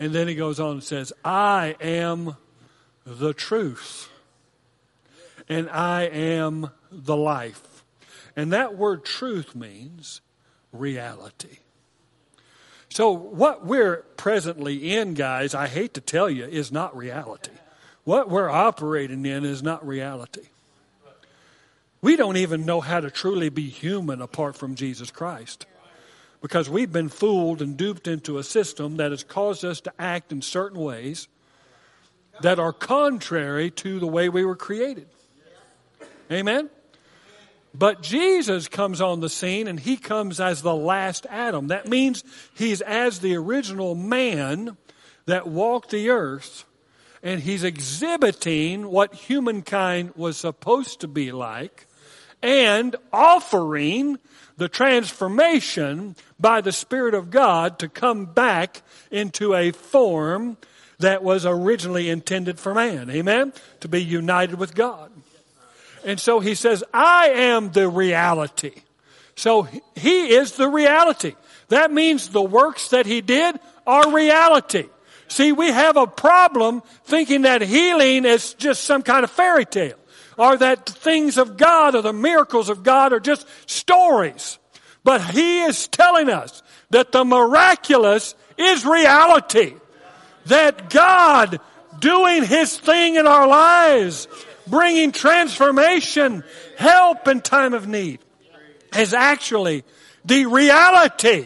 And 0.00 0.12
then 0.12 0.28
he 0.28 0.34
goes 0.34 0.60
on 0.60 0.72
and 0.72 0.82
says, 0.82 1.12
I 1.24 1.76
am 1.80 2.36
the 3.06 3.32
truth. 3.32 4.08
And 5.48 5.70
I 5.70 6.02
am 6.02 6.70
the 6.90 7.16
life. 7.16 7.84
And 8.36 8.52
that 8.52 8.76
word 8.76 9.04
truth 9.04 9.54
means 9.54 10.20
reality. 10.72 11.58
So, 12.90 13.10
what 13.10 13.66
we're 13.66 13.98
presently 14.16 14.96
in, 14.96 15.14
guys, 15.14 15.54
I 15.54 15.68
hate 15.68 15.94
to 15.94 16.00
tell 16.00 16.30
you, 16.30 16.46
is 16.46 16.72
not 16.72 16.96
reality. 16.96 17.52
What 18.08 18.30
we're 18.30 18.48
operating 18.48 19.26
in 19.26 19.44
is 19.44 19.62
not 19.62 19.86
reality. 19.86 20.46
We 22.00 22.16
don't 22.16 22.38
even 22.38 22.64
know 22.64 22.80
how 22.80 23.00
to 23.00 23.10
truly 23.10 23.50
be 23.50 23.68
human 23.68 24.22
apart 24.22 24.56
from 24.56 24.76
Jesus 24.76 25.10
Christ. 25.10 25.66
Because 26.40 26.70
we've 26.70 26.90
been 26.90 27.10
fooled 27.10 27.60
and 27.60 27.76
duped 27.76 28.08
into 28.08 28.38
a 28.38 28.42
system 28.42 28.96
that 28.96 29.10
has 29.10 29.24
caused 29.24 29.62
us 29.62 29.82
to 29.82 29.92
act 29.98 30.32
in 30.32 30.40
certain 30.40 30.80
ways 30.80 31.28
that 32.40 32.58
are 32.58 32.72
contrary 32.72 33.70
to 33.72 34.00
the 34.00 34.06
way 34.06 34.30
we 34.30 34.42
were 34.42 34.56
created. 34.56 35.08
Amen? 36.32 36.70
But 37.74 38.00
Jesus 38.00 38.68
comes 38.68 39.02
on 39.02 39.20
the 39.20 39.28
scene 39.28 39.68
and 39.68 39.78
he 39.78 39.98
comes 39.98 40.40
as 40.40 40.62
the 40.62 40.74
last 40.74 41.26
Adam. 41.28 41.66
That 41.66 41.86
means 41.86 42.24
he's 42.54 42.80
as 42.80 43.18
the 43.18 43.36
original 43.36 43.94
man 43.94 44.78
that 45.26 45.46
walked 45.46 45.90
the 45.90 46.08
earth 46.08 46.64
and 47.22 47.40
he's 47.40 47.64
exhibiting 47.64 48.90
what 48.90 49.14
humankind 49.14 50.12
was 50.16 50.36
supposed 50.36 51.00
to 51.00 51.08
be 51.08 51.32
like 51.32 51.86
and 52.42 52.94
offering 53.12 54.18
the 54.56 54.68
transformation 54.68 56.16
by 56.38 56.60
the 56.60 56.72
Spirit 56.72 57.14
of 57.14 57.30
God 57.30 57.78
to 57.78 57.88
come 57.88 58.26
back 58.26 58.82
into 59.10 59.54
a 59.54 59.70
form 59.70 60.56
that 60.98 61.22
was 61.22 61.46
originally 61.46 62.10
intended 62.10 62.58
for 62.58 62.74
man. 62.74 63.08
Amen? 63.10 63.52
To 63.80 63.88
be 63.88 64.02
united 64.02 64.58
with 64.58 64.74
God. 64.74 65.10
And 66.04 66.18
so 66.18 66.40
he 66.40 66.54
says, 66.54 66.82
I 66.92 67.28
am 67.28 67.70
the 67.70 67.88
reality. 67.88 68.82
So 69.36 69.68
he 69.94 70.34
is 70.34 70.52
the 70.52 70.68
reality. 70.68 71.34
That 71.68 71.92
means 71.92 72.28
the 72.28 72.42
works 72.42 72.90
that 72.90 73.06
he 73.06 73.20
did 73.20 73.58
are 73.86 74.12
reality. 74.12 74.86
See, 75.28 75.52
we 75.52 75.70
have 75.70 75.96
a 75.96 76.06
problem 76.06 76.82
thinking 77.04 77.42
that 77.42 77.62
healing 77.62 78.24
is 78.24 78.54
just 78.54 78.84
some 78.84 79.02
kind 79.02 79.24
of 79.24 79.30
fairy 79.30 79.66
tale 79.66 79.96
or 80.38 80.56
that 80.56 80.88
things 80.88 81.36
of 81.36 81.56
God 81.56 81.94
or 81.94 82.02
the 82.02 82.12
miracles 82.12 82.68
of 82.68 82.82
God 82.82 83.12
are 83.12 83.20
just 83.20 83.46
stories. 83.66 84.58
But 85.04 85.22
He 85.22 85.62
is 85.62 85.88
telling 85.88 86.30
us 86.30 86.62
that 86.90 87.12
the 87.12 87.24
miraculous 87.24 88.34
is 88.56 88.86
reality. 88.86 89.74
That 90.46 90.90
God 90.90 91.60
doing 91.98 92.44
His 92.44 92.78
thing 92.78 93.16
in 93.16 93.26
our 93.26 93.46
lives, 93.46 94.28
bringing 94.66 95.12
transformation, 95.12 96.44
help 96.76 97.28
in 97.28 97.40
time 97.40 97.74
of 97.74 97.86
need, 97.86 98.20
is 98.96 99.12
actually 99.12 99.84
the 100.24 100.46
reality. 100.46 101.44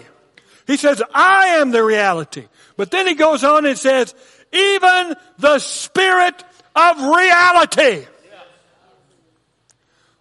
He 0.67 0.77
says, 0.77 1.03
I 1.13 1.59
am 1.59 1.71
the 1.71 1.83
reality. 1.83 2.47
But 2.77 2.91
then 2.91 3.07
he 3.07 3.15
goes 3.15 3.45
on 3.45 3.67
and 3.67 3.79
says, 3.79 4.15
even 4.53 5.15
the 5.39 5.59
spirit 5.59 6.43
of 6.75 7.01
reality. 7.01 8.07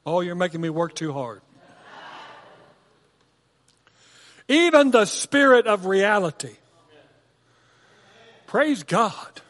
Oh, 0.05 0.21
you're 0.21 0.35
making 0.35 0.61
me 0.61 0.69
work 0.69 0.95
too 0.95 1.13
hard. 1.13 1.41
Even 4.47 4.91
the 4.91 5.05
spirit 5.05 5.67
of 5.67 5.85
reality. 5.85 6.55
Praise 8.47 8.83
God. 8.83 9.41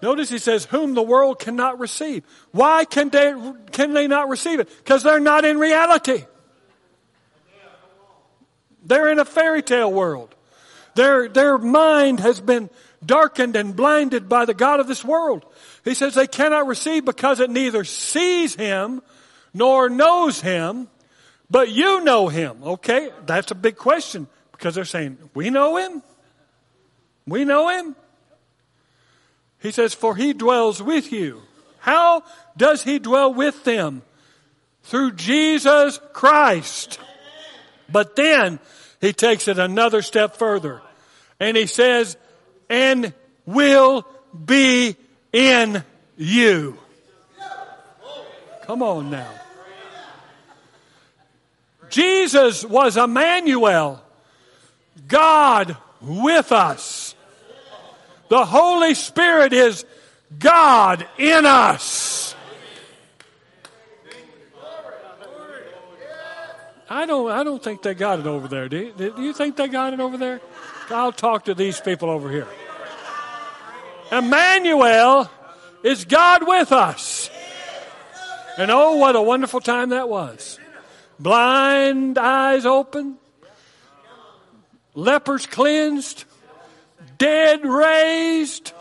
Notice 0.00 0.30
he 0.30 0.38
says, 0.38 0.64
whom 0.66 0.94
the 0.94 1.02
world 1.02 1.38
cannot 1.38 1.78
receive. 1.78 2.24
Why 2.52 2.84
can 2.84 3.08
they, 3.10 3.34
can 3.72 3.92
they 3.92 4.06
not 4.06 4.28
receive 4.28 4.60
it? 4.60 4.68
Because 4.78 5.02
they're 5.02 5.20
not 5.20 5.44
in 5.44 5.58
reality. 5.58 6.24
They're 8.84 9.10
in 9.10 9.18
a 9.18 9.24
fairy 9.24 9.62
tale 9.62 9.92
world. 9.92 10.34
Their, 10.94 11.28
their 11.28 11.58
mind 11.58 12.20
has 12.20 12.40
been 12.40 12.70
darkened 13.04 13.56
and 13.56 13.74
blinded 13.76 14.28
by 14.28 14.44
the 14.44 14.54
God 14.54 14.80
of 14.80 14.86
this 14.86 15.04
world. 15.04 15.44
He 15.84 15.94
says 15.94 16.14
they 16.14 16.26
cannot 16.26 16.66
receive 16.66 17.04
because 17.04 17.40
it 17.40 17.50
neither 17.50 17.84
sees 17.84 18.54
him 18.54 19.02
nor 19.52 19.88
knows 19.88 20.40
him, 20.40 20.88
but 21.50 21.70
you 21.70 22.02
know 22.02 22.28
him. 22.28 22.62
Okay, 22.62 23.10
that's 23.26 23.50
a 23.50 23.54
big 23.54 23.76
question 23.76 24.26
because 24.52 24.74
they're 24.74 24.84
saying, 24.84 25.18
We 25.34 25.50
know 25.50 25.76
him? 25.76 26.02
We 27.26 27.44
know 27.44 27.68
him? 27.68 27.96
He 29.60 29.70
says, 29.70 29.94
For 29.94 30.16
he 30.16 30.32
dwells 30.32 30.82
with 30.82 31.12
you. 31.12 31.42
How 31.78 32.24
does 32.56 32.82
he 32.82 32.98
dwell 32.98 33.32
with 33.32 33.64
them? 33.64 34.02
Through 34.84 35.12
Jesus 35.12 36.00
Christ. 36.12 36.98
But 37.90 38.16
then 38.16 38.58
he 39.00 39.12
takes 39.12 39.48
it 39.48 39.58
another 39.58 40.02
step 40.02 40.36
further 40.36 40.82
and 41.40 41.56
he 41.56 41.66
says, 41.66 42.16
and 42.68 43.12
will 43.46 44.06
be 44.44 44.96
in 45.32 45.84
you. 46.16 46.78
Come 48.62 48.82
on 48.82 49.10
now. 49.10 49.30
Jesus 51.90 52.64
was 52.64 52.96
Emmanuel, 52.96 54.02
God 55.06 55.76
with 56.00 56.50
us. 56.50 57.14
The 58.28 58.44
Holy 58.44 58.94
Spirit 58.94 59.52
is 59.52 59.84
God 60.38 61.06
in 61.18 61.44
us. 61.46 62.34
I 66.88 67.06
don't, 67.06 67.30
I 67.30 67.44
don't 67.44 67.62
think 67.62 67.82
they 67.82 67.94
got 67.94 68.20
it 68.20 68.26
over 68.26 68.48
there. 68.48 68.68
Do 68.68 68.76
you, 68.76 68.92
do 69.10 69.22
you 69.22 69.32
think 69.32 69.56
they 69.56 69.68
got 69.68 69.92
it 69.92 70.00
over 70.00 70.16
there? 70.16 70.40
I'll 70.90 71.12
talk 71.12 71.46
to 71.46 71.54
these 71.54 71.80
people 71.80 72.10
over 72.10 72.30
here. 72.30 72.46
Emmanuel 74.12 75.30
is 75.82 76.04
God 76.04 76.46
with 76.46 76.72
us. 76.72 77.30
And 78.56 78.70
oh, 78.70 78.96
what 78.96 79.16
a 79.16 79.22
wonderful 79.22 79.60
time 79.60 79.90
that 79.90 80.08
was. 80.08 80.58
Blind 81.18 82.18
eyes 82.18 82.66
open, 82.66 83.16
lepers 84.94 85.46
cleansed, 85.46 86.24
dead 87.18 87.64
raised. 87.64 88.72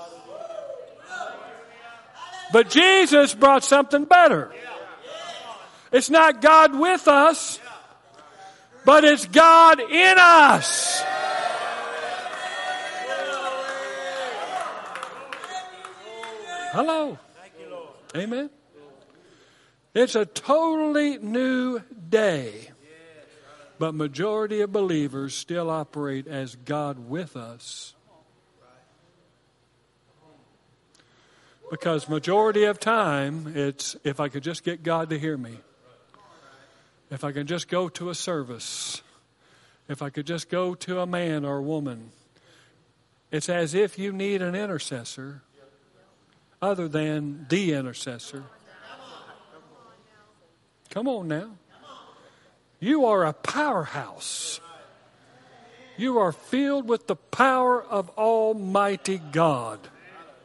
But 2.51 2.69
Jesus 2.69 3.33
brought 3.33 3.63
something 3.63 4.05
better. 4.05 4.51
It's 5.91 6.09
not 6.09 6.41
God 6.41 6.77
with 6.77 7.07
us, 7.07 7.59
but 8.85 9.03
it's 9.03 9.25
God 9.25 9.79
in 9.79 10.15
us. 10.17 10.92
Hello. 16.73 17.19
Amen. 18.15 18.49
It's 19.93 20.15
a 20.15 20.25
totally 20.25 21.19
new 21.19 21.81
day. 22.09 22.71
But 23.77 23.93
majority 23.93 24.61
of 24.61 24.71
believers 24.71 25.35
still 25.35 25.69
operate 25.69 26.25
as 26.25 26.55
God 26.55 27.07
with 27.07 27.37
us. 27.37 27.93
Because 31.69 32.09
majority 32.09 32.63
of 32.63 32.79
time 32.79 33.53
it's 33.55 33.95
if 34.03 34.19
I 34.19 34.29
could 34.29 34.41
just 34.41 34.63
get 34.63 34.81
God 34.81 35.11
to 35.11 35.19
hear 35.19 35.37
me. 35.37 35.59
If 37.11 37.23
I 37.23 37.33
can 37.33 37.45
just 37.45 37.67
go 37.67 37.87
to 37.89 38.09
a 38.09 38.15
service. 38.15 39.03
If 39.87 40.01
I 40.01 40.09
could 40.09 40.25
just 40.25 40.49
go 40.49 40.73
to 40.73 41.01
a 41.01 41.05
man 41.05 41.45
or 41.45 41.57
a 41.57 41.61
woman. 41.61 42.09
It's 43.29 43.47
as 43.47 43.75
if 43.75 43.99
you 43.99 44.11
need 44.11 44.41
an 44.41 44.55
intercessor 44.55 45.43
other 46.63 46.87
than 46.87 47.45
the 47.49 47.73
intercessor. 47.73 48.43
Come 50.89 51.09
on 51.09 51.27
now. 51.27 51.51
You 52.79 53.05
are 53.05 53.25
a 53.25 53.33
powerhouse. 53.33 54.61
You 55.97 56.19
are 56.19 56.31
filled 56.31 56.87
with 56.87 57.07
the 57.07 57.17
power 57.17 57.83
of 57.83 58.09
Almighty 58.11 59.21
God. 59.31 59.79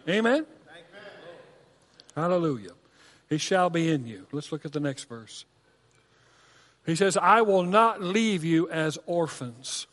Amen? 0.08 0.44
Hallelujah. 2.16 2.72
He 3.28 3.38
shall 3.38 3.70
be 3.70 3.88
in 3.90 4.06
you. 4.06 4.26
Let's 4.32 4.50
look 4.50 4.64
at 4.64 4.72
the 4.72 4.80
next 4.80 5.04
verse. 5.04 5.44
He 6.84 6.96
says, 6.96 7.16
I 7.16 7.42
will 7.42 7.62
not 7.62 8.02
leave 8.02 8.44
you 8.44 8.68
as 8.70 8.98
orphans. 9.06 9.86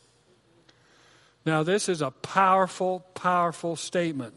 Now, 1.44 1.62
this 1.62 1.88
is 1.88 2.02
a 2.02 2.10
powerful, 2.10 3.00
powerful 3.14 3.76
statement 3.76 4.34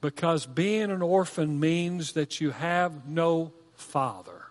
because 0.00 0.46
being 0.46 0.90
an 0.90 1.02
orphan 1.02 1.58
means 1.58 2.12
that 2.12 2.40
you 2.40 2.50
have 2.50 3.08
no 3.08 3.52
father. 3.74 4.42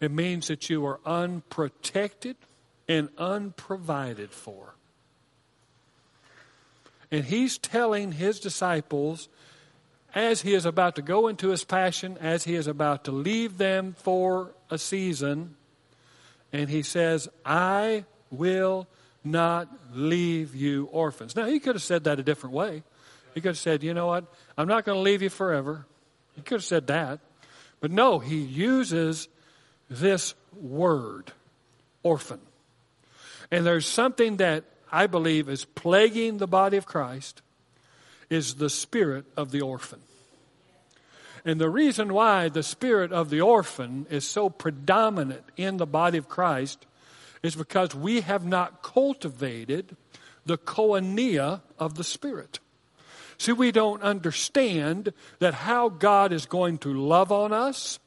It 0.00 0.10
means 0.10 0.48
that 0.48 0.70
you 0.70 0.84
are 0.86 1.00
unprotected 1.04 2.36
and 2.88 3.08
unprovided 3.18 4.30
for. 4.30 4.74
And 7.10 7.24
he's 7.24 7.58
telling 7.58 8.12
his 8.12 8.40
disciples, 8.40 9.28
as 10.14 10.42
he 10.42 10.54
is 10.54 10.64
about 10.64 10.96
to 10.96 11.02
go 11.02 11.28
into 11.28 11.48
his 11.48 11.64
passion, 11.64 12.16
as 12.20 12.44
he 12.44 12.54
is 12.54 12.66
about 12.66 13.04
to 13.04 13.12
leave 13.12 13.58
them 13.58 13.94
for 13.98 14.52
a 14.70 14.78
season, 14.78 15.56
and 16.52 16.68
he 16.68 16.82
says, 16.82 17.28
I 17.44 18.04
will 18.30 18.88
not 19.22 19.68
leave 19.92 20.54
you 20.54 20.86
orphans. 20.86 21.36
Now, 21.36 21.46
he 21.46 21.60
could 21.60 21.74
have 21.74 21.82
said 21.82 22.04
that 22.04 22.18
a 22.18 22.22
different 22.22 22.54
way. 22.54 22.82
He 23.34 23.40
could 23.40 23.50
have 23.50 23.58
said, 23.58 23.82
you 23.82 23.94
know 23.94 24.06
what? 24.06 24.24
I'm 24.56 24.68
not 24.68 24.84
going 24.84 24.96
to 24.96 25.02
leave 25.02 25.22
you 25.22 25.30
forever. 25.30 25.86
He 26.34 26.42
could 26.42 26.56
have 26.56 26.64
said 26.64 26.86
that. 26.88 27.20
But 27.80 27.90
no, 27.90 28.18
he 28.18 28.38
uses 28.38 29.28
this 29.88 30.34
word, 30.54 31.32
orphan. 32.02 32.40
And 33.50 33.66
there's 33.66 33.86
something 33.86 34.36
that 34.36 34.64
I 34.92 35.06
believe 35.06 35.48
is 35.48 35.64
plaguing 35.64 36.38
the 36.38 36.46
body 36.46 36.76
of 36.76 36.86
Christ 36.86 37.42
is 38.28 38.54
the 38.54 38.70
spirit 38.70 39.24
of 39.36 39.50
the 39.50 39.60
orphan. 39.60 40.00
And 41.44 41.60
the 41.60 41.70
reason 41.70 42.12
why 42.12 42.48
the 42.48 42.62
spirit 42.62 43.12
of 43.12 43.30
the 43.30 43.40
orphan 43.40 44.06
is 44.10 44.26
so 44.26 44.50
predominant 44.50 45.42
in 45.56 45.78
the 45.78 45.86
body 45.86 46.18
of 46.18 46.28
Christ 46.28 46.86
is 47.42 47.56
because 47.56 47.94
we 47.94 48.20
have 48.20 48.44
not 48.44 48.82
cultivated 48.82 49.96
the 50.44 50.58
koinonia 50.58 51.62
of 51.78 51.94
the 51.94 52.04
Spirit. 52.04 52.58
See, 53.40 53.52
we 53.52 53.72
don't 53.72 54.02
understand 54.02 55.14
that 55.38 55.54
how 55.54 55.88
God 55.88 56.30
is 56.30 56.44
going 56.44 56.76
to 56.80 56.92
love 56.92 57.32
on 57.32 57.54
us, 57.54 57.98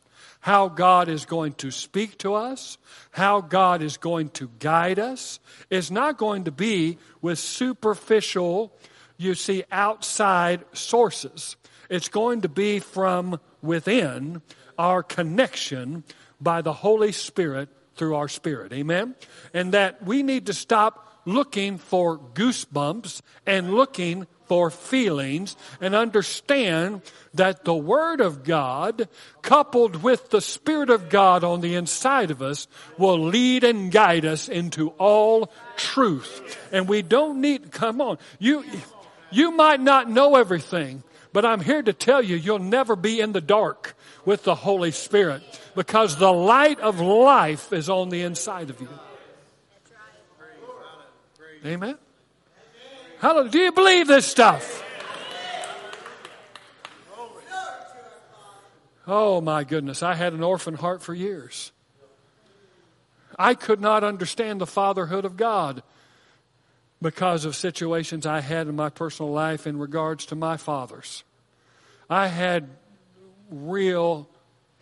how 0.41 0.69
God 0.69 1.09
is 1.09 1.25
going 1.25 1.53
to 1.53 1.71
speak 1.71 2.19
to 2.19 2.35
us, 2.35 2.77
how 3.09 3.41
God 3.41 3.81
is 3.81 3.97
going 3.97 4.29
to 4.29 4.51
guide 4.59 4.99
us, 4.99 5.39
is 5.71 5.89
not 5.89 6.19
going 6.19 6.43
to 6.43 6.51
be 6.51 6.99
with 7.19 7.39
superficial, 7.39 8.77
you 9.17 9.33
see, 9.33 9.63
outside 9.71 10.65
sources. 10.71 11.55
It's 11.89 12.09
going 12.09 12.41
to 12.41 12.49
be 12.49 12.77
from 12.77 13.39
within 13.63 14.43
our 14.77 15.01
connection 15.01 16.03
by 16.39 16.61
the 16.61 16.73
Holy 16.73 17.11
Spirit 17.11 17.69
through 17.95 18.13
our 18.13 18.27
spirit. 18.27 18.71
Amen? 18.71 19.15
And 19.51 19.71
that 19.71 20.05
we 20.05 20.21
need 20.21 20.45
to 20.45 20.53
stop 20.53 21.21
looking 21.25 21.79
for 21.79 22.19
goosebumps 22.19 23.21
and 23.47 23.73
looking 23.73 24.27
for 24.53 24.69
feelings 24.69 25.55
and 25.81 25.95
understand 25.95 27.01
that 27.33 27.65
the 27.65 27.73
Word 27.73 28.21
of 28.21 28.43
God, 28.43 29.09
coupled 29.41 30.03
with 30.03 30.29
the 30.29 30.41
Spirit 30.41 30.91
of 30.91 31.09
God 31.09 31.43
on 31.43 31.61
the 31.61 31.73
inside 31.73 32.29
of 32.29 32.43
us, 32.43 32.67
will 32.99 33.17
lead 33.17 33.63
and 33.63 33.91
guide 33.91 34.25
us 34.25 34.47
into 34.47 34.89
all 34.99 35.51
truth. 35.75 36.55
And 36.71 36.87
we 36.87 37.01
don't 37.01 37.41
need, 37.41 37.71
come 37.71 37.99
on, 37.99 38.19
you, 38.37 38.63
you 39.31 39.49
might 39.49 39.79
not 39.79 40.07
know 40.07 40.35
everything, 40.35 41.01
but 41.33 41.47
I'm 41.47 41.59
here 41.59 41.81
to 41.81 41.91
tell 41.91 42.21
you, 42.21 42.35
you'll 42.35 42.59
never 42.59 42.95
be 42.95 43.21
in 43.21 43.31
the 43.31 43.41
dark 43.41 43.95
with 44.23 44.43
the 44.43 44.53
Holy 44.53 44.91
Spirit 44.91 45.41
because 45.73 46.17
the 46.17 46.31
light 46.31 46.79
of 46.79 46.99
life 46.99 47.73
is 47.73 47.89
on 47.89 48.09
the 48.09 48.21
inside 48.21 48.69
of 48.69 48.79
you. 48.79 48.89
Amen. 51.65 51.97
Hallelujah. 53.23 53.51
Do 53.51 53.59
you 53.59 53.71
believe 53.71 54.07
this 54.07 54.25
stuff? 54.25 54.83
Oh 59.07 59.39
my 59.39 59.63
goodness. 59.63 60.03
I 60.03 60.13
had 60.13 60.33
an 60.33 60.43
orphan 60.43 60.73
heart 60.73 61.01
for 61.01 61.13
years. 61.13 61.71
I 63.39 63.53
could 63.53 63.79
not 63.79 64.03
understand 64.03 64.59
the 64.59 64.65
fatherhood 64.65 65.23
of 65.23 65.37
God 65.37 65.83
because 67.01 67.45
of 67.45 67.55
situations 67.55 68.25
I 68.25 68.41
had 68.41 68.67
in 68.67 68.75
my 68.75 68.89
personal 68.89 69.31
life 69.31 69.65
in 69.65 69.79
regards 69.79 70.25
to 70.25 70.35
my 70.35 70.57
fathers. 70.57 71.23
I 72.09 72.27
had 72.27 72.67
real 73.49 74.27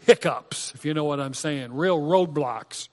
hiccups, 0.08 0.74
if 0.74 0.84
you 0.84 0.96
know 0.96 1.04
what 1.04 1.20
I'm 1.20 1.36
saying, 1.36 1.76
real 1.76 2.00
roadblocks 2.00 2.89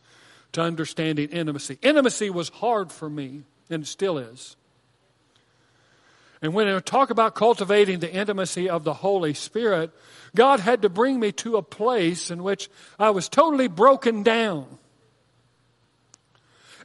to 0.52 0.60
understanding 0.60 1.30
intimacy. 1.30 1.78
Intimacy 1.80 2.28
was 2.28 2.50
hard 2.50 2.92
for 2.92 3.08
me, 3.08 3.44
and 3.70 3.88
still 3.88 4.18
is. 4.18 4.57
And 6.40 6.54
when 6.54 6.68
I 6.68 6.78
talk 6.78 7.10
about 7.10 7.34
cultivating 7.34 7.98
the 7.98 8.12
intimacy 8.12 8.68
of 8.68 8.84
the 8.84 8.94
Holy 8.94 9.34
Spirit, 9.34 9.90
God 10.36 10.60
had 10.60 10.82
to 10.82 10.88
bring 10.88 11.18
me 11.18 11.32
to 11.32 11.56
a 11.56 11.62
place 11.62 12.30
in 12.30 12.42
which 12.42 12.70
I 12.98 13.10
was 13.10 13.28
totally 13.28 13.68
broken 13.68 14.22
down. 14.22 14.66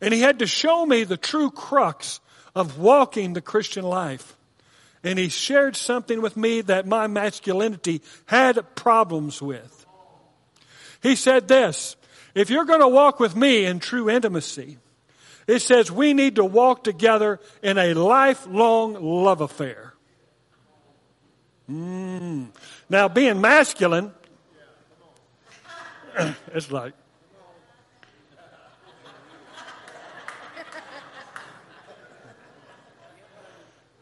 And 0.02 0.14
He 0.14 0.22
had 0.22 0.40
to 0.40 0.48
show 0.48 0.86
me 0.86 1.04
the 1.04 1.18
true 1.18 1.52
crux 1.52 2.20
of 2.56 2.80
walking 2.80 3.34
the 3.34 3.42
Christian 3.42 3.86
life. 3.86 4.36
And 5.04 5.20
He 5.20 5.30
shared 5.30 5.76
something 5.76 6.22
with 6.22 6.36
me 6.36 6.62
that 6.62 6.88
my 6.88 7.08
masculinity 7.08 8.02
had 8.26 8.76
problems 8.76 9.42
with. 9.42 9.86
He 11.04 11.16
said 11.16 11.48
this 11.48 11.96
If 12.34 12.50
you're 12.50 12.66
going 12.66 12.80
to 12.80 12.88
walk 12.88 13.20
with 13.20 13.36
me 13.36 13.66
in 13.66 13.80
true 13.80 14.10
intimacy, 14.10 14.80
it 15.48 15.60
says 15.60 15.92
we 15.92 16.14
need 16.14 16.36
to 16.36 16.46
walk 16.46 16.84
together 16.84 17.40
in 17.62 17.78
a 17.78 17.94
lifelong 17.94 18.94
love 18.94 19.42
affair. 19.42 19.94
Mm. 21.70 22.48
Now, 22.90 23.08
being 23.08 23.42
masculine, 23.42 24.14
it's 26.54 26.72
like, 26.72 26.94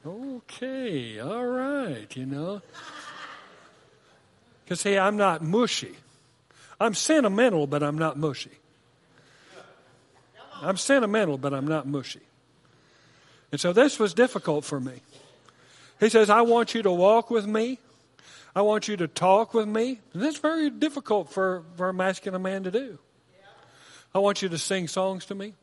okay, 0.05 1.19
all 1.19 1.45
right, 1.45 2.15
you 2.15 2.25
know. 2.25 2.61
Because, 4.63 4.83
hey, 4.83 4.97
I'm 4.97 5.17
not 5.17 5.43
mushy. 5.43 5.95
I'm 6.79 6.93
sentimental, 6.93 7.67
but 7.67 7.83
I'm 7.83 7.97
not 7.97 8.17
mushy. 8.17 8.60
I'm 10.61 10.77
sentimental, 10.77 11.37
but 11.37 11.53
I'm 11.53 11.67
not 11.67 11.87
mushy. 11.87 12.21
And 13.51 13.59
so 13.59 13.73
this 13.73 13.99
was 13.99 14.13
difficult 14.13 14.63
for 14.63 14.79
me. 14.79 15.01
He 15.99 16.09
says, 16.09 16.29
I 16.29 16.41
want 16.41 16.73
you 16.73 16.83
to 16.83 16.91
walk 16.91 17.29
with 17.29 17.45
me. 17.45 17.79
I 18.55 18.61
want 18.61 18.87
you 18.87 18.97
to 18.97 19.07
talk 19.07 19.53
with 19.53 19.67
me. 19.67 19.99
And 20.13 20.21
that's 20.21 20.37
very 20.37 20.69
difficult 20.69 21.31
for, 21.31 21.63
for 21.75 21.89
a 21.89 21.93
masculine 21.93 22.41
man 22.41 22.63
to 22.63 22.71
do. 22.71 22.97
I 24.13 24.19
want 24.19 24.41
you 24.41 24.49
to 24.49 24.57
sing 24.57 24.87
songs 24.87 25.25
to 25.27 25.35
me. 25.35 25.53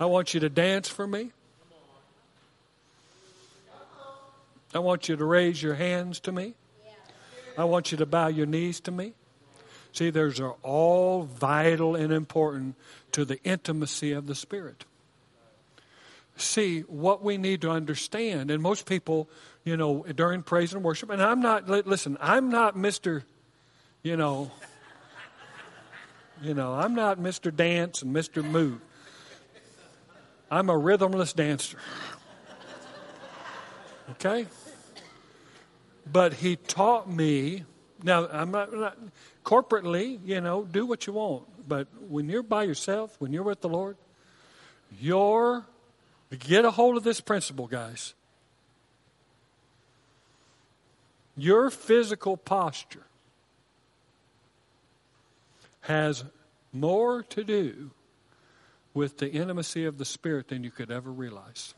I 0.00 0.06
want 0.06 0.34
you 0.34 0.40
to 0.40 0.48
dance 0.48 0.88
for 0.88 1.06
me. 1.06 1.30
I 4.74 4.78
want 4.78 5.08
you 5.08 5.16
to 5.16 5.24
raise 5.24 5.62
your 5.62 5.74
hands 5.74 6.20
to 6.20 6.32
me. 6.32 6.54
I 7.58 7.64
want 7.64 7.92
you 7.92 7.98
to 7.98 8.06
bow 8.06 8.28
your 8.28 8.46
knees 8.46 8.80
to 8.80 8.90
me. 8.90 9.12
See, 9.92 10.10
those 10.10 10.40
are 10.40 10.54
all 10.62 11.22
vital 11.24 11.94
and 11.94 12.12
important 12.12 12.76
to 13.12 13.24
the 13.24 13.42
intimacy 13.44 14.12
of 14.12 14.26
the 14.26 14.34
Spirit. 14.34 14.84
See, 16.36 16.80
what 16.80 17.22
we 17.22 17.36
need 17.36 17.60
to 17.60 17.70
understand, 17.70 18.50
and 18.50 18.62
most 18.62 18.86
people, 18.86 19.28
you 19.64 19.76
know, 19.76 20.04
during 20.14 20.42
praise 20.42 20.72
and 20.72 20.82
worship, 20.82 21.10
and 21.10 21.22
I'm 21.22 21.40
not, 21.40 21.68
listen, 21.68 22.16
I'm 22.20 22.48
not 22.48 22.74
Mr., 22.74 23.22
you 24.02 24.16
know, 24.16 24.50
you 26.42 26.54
know, 26.54 26.72
I'm 26.72 26.94
not 26.94 27.18
Mr. 27.18 27.54
Dance 27.54 28.02
and 28.02 28.14
Mr. 28.14 28.42
Move. 28.42 28.80
I'm 30.50 30.68
a 30.68 30.76
rhythmless 30.76 31.34
dancer. 31.34 31.78
Okay? 34.12 34.46
But 36.10 36.34
he 36.34 36.56
taught 36.56 37.08
me. 37.08 37.64
Now, 38.02 38.28
I'm 38.28 38.50
not, 38.50 38.72
not, 38.72 38.98
corporately, 39.44 40.18
you 40.24 40.40
know, 40.40 40.64
do 40.64 40.86
what 40.86 41.06
you 41.06 41.12
want. 41.12 41.44
But 41.68 41.86
when 42.08 42.28
you're 42.28 42.42
by 42.42 42.64
yourself, 42.64 43.14
when 43.18 43.32
you're 43.32 43.42
with 43.42 43.60
the 43.60 43.68
Lord, 43.68 43.96
your 45.00 45.64
get 46.38 46.64
a 46.64 46.70
hold 46.70 46.96
of 46.96 47.04
this 47.04 47.20
principle, 47.20 47.66
guys. 47.66 48.14
Your 51.36 51.70
physical 51.70 52.36
posture 52.36 53.06
has 55.82 56.24
more 56.72 57.22
to 57.24 57.44
do 57.44 57.90
with 58.94 59.18
the 59.18 59.30
intimacy 59.30 59.84
of 59.84 59.98
the 59.98 60.04
Spirit 60.04 60.48
than 60.48 60.62
you 60.62 60.70
could 60.70 60.90
ever 60.90 61.10
realize. 61.10 61.74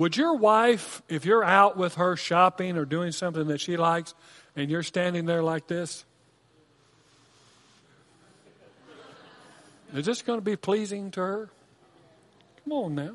Would 0.00 0.16
your 0.16 0.34
wife, 0.34 1.02
if 1.10 1.26
you're 1.26 1.44
out 1.44 1.76
with 1.76 1.96
her 1.96 2.16
shopping 2.16 2.78
or 2.78 2.86
doing 2.86 3.12
something 3.12 3.48
that 3.48 3.60
she 3.60 3.76
likes, 3.76 4.14
and 4.56 4.70
you're 4.70 4.82
standing 4.82 5.26
there 5.26 5.42
like 5.42 5.66
this, 5.66 6.06
is 9.92 10.06
this 10.06 10.22
going 10.22 10.38
to 10.38 10.44
be 10.44 10.56
pleasing 10.56 11.10
to 11.10 11.20
her? 11.20 11.50
Come 12.64 12.72
on 12.72 12.94
now. 12.94 13.12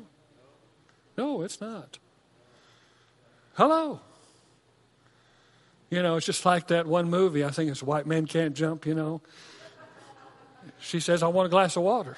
No, 1.18 1.42
it's 1.42 1.60
not. 1.60 1.98
Hello. 3.54 3.98
You 5.90 6.04
know, 6.04 6.14
it's 6.14 6.26
just 6.26 6.46
like 6.46 6.68
that 6.68 6.86
one 6.86 7.10
movie. 7.10 7.44
I 7.44 7.50
think 7.50 7.68
it's 7.68 7.82
White 7.82 8.06
Men 8.06 8.26
Can't 8.26 8.54
Jump, 8.54 8.86
you 8.86 8.94
know. 8.94 9.20
She 10.78 11.00
says, 11.00 11.24
I 11.24 11.26
want 11.26 11.46
a 11.46 11.50
glass 11.50 11.74
of 11.74 11.82
water. 11.82 12.16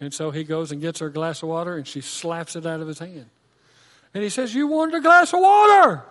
And 0.00 0.12
so 0.12 0.32
he 0.32 0.42
goes 0.42 0.72
and 0.72 0.80
gets 0.80 0.98
her 0.98 1.06
a 1.06 1.12
glass 1.12 1.44
of 1.44 1.48
water 1.50 1.76
and 1.76 1.86
she 1.86 2.00
slaps 2.00 2.56
it 2.56 2.66
out 2.66 2.80
of 2.80 2.88
his 2.88 2.98
hand. 2.98 3.26
And 4.14 4.22
he 4.22 4.28
says, 4.28 4.54
You 4.54 4.66
wanted 4.66 4.96
a 4.96 5.00
glass 5.00 5.32
of 5.32 5.40
water. 5.40 6.04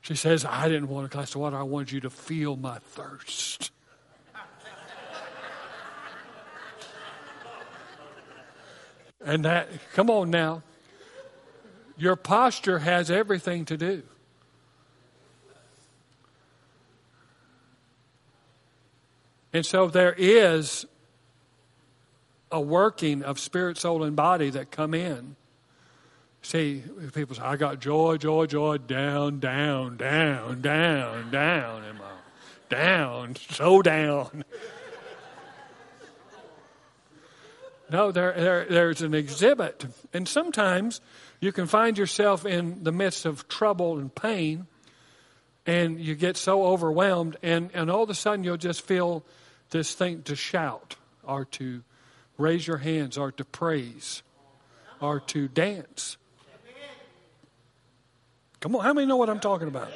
She 0.00 0.16
says, 0.16 0.44
I 0.44 0.68
didn't 0.68 0.88
want 0.88 1.06
a 1.06 1.08
glass 1.08 1.34
of 1.34 1.40
water. 1.40 1.56
I 1.56 1.62
wanted 1.62 1.92
you 1.92 2.00
to 2.00 2.10
feel 2.10 2.56
my 2.56 2.78
thirst. 2.78 3.70
and 9.24 9.44
that, 9.44 9.68
come 9.94 10.10
on 10.10 10.30
now. 10.30 10.62
Your 11.96 12.16
posture 12.16 12.80
has 12.80 13.10
everything 13.10 13.64
to 13.66 13.76
do. 13.76 14.02
And 19.52 19.64
so 19.66 19.86
there 19.86 20.14
is 20.16 20.86
a 22.50 22.60
working 22.60 23.22
of 23.22 23.38
spirit, 23.38 23.78
soul, 23.78 24.02
and 24.02 24.16
body 24.16 24.50
that 24.50 24.70
come 24.70 24.94
in. 24.94 25.36
See, 26.42 26.82
people 27.14 27.36
say, 27.36 27.42
I 27.42 27.56
got 27.56 27.80
joy, 27.80 28.16
joy, 28.16 28.46
joy, 28.46 28.78
down, 28.78 29.38
down, 29.38 29.96
down, 29.96 30.60
down, 30.60 31.30
down, 31.30 31.84
and 31.84 32.00
down, 32.68 33.36
so 33.50 33.80
down. 33.80 34.44
No, 37.90 38.10
there, 38.10 38.32
there, 38.32 38.64
there's 38.64 39.02
an 39.02 39.14
exhibit. 39.14 39.84
And 40.14 40.26
sometimes 40.26 41.00
you 41.40 41.52
can 41.52 41.66
find 41.66 41.98
yourself 41.98 42.46
in 42.46 42.82
the 42.82 42.92
midst 42.92 43.26
of 43.26 43.46
trouble 43.48 43.98
and 43.98 44.12
pain, 44.12 44.66
and 45.66 46.00
you 46.00 46.14
get 46.14 46.36
so 46.36 46.64
overwhelmed, 46.64 47.36
and, 47.42 47.70
and 47.74 47.90
all 47.90 48.02
of 48.02 48.10
a 48.10 48.14
sudden 48.14 48.44
you'll 48.44 48.56
just 48.56 48.82
feel 48.82 49.22
this 49.70 49.94
thing 49.94 50.22
to 50.22 50.34
shout 50.34 50.96
or 51.22 51.44
to 51.44 51.82
raise 52.38 52.66
your 52.66 52.78
hands 52.78 53.18
or 53.18 53.30
to 53.32 53.44
praise 53.44 54.22
or 55.00 55.20
to 55.20 55.46
dance. 55.48 56.16
Come 58.62 58.76
on, 58.76 58.84
how 58.84 58.92
many 58.92 59.06
know 59.06 59.16
what 59.16 59.28
I'm 59.28 59.40
talking 59.40 59.66
about? 59.66 59.90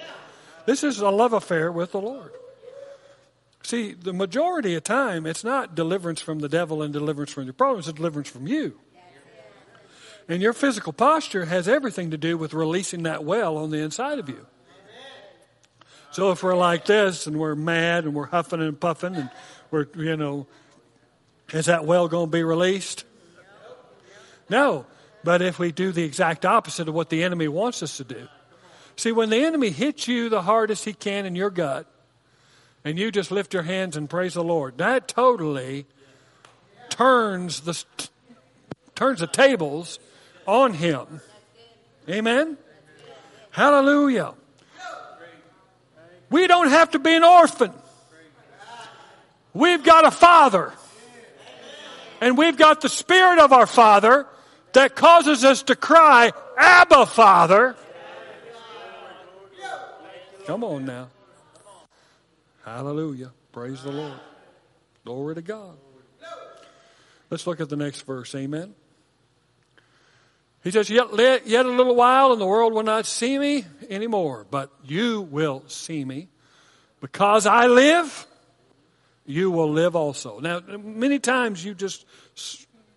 This 0.67 0.83
is 0.83 0.99
a 0.99 1.09
love 1.09 1.33
affair 1.33 1.71
with 1.71 1.93
the 1.93 2.01
Lord. 2.01 2.33
See, 3.63 3.93
the 3.93 4.13
majority 4.13 4.75
of 4.75 4.83
time, 4.83 5.25
it's 5.25 5.45
not 5.45 5.77
deliverance 5.77 6.21
from 6.21 6.41
the 6.41 6.49
devil 6.49 6.83
and 6.83 6.93
deliverance 6.93 7.33
from 7.33 7.45
your 7.45 7.53
problems, 7.53 7.87
it's 7.89 7.97
deliverance 7.97 8.29
from 8.29 8.49
you. 8.49 8.79
And 10.29 10.43
your 10.43 10.53
physical 10.53 10.93
posture 10.93 11.45
has 11.45 11.69
everything 11.69 12.11
to 12.11 12.17
do 12.17 12.37
with 12.37 12.53
releasing 12.53 13.05
that 13.05 13.23
well 13.23 13.57
on 13.57 13.71
the 13.71 13.79
inside 13.79 14.19
of 14.19 14.29
you. 14.29 14.45
So 16.11 16.33
if 16.33 16.43
we're 16.43 16.57
like 16.57 16.87
this 16.87 17.29
and 17.29 17.39
we're 17.39 17.55
mad 17.55 18.05
and 18.05 18.15
we're 18.15 18.27
huffing 18.27 18.61
and 18.61 18.79
puffing 18.81 19.15
and 19.15 19.31
we're, 19.71 19.87
you 19.95 20.17
know, 20.17 20.49
is 21.53 21.67
that 21.67 21.85
well 21.85 22.09
going 22.09 22.27
to 22.27 22.33
be 22.33 22.43
released? 22.43 23.05
No. 24.49 24.87
But 25.23 25.43
if 25.43 25.61
we 25.61 25.71
do 25.71 25.93
the 25.93 26.03
exact 26.03 26.45
opposite 26.45 26.89
of 26.89 26.95
what 26.95 27.11
the 27.11 27.23
enemy 27.23 27.47
wants 27.47 27.85
us 27.85 27.99
to 27.99 28.05
do. 28.05 28.27
See, 28.97 29.13
when 29.13 29.29
the 29.29 29.45
enemy 29.45 29.71
hits 29.71 30.09
you 30.09 30.29
the 30.29 30.43
hardest 30.43 30.85
he 30.85 30.95
can 30.95 31.27
in 31.27 31.37
your 31.37 31.51
gut, 31.51 31.87
and 32.85 32.99
you 32.99 33.11
just 33.11 33.31
lift 33.31 33.53
your 33.53 33.65
hands 33.65 33.97
and 33.97 34.09
praise 34.09 34.35
the 34.35 34.45
Lord, 34.45 34.79
that 34.79 35.09
totally 35.09 35.87
turns 36.89 37.61
the 37.61 37.85
turns 38.95 39.21
the 39.21 39.27
tables 39.27 39.99
on 40.47 40.73
him. 40.73 41.21
Amen. 42.09 42.57
Hallelujah. 43.51 44.35
We 46.31 46.47
don't 46.47 46.69
have 46.69 46.91
to 46.93 46.99
be 46.99 47.15
an 47.15 47.25
orphan. 47.25 47.73
We've 49.53 49.83
got 49.83 50.05
a 50.07 50.11
Father. 50.11 50.73
And 52.21 52.39
we've 52.39 52.57
got 52.57 52.81
the 52.81 52.89
Spirit 52.89 53.39
of 53.39 53.53
our 53.53 53.67
Father 53.67 54.27
that 54.73 54.97
causes 54.97 55.45
us 55.45 55.63
to 55.65 55.77
cry, 55.77 56.33
Abba, 56.57 57.07
Father. 57.07 57.77
Come 60.47 60.63
on 60.63 60.85
now. 60.85 61.09
Hallelujah. 62.65 63.33
Praise 63.51 63.83
the 63.83 63.91
Lord. 63.91 64.21
Glory 65.05 65.35
to 65.35 65.43
God. 65.43 65.77
Let's 67.31 67.47
look 67.49 67.61
at 67.61 67.69
the 67.69 67.77
next 67.77 68.03
verse. 68.03 68.33
Amen. 68.37 68.75
He 70.63 70.71
says, 70.71 70.89
yet, 70.89 71.09
yet 71.47 71.67
a 71.67 71.69
little 71.69 71.97
while 71.97 72.31
and 72.33 72.41
the 72.41 72.47
world 72.47 72.73
will 72.73 72.85
not 72.85 73.07
see 73.07 73.39
me 73.39 73.65
anymore, 73.91 74.47
but 74.49 74.71
you 74.85 75.23
will 75.23 75.65
see 75.67 76.05
me. 76.05 76.29
Because 77.01 77.47
I 77.47 77.67
live, 77.67 78.27
you 79.27 79.51
will 79.51 79.71
live 79.71 79.97
also. 79.97 80.39
Now, 80.39 80.61
many 80.61 81.19
times 81.19 81.65
you 81.65 81.75
just 81.75 82.07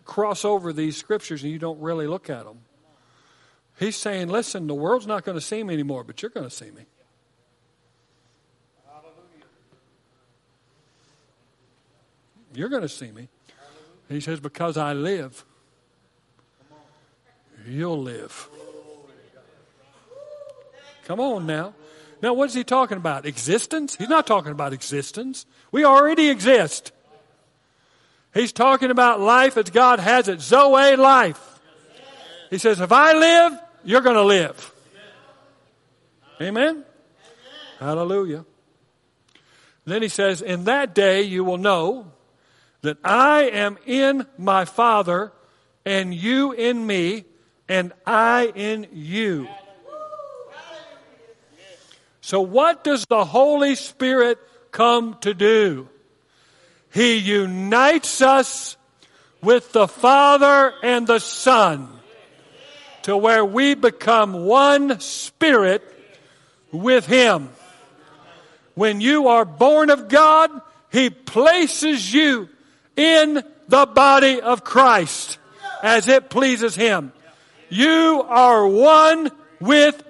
cross 0.05 0.45
over 0.45 0.71
these 0.71 0.97
scriptures 0.97 1.43
and 1.43 1.51
you 1.51 1.59
don't 1.59 1.79
really 1.79 2.05
look 2.05 2.29
at 2.29 2.45
them. 2.45 2.59
He's 3.79 3.95
saying, 3.95 4.29
listen, 4.29 4.67
the 4.67 4.75
world's 4.75 5.07
not 5.07 5.23
going 5.23 5.37
to 5.37 5.41
see 5.41 5.63
me 5.63 5.73
anymore, 5.73 6.03
but 6.03 6.21
you're 6.21 6.31
going 6.31 6.47
to 6.47 6.55
see 6.55 6.69
me. 6.69 6.85
You're 12.59 12.67
going 12.67 12.81
to 12.81 12.89
see 12.89 13.09
me. 13.09 13.29
He 14.09 14.19
says, 14.19 14.41
because 14.41 14.75
I 14.75 14.91
live, 14.91 15.45
you'll 17.65 18.01
live. 18.01 18.49
Come 21.05 21.21
on 21.21 21.45
now. 21.45 21.73
Now, 22.21 22.33
what 22.33 22.49
is 22.49 22.53
he 22.53 22.65
talking 22.65 22.97
about? 22.97 23.25
Existence? 23.25 23.95
He's 23.95 24.09
not 24.09 24.27
talking 24.27 24.51
about 24.51 24.73
existence. 24.73 25.45
We 25.71 25.85
already 25.85 26.27
exist. 26.27 26.91
He's 28.33 28.51
talking 28.51 28.91
about 28.91 29.21
life 29.21 29.55
as 29.55 29.69
God 29.69 30.01
has 30.01 30.27
it. 30.27 30.41
Zoe 30.41 30.97
life. 30.97 31.61
He 32.49 32.57
says, 32.57 32.81
if 32.81 32.91
I 32.91 33.13
live, 33.13 33.57
you're 33.85 34.01
going 34.01 34.17
to 34.17 34.23
live. 34.23 34.73
Amen? 36.41 36.83
Hallelujah. 37.79 38.43
Then 39.85 40.01
he 40.01 40.09
says, 40.09 40.41
In 40.41 40.65
that 40.65 40.93
day 40.93 41.21
you 41.21 41.45
will 41.45 41.57
know 41.57 42.11
that 42.81 42.97
I 43.03 43.43
am 43.43 43.77
in 43.85 44.25
my 44.37 44.65
Father, 44.65 45.31
and 45.85 46.13
you 46.13 46.51
in 46.51 46.85
me, 46.85 47.25
and 47.67 47.93
I 48.05 48.51
in 48.55 48.87
you. 48.93 49.47
So, 52.21 52.41
what 52.41 52.83
does 52.83 53.05
the 53.05 53.25
Holy 53.25 53.75
Spirit 53.75 54.37
come 54.71 55.17
to 55.21 55.33
do? 55.33 55.89
He 56.93 57.17
unites 57.17 58.21
us 58.21 58.77
with 59.41 59.71
the 59.71 59.87
Father 59.87 60.73
and 60.83 61.07
the 61.07 61.19
Son 61.19 61.89
to 63.03 63.15
where 63.17 63.45
we 63.45 63.73
become 63.73 64.45
one 64.45 64.99
spirit 64.99 65.83
with 66.71 67.05
Him. 67.05 67.49
When 68.75 69.01
you 69.01 69.27
are 69.27 69.45
born 69.45 69.89
of 69.89 70.07
God, 70.07 70.51
He 70.91 71.09
places 71.09 72.13
you 72.13 72.49
in 72.99 73.41
the 73.69 73.85
body 73.85 74.41
of 74.41 74.63
Christ 74.63 75.39
as 75.81 76.07
it 76.07 76.29
pleases 76.29 76.75
Him. 76.75 77.13
You 77.69 78.25
are 78.27 78.67
one 78.67 79.31
with 79.59 80.03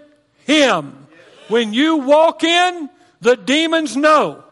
Him. 0.45 1.07
When 1.47 1.73
you 1.73 1.97
walk 1.97 2.43
in, 2.43 2.89
the 3.21 3.35
demons 3.35 3.95
know 3.95 4.43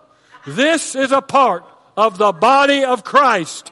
this 0.45 0.95
is 0.95 1.11
a 1.11 1.21
part 1.21 1.65
of 1.95 2.17
the 2.17 2.31
body 2.31 2.85
of 2.85 3.03
Christ. 3.03 3.71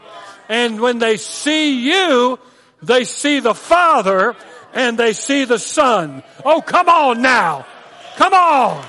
And 0.49 0.79
when 0.79 0.99
they 0.99 1.17
see 1.17 1.91
you, 1.91 2.39
they 2.81 3.03
see 3.03 3.39
the 3.39 3.53
Father 3.53 4.35
and 4.73 4.97
they 4.97 5.13
see 5.13 5.45
the 5.45 5.59
Son. 5.59 6.23
Oh, 6.43 6.61
come 6.61 6.89
on 6.89 7.21
now. 7.21 7.65
Come 8.15 8.33
on. 8.33 8.85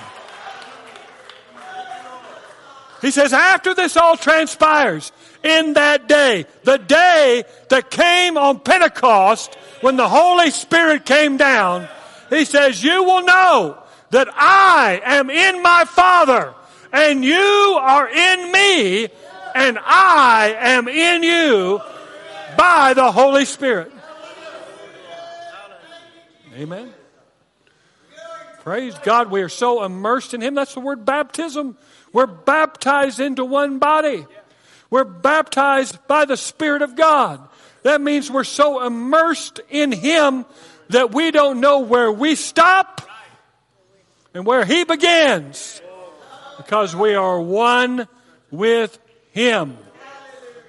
He 3.02 3.10
says, 3.10 3.32
after 3.32 3.74
this 3.74 3.96
all 3.96 4.16
transpires, 4.16 5.12
in 5.46 5.74
that 5.74 6.08
day, 6.08 6.46
the 6.64 6.76
day 6.76 7.44
that 7.68 7.90
came 7.90 8.36
on 8.36 8.60
Pentecost, 8.60 9.54
when 9.80 9.96
the 9.96 10.08
Holy 10.08 10.50
Spirit 10.50 11.06
came 11.06 11.36
down, 11.36 11.88
he 12.30 12.44
says, 12.44 12.82
you 12.82 13.04
will 13.04 13.22
know 13.22 13.78
that 14.10 14.28
I 14.32 15.00
am 15.04 15.30
in 15.30 15.62
my 15.62 15.84
Father, 15.84 16.54
and 16.92 17.24
you 17.24 17.78
are 17.80 18.08
in 18.08 18.52
me, 18.52 19.08
and 19.54 19.78
I 19.82 20.56
am 20.58 20.88
in 20.88 21.22
you 21.22 21.80
by 22.56 22.94
the 22.94 23.10
Holy 23.12 23.44
Spirit. 23.44 23.92
Amen. 26.54 26.92
Praise 28.60 28.98
God. 29.04 29.30
We 29.30 29.42
are 29.42 29.48
so 29.48 29.84
immersed 29.84 30.34
in 30.34 30.40
Him. 30.40 30.54
That's 30.54 30.74
the 30.74 30.80
word 30.80 31.04
baptism. 31.04 31.76
We're 32.12 32.26
baptized 32.26 33.20
into 33.20 33.44
one 33.44 33.78
body. 33.78 34.26
We're 34.90 35.04
baptized 35.04 35.98
by 36.06 36.24
the 36.24 36.36
Spirit 36.36 36.82
of 36.82 36.96
God. 36.96 37.40
That 37.82 38.00
means 38.00 38.30
we're 38.30 38.44
so 38.44 38.84
immersed 38.84 39.60
in 39.70 39.92
Him 39.92 40.44
that 40.88 41.12
we 41.12 41.30
don't 41.30 41.60
know 41.60 41.80
where 41.80 42.10
we 42.10 42.34
stop 42.34 43.02
and 44.34 44.46
where 44.46 44.64
He 44.64 44.84
begins 44.84 45.80
because 46.56 46.94
we 46.94 47.14
are 47.14 47.40
one 47.40 48.08
with 48.50 48.98
Him. 49.32 49.76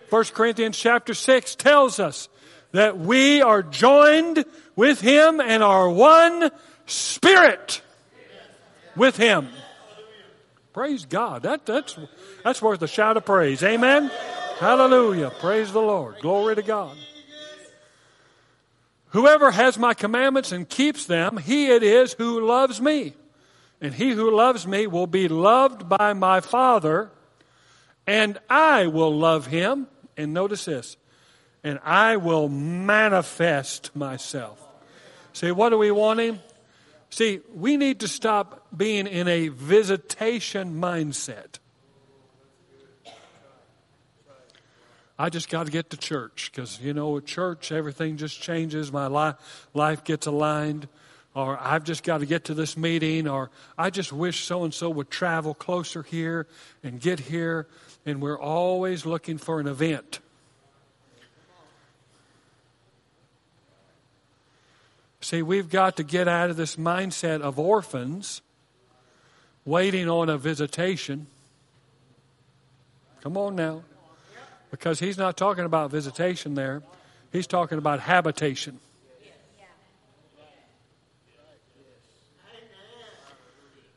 1 0.09 0.23
Corinthians 0.25 0.77
chapter 0.77 1.13
6 1.13 1.55
tells 1.55 1.99
us 1.99 2.29
that 2.71 2.97
we 2.97 3.41
are 3.41 3.61
joined 3.63 4.45
with 4.75 5.01
Him 5.01 5.41
and 5.41 5.63
are 5.63 5.89
one 5.89 6.49
spirit 6.85 7.81
with 8.95 9.17
Him. 9.17 9.49
Praise 10.77 11.07
God. 11.07 11.41
That, 11.41 11.65
that's, 11.65 11.97
that's 12.43 12.61
worth 12.61 12.83
a 12.83 12.87
shout 12.87 13.17
of 13.17 13.25
praise. 13.25 13.63
Amen. 13.63 14.11
Hallelujah. 14.59 15.31
Praise 15.39 15.71
the 15.71 15.81
Lord. 15.81 16.17
Glory 16.21 16.53
to 16.53 16.61
God. 16.61 16.95
Whoever 19.07 19.49
has 19.49 19.79
my 19.79 19.95
commandments 19.95 20.51
and 20.51 20.69
keeps 20.69 21.07
them, 21.07 21.37
he 21.37 21.71
it 21.71 21.81
is 21.81 22.13
who 22.13 22.45
loves 22.45 22.79
me. 22.79 23.15
And 23.81 23.91
he 23.91 24.11
who 24.11 24.29
loves 24.29 24.67
me 24.67 24.85
will 24.85 25.07
be 25.07 25.27
loved 25.27 25.89
by 25.89 26.13
my 26.13 26.41
Father, 26.41 27.09
and 28.05 28.37
I 28.47 28.85
will 28.85 29.17
love 29.17 29.47
him. 29.47 29.87
And 30.15 30.31
notice 30.31 30.65
this, 30.65 30.95
and 31.63 31.79
I 31.83 32.17
will 32.17 32.49
manifest 32.49 33.95
myself. 33.95 34.63
See, 35.33 35.49
what 35.49 35.69
do 35.69 35.79
we 35.79 35.89
want 35.89 36.19
him? 36.19 36.39
See, 37.09 37.39
we 37.53 37.77
need 37.77 38.01
to 38.01 38.07
stop 38.07 38.67
being 38.75 39.07
in 39.07 39.27
a 39.27 39.47
visitation 39.47 40.79
mindset. 40.79 41.59
I 45.19 45.29
just 45.29 45.49
got 45.49 45.65
to 45.65 45.71
get 45.71 45.89
to 45.89 45.97
church 45.97 46.51
because, 46.53 46.79
you 46.79 46.93
know, 46.93 47.17
at 47.17 47.25
church, 47.25 47.71
everything 47.71 48.17
just 48.17 48.39
changes. 48.39 48.91
My 48.91 49.07
life, 49.07 49.35
life 49.73 50.03
gets 50.03 50.27
aligned. 50.27 50.87
Or 51.33 51.57
I've 51.59 51.83
just 51.83 52.03
got 52.03 52.19
to 52.19 52.25
get 52.25 52.45
to 52.45 52.53
this 52.53 52.77
meeting. 52.77 53.27
Or 53.27 53.49
I 53.77 53.89
just 53.89 54.13
wish 54.13 54.43
so 54.43 54.63
and 54.63 54.73
so 54.73 54.89
would 54.89 55.09
travel 55.09 55.53
closer 55.55 56.03
here 56.03 56.47
and 56.83 56.99
get 56.99 57.19
here. 57.19 57.67
And 58.05 58.21
we're 58.21 58.39
always 58.39 59.05
looking 59.05 59.39
for 59.39 59.59
an 59.59 59.67
event. 59.67 60.19
See, 65.27 65.41
we've 65.41 65.69
got 65.69 65.97
to 65.97 66.03
get 66.03 66.29
out 66.29 66.49
of 66.49 66.55
this 66.55 66.77
mindset 66.77 67.41
of 67.41 67.59
orphans 67.59 68.41
waiting 69.65 70.07
on 70.07 70.29
a 70.29 70.37
visitation. 70.37 71.27
Come 73.19 73.35
on 73.35 73.53
now. 73.57 73.83
Because 74.71 75.01
he's 75.01 75.17
not 75.17 75.35
talking 75.35 75.65
about 75.65 75.91
visitation 75.91 76.53
there, 76.53 76.81
he's 77.33 77.45
talking 77.45 77.77
about 77.77 77.99
habitation. 77.99 78.79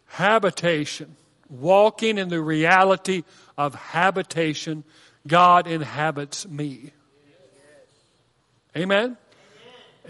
Habitation. 0.07 1.15
Walking 1.49 2.19
in 2.19 2.29
the 2.29 2.41
reality 2.41 3.23
of 3.57 3.77
habitation. 3.77 4.83
God 5.29 5.69
inhabits 5.69 6.49
me. 6.49 6.91
Amen? 8.77 9.17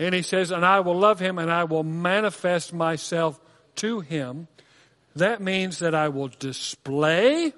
And 0.00 0.14
he 0.14 0.22
says, 0.22 0.50
And 0.50 0.64
I 0.64 0.80
will 0.80 0.98
love 0.98 1.20
him 1.20 1.38
and 1.38 1.52
I 1.52 1.64
will 1.64 1.84
manifest 1.84 2.72
myself 2.72 3.38
to 3.76 4.00
him. 4.00 4.48
That 5.14 5.42
means 5.42 5.80
that 5.80 5.94
I 5.94 6.08
will 6.08 6.28
display. 6.28 7.52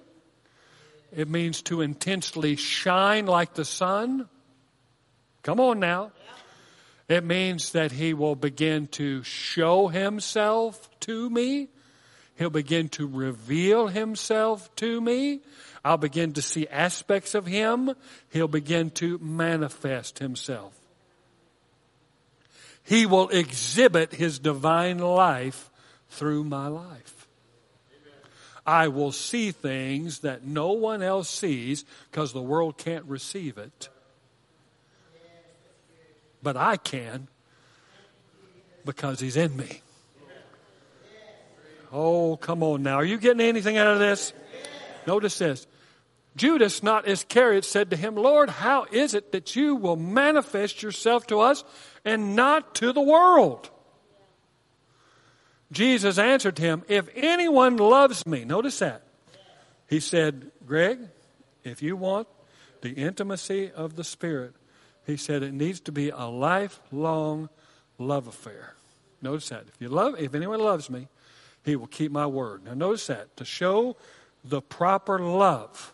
It 1.15 1.29
means 1.29 1.63
to 1.63 1.83
intensely 1.83 2.57
shine 2.57 3.27
like 3.27 3.55
the 3.55 3.65
sun. 3.65 4.29
Come 5.45 5.61
on 5.61 5.79
now. 5.79 6.11
It 7.09 7.23
means 7.23 7.73
that 7.73 7.93
he 7.93 8.13
will 8.13 8.35
begin 8.35 8.89
to 8.89 9.23
show 9.23 9.87
himself 9.87 10.91
to 11.01 11.31
me. 11.31 11.69
He'll 12.35 12.51
begin 12.51 12.89
to 12.91 13.07
reveal 13.07 13.87
himself 13.87 14.75
to 14.77 15.01
me. 15.01 15.43
I'll 15.85 15.97
begin 15.97 16.33
to 16.33 16.43
see 16.43 16.67
aspects 16.67 17.37
of 17.37 17.47
him. 17.47 17.95
He'll 18.31 18.49
begin 18.49 18.91
to 18.93 19.19
manifest 19.19 20.19
himself. 20.19 20.82
He 22.85 23.07
will 23.07 23.29
exhibit 23.29 24.13
His 24.13 24.39
divine 24.39 24.99
life 24.99 25.71
through 26.11 26.45
my 26.45 26.69
life. 26.69 27.27
I 28.65 28.89
will 28.89 29.13
see 29.13 29.51
things 29.51 30.21
that 30.21 30.45
no 30.45 30.73
one 30.73 31.03
else 31.03 31.29
sees 31.29 31.85
because 32.11 32.33
the 32.33 32.43
world 32.43 32.79
can't 32.79 33.05
receive 33.07 33.59
it. 33.59 33.89
But 36.43 36.57
I 36.57 36.77
can 36.77 37.29
because 38.85 39.21
He's 39.21 39.37
in 39.37 39.57
me. 39.57 39.83
Oh, 41.93 42.37
come 42.37 42.63
on 42.63 42.83
now. 42.83 42.95
Are 42.95 43.05
you 43.05 43.19
getting 43.19 43.47
anything 43.47 43.77
out 43.77 43.93
of 43.93 43.99
this? 43.99 44.33
Notice 45.07 45.39
this. 45.39 45.67
Judas, 46.35 46.83
not 46.83 47.07
Iscariot, 47.07 47.65
said 47.65 47.91
to 47.91 47.97
him, 47.97 48.15
Lord, 48.15 48.49
how 48.49 48.87
is 48.91 49.13
it 49.13 49.33
that 49.33 49.55
you 49.55 49.77
will 49.77 49.97
manifest 49.97 50.83
yourself 50.83 51.27
to 51.27 51.41
us 51.41 51.63
and 52.05 52.35
not 52.37 52.75
to 52.77 52.93
the 52.93 53.01
world. 53.01 53.71
Jesus 55.71 56.19
answered 56.19 56.59
him, 56.59 56.83
If 56.89 57.09
anyone 57.15 57.77
loves 57.77 58.27
me, 58.27 58.45
notice 58.45 58.79
that. 58.81 59.03
He 59.89 60.01
said, 60.01 60.51
Greg, 60.67 60.99
if 61.65 61.83
you 61.83 61.97
want 61.97 62.29
the 62.83 62.93
intimacy 62.93 63.71
of 63.71 63.97
the 63.97 64.05
Spirit, 64.05 64.55
he 65.07 65.17
said 65.17 65.43
it 65.43 65.53
needs 65.53 65.81
to 65.81 65.93
be 65.93 66.11
a 66.11 66.25
lifelong 66.25 67.49
love 67.99 68.27
affair. 68.27 68.75
Notice 69.21 69.49
that. 69.49 69.65
If 69.69 69.81
you 69.81 69.89
love, 69.89 70.21
if 70.21 70.35
anyone 70.35 70.61
loves 70.61 70.91
me, 70.91 71.09
he 71.65 71.77
will 71.77 71.87
keep 71.87 72.13
my 72.13 72.27
word. 72.27 72.65
Now, 72.65 72.75
notice 72.75 73.07
that. 73.07 73.37
To 73.37 73.45
show 73.45 73.97
the 74.45 74.61
proper 74.61 75.19
love 75.21 75.93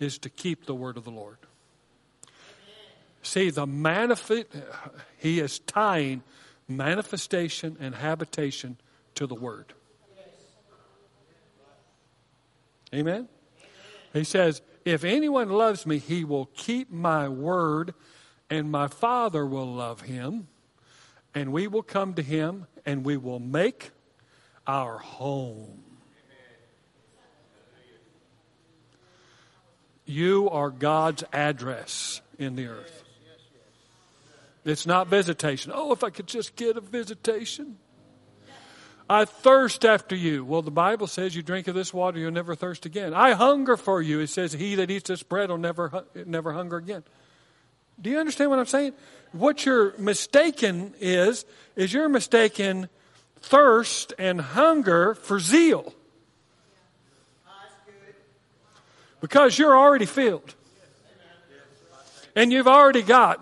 is 0.00 0.18
to 0.18 0.28
keep 0.28 0.66
the 0.66 0.74
word 0.74 0.96
of 0.96 1.04
the 1.04 1.10
Lord. 1.10 1.38
See, 3.22 3.50
the 3.50 3.66
manifest, 3.66 4.46
he 5.16 5.38
is 5.38 5.60
tying 5.60 6.22
manifestation 6.68 7.76
and 7.80 7.94
habitation 7.94 8.78
to 9.14 9.26
the 9.26 9.34
word. 9.34 9.72
Amen? 12.94 13.28
He 14.12 14.24
says, 14.24 14.60
If 14.84 15.04
anyone 15.04 15.48
loves 15.48 15.86
me, 15.86 15.98
he 15.98 16.24
will 16.24 16.46
keep 16.54 16.90
my 16.90 17.28
word, 17.28 17.94
and 18.50 18.70
my 18.70 18.88
Father 18.88 19.46
will 19.46 19.72
love 19.72 20.02
him, 20.02 20.48
and 21.34 21.52
we 21.52 21.68
will 21.68 21.82
come 21.82 22.14
to 22.14 22.22
him, 22.22 22.66
and 22.84 23.04
we 23.04 23.16
will 23.16 23.38
make 23.38 23.92
our 24.66 24.98
home. 24.98 25.84
You 30.04 30.50
are 30.50 30.70
God's 30.70 31.24
address 31.32 32.20
in 32.38 32.56
the 32.56 32.66
earth. 32.66 33.04
It's 34.64 34.86
not 34.86 35.08
visitation. 35.08 35.72
Oh, 35.74 35.92
if 35.92 36.04
I 36.04 36.10
could 36.10 36.26
just 36.26 36.54
get 36.56 36.76
a 36.76 36.80
visitation. 36.80 37.78
I 39.10 39.24
thirst 39.24 39.84
after 39.84 40.14
you. 40.14 40.44
Well, 40.44 40.62
the 40.62 40.70
Bible 40.70 41.06
says 41.06 41.34
you 41.34 41.42
drink 41.42 41.68
of 41.68 41.74
this 41.74 41.92
water, 41.92 42.18
you'll 42.18 42.30
never 42.30 42.54
thirst 42.54 42.86
again. 42.86 43.12
I 43.12 43.32
hunger 43.32 43.76
for 43.76 44.00
you. 44.00 44.20
It 44.20 44.28
says, 44.28 44.52
He 44.52 44.76
that 44.76 44.90
eats 44.90 45.08
this 45.08 45.22
bread 45.22 45.50
will 45.50 45.58
never, 45.58 46.04
never 46.14 46.52
hunger 46.52 46.76
again. 46.76 47.02
Do 48.00 48.10
you 48.10 48.18
understand 48.18 48.50
what 48.50 48.58
I'm 48.58 48.66
saying? 48.66 48.94
What 49.32 49.66
you're 49.66 49.96
mistaken 49.98 50.94
is, 51.00 51.44
is 51.76 51.92
you're 51.92 52.08
mistaken 52.08 52.88
thirst 53.40 54.14
and 54.18 54.40
hunger 54.40 55.14
for 55.14 55.38
zeal. 55.38 55.92
Because 59.20 59.58
you're 59.58 59.76
already 59.76 60.06
filled. 60.06 60.54
And 62.34 62.52
you've 62.52 62.66
already 62.66 63.02
got 63.02 63.40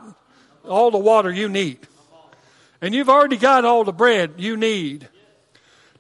all 0.69 0.91
the 0.91 0.99
water 0.99 1.31
you 1.31 1.49
need. 1.49 1.79
And 2.81 2.95
you've 2.95 3.11
already 3.11 3.37
got 3.37 3.65
all 3.65 3.85
the 3.85 3.93
bread 3.93 4.35
you 4.39 4.57
need 4.57 5.09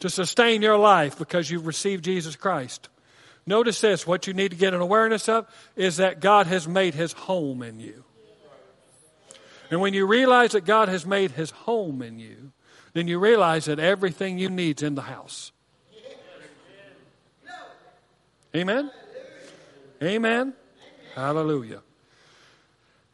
to 0.00 0.08
sustain 0.08 0.62
your 0.62 0.78
life 0.78 1.18
because 1.18 1.50
you've 1.50 1.66
received 1.66 2.04
Jesus 2.04 2.36
Christ. 2.36 2.88
Notice 3.46 3.80
this 3.80 4.06
what 4.06 4.26
you 4.26 4.32
need 4.32 4.50
to 4.50 4.56
get 4.56 4.74
an 4.74 4.80
awareness 4.80 5.28
of 5.28 5.46
is 5.76 5.98
that 5.98 6.20
God 6.20 6.46
has 6.46 6.66
made 6.66 6.94
his 6.94 7.12
home 7.12 7.62
in 7.62 7.80
you. 7.80 8.04
And 9.70 9.80
when 9.80 9.94
you 9.94 10.06
realize 10.06 10.52
that 10.52 10.64
God 10.64 10.88
has 10.88 11.06
made 11.06 11.32
his 11.32 11.50
home 11.50 12.02
in 12.02 12.18
you, 12.18 12.52
then 12.92 13.06
you 13.06 13.18
realize 13.18 13.66
that 13.66 13.78
everything 13.78 14.38
you 14.38 14.48
need 14.48 14.78
is 14.78 14.82
in 14.82 14.94
the 14.94 15.02
house. 15.02 15.52
Amen? 18.54 18.90
Amen? 20.02 20.54
Hallelujah. 21.14 21.82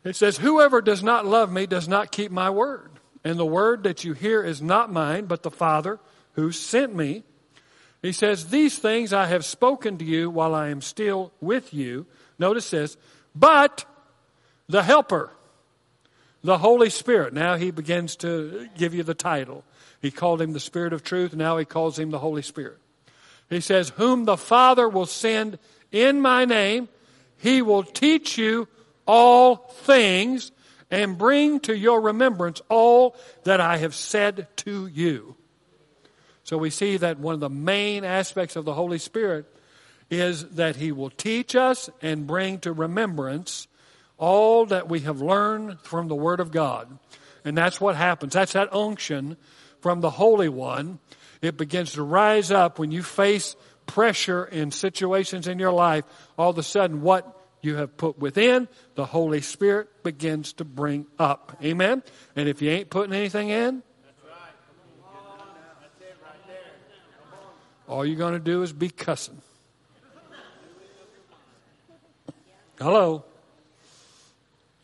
It 0.06 0.14
says, 0.14 0.38
Whoever 0.38 0.80
does 0.80 1.02
not 1.02 1.26
love 1.26 1.50
me 1.50 1.66
does 1.66 1.88
not 1.88 2.12
keep 2.12 2.30
my 2.30 2.48
word. 2.48 2.92
And 3.24 3.38
the 3.38 3.44
word 3.44 3.82
that 3.82 4.04
you 4.04 4.12
hear 4.12 4.42
is 4.44 4.62
not 4.62 4.92
mine, 4.92 5.26
but 5.26 5.42
the 5.42 5.50
Father 5.50 5.98
who 6.34 6.52
sent 6.52 6.94
me. 6.94 7.24
He 8.02 8.12
says, 8.12 8.50
These 8.50 8.78
things 8.78 9.12
I 9.12 9.26
have 9.26 9.44
spoken 9.44 9.98
to 9.98 10.04
you 10.04 10.30
while 10.30 10.54
I 10.54 10.68
am 10.68 10.80
still 10.80 11.32
with 11.40 11.74
you. 11.74 12.06
Notice 12.38 12.70
this, 12.70 12.96
but 13.34 13.84
the 14.68 14.84
Helper, 14.84 15.32
the 16.44 16.58
Holy 16.58 16.90
Spirit. 16.90 17.32
Now 17.32 17.56
he 17.56 17.72
begins 17.72 18.14
to 18.16 18.68
give 18.78 18.94
you 18.94 19.02
the 19.02 19.14
title. 19.14 19.64
He 20.00 20.12
called 20.12 20.40
him 20.40 20.52
the 20.52 20.60
Spirit 20.60 20.92
of 20.92 21.02
truth. 21.02 21.34
Now 21.34 21.58
he 21.58 21.64
calls 21.64 21.98
him 21.98 22.12
the 22.12 22.20
Holy 22.20 22.42
Spirit. 22.42 22.78
He 23.50 23.60
says, 23.60 23.88
Whom 23.96 24.24
the 24.24 24.36
Father 24.36 24.88
will 24.88 25.06
send 25.06 25.58
in 25.90 26.20
my 26.20 26.44
name, 26.44 26.88
he 27.38 27.60
will 27.60 27.82
teach 27.82 28.38
you 28.38 28.68
all 29.06 29.56
things 29.56 30.52
and 30.90 31.18
bring 31.18 31.60
to 31.60 31.76
your 31.76 32.00
remembrance 32.00 32.60
all 32.68 33.16
that 33.44 33.60
I 33.60 33.78
have 33.78 33.94
said 33.94 34.48
to 34.58 34.86
you. 34.86 35.36
So 36.44 36.58
we 36.58 36.70
see 36.70 36.96
that 36.98 37.18
one 37.18 37.34
of 37.34 37.40
the 37.40 37.50
main 37.50 38.04
aspects 38.04 38.54
of 38.54 38.64
the 38.64 38.74
Holy 38.74 38.98
Spirit 38.98 39.46
is 40.10 40.48
that 40.50 40.76
he 40.76 40.92
will 40.92 41.10
teach 41.10 41.56
us 41.56 41.90
and 42.00 42.26
bring 42.26 42.60
to 42.60 42.72
remembrance 42.72 43.66
all 44.18 44.66
that 44.66 44.88
we 44.88 45.00
have 45.00 45.20
learned 45.20 45.80
from 45.80 46.08
the 46.08 46.14
Word 46.14 46.38
of 46.38 46.52
God. 46.52 46.98
And 47.44 47.56
that's 47.56 47.80
what 47.80 47.96
happens. 47.96 48.34
That's 48.34 48.52
that 48.52 48.72
unction 48.72 49.36
from 49.80 50.00
the 50.00 50.10
Holy 50.10 50.48
One. 50.48 51.00
It 51.42 51.56
begins 51.56 51.92
to 51.92 52.02
rise 52.02 52.50
up 52.50 52.78
when 52.78 52.90
you 52.90 53.02
face 53.02 53.56
pressure 53.86 54.44
in 54.44 54.70
situations 54.70 55.48
in 55.48 55.58
your 55.58 55.72
life. 55.72 56.04
All 56.38 56.50
of 56.50 56.58
a 56.58 56.62
sudden, 56.62 57.02
what 57.02 57.36
you 57.66 57.76
have 57.76 57.96
put 57.96 58.18
within, 58.18 58.68
the 58.94 59.04
Holy 59.04 59.42
Spirit 59.42 60.02
begins 60.02 60.54
to 60.54 60.64
bring 60.64 61.06
up. 61.18 61.58
Amen? 61.62 62.02
And 62.34 62.48
if 62.48 62.62
you 62.62 62.70
ain't 62.70 62.88
putting 62.88 63.12
anything 63.12 63.50
in, 63.50 63.82
all 67.88 68.06
you're 68.06 68.16
going 68.16 68.32
to 68.32 68.38
do 68.38 68.62
is 68.62 68.72
be 68.72 68.88
cussing. 68.88 69.42
Hello? 72.78 73.24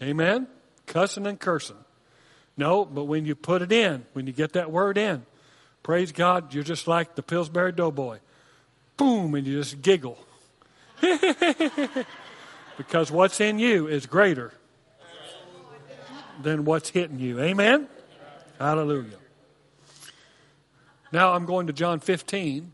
Amen? 0.02 0.46
Cussing 0.86 1.26
and 1.26 1.38
cursing. 1.38 1.76
No, 2.56 2.84
but 2.84 3.04
when 3.04 3.24
you 3.24 3.34
put 3.34 3.62
it 3.62 3.72
in, 3.72 4.04
when 4.12 4.26
you 4.26 4.32
get 4.32 4.52
that 4.54 4.70
word 4.70 4.98
in, 4.98 5.24
praise 5.82 6.12
God, 6.12 6.52
you're 6.54 6.64
just 6.64 6.86
like 6.86 7.14
the 7.14 7.22
Pillsbury 7.22 7.72
Doughboy. 7.72 8.18
Boom, 8.96 9.34
and 9.34 9.46
you 9.46 9.58
just 9.58 9.80
giggle. 9.80 10.18
because 12.76 13.10
what's 13.10 13.40
in 13.40 13.58
you 13.58 13.86
is 13.86 14.06
greater 14.06 14.52
than 16.42 16.64
what's 16.64 16.88
hitting 16.90 17.18
you. 17.18 17.40
Amen? 17.40 17.88
Hallelujah. 18.58 19.18
Now 21.12 21.32
I'm 21.32 21.46
going 21.46 21.66
to 21.66 21.72
John 21.72 22.00
15. 22.00 22.72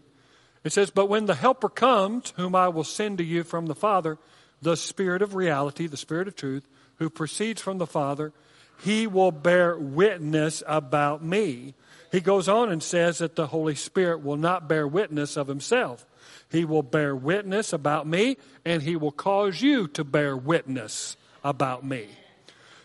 It 0.65 0.73
says, 0.73 0.91
But 0.91 1.07
when 1.07 1.27
the 1.27 1.35
Helper 1.35 1.69
comes, 1.69 2.33
whom 2.37 2.55
I 2.55 2.69
will 2.69 2.85
send 2.85 3.19
to 3.19 3.25
you 3.25 3.43
from 3.43 3.67
the 3.67 3.75
Father, 3.75 4.19
the 4.63 4.77
Spirit 4.77 5.23
of 5.23 5.35
reality, 5.35 5.87
the 5.87 5.97
Spirit 5.97 6.29
of 6.29 6.37
truth, 6.37 6.67
who 6.97 7.11
proceeds 7.11 7.61
from 7.61 7.79
the 7.79 7.87
Father, 7.87 8.33
he 8.81 9.07
will 9.07 9.33
bear 9.33 9.77
witness 9.77 10.63
about 10.67 11.23
me. 11.25 11.75
He 12.13 12.21
goes 12.21 12.49
on 12.49 12.71
and 12.71 12.83
says 12.83 13.19
that 13.19 13.37
the 13.37 13.49
Holy 13.49 13.75
Spirit 13.75 14.23
will 14.23 14.37
not 14.37 14.69
bear 14.69 14.87
witness 14.87 15.37
of 15.37 15.49
himself. 15.49 16.07
He 16.51 16.65
will 16.65 16.83
bear 16.83 17.15
witness 17.15 17.73
about 17.73 18.07
me, 18.07 18.37
and 18.65 18.83
he 18.83 18.97
will 18.97 19.13
cause 19.13 19.61
you 19.61 19.89
to 19.89 20.05
bear 20.05 20.37
witness 20.37 21.17
about 21.45 21.85
me. 21.85 22.09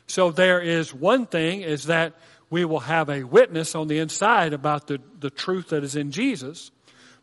So 0.08 0.32
there 0.32 0.60
is 0.62 0.94
one 0.94 1.26
thing 1.26 1.62
is 1.62 1.86
that 1.86 2.14
we 2.50 2.66
will 2.66 2.82
have 2.82 3.10
a 3.10 3.24
witness 3.24 3.74
on 3.74 3.88
the 3.88 4.00
inside 4.00 4.54
about 4.54 4.88
the, 4.88 5.00
the 5.20 5.30
truth 5.30 5.70
that 5.70 5.84
is 5.84 5.96
in 5.96 6.12
Jesus, 6.12 6.72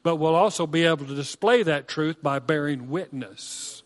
but 0.03 0.17
we'll 0.17 0.35
also 0.35 0.67
be 0.67 0.85
able 0.85 1.07
to 1.07 1.15
display 1.15 1.63
that 1.63 1.87
truth 1.87 2.23
by 2.23 2.39
bearing 2.39 2.91
witness. 2.91 3.83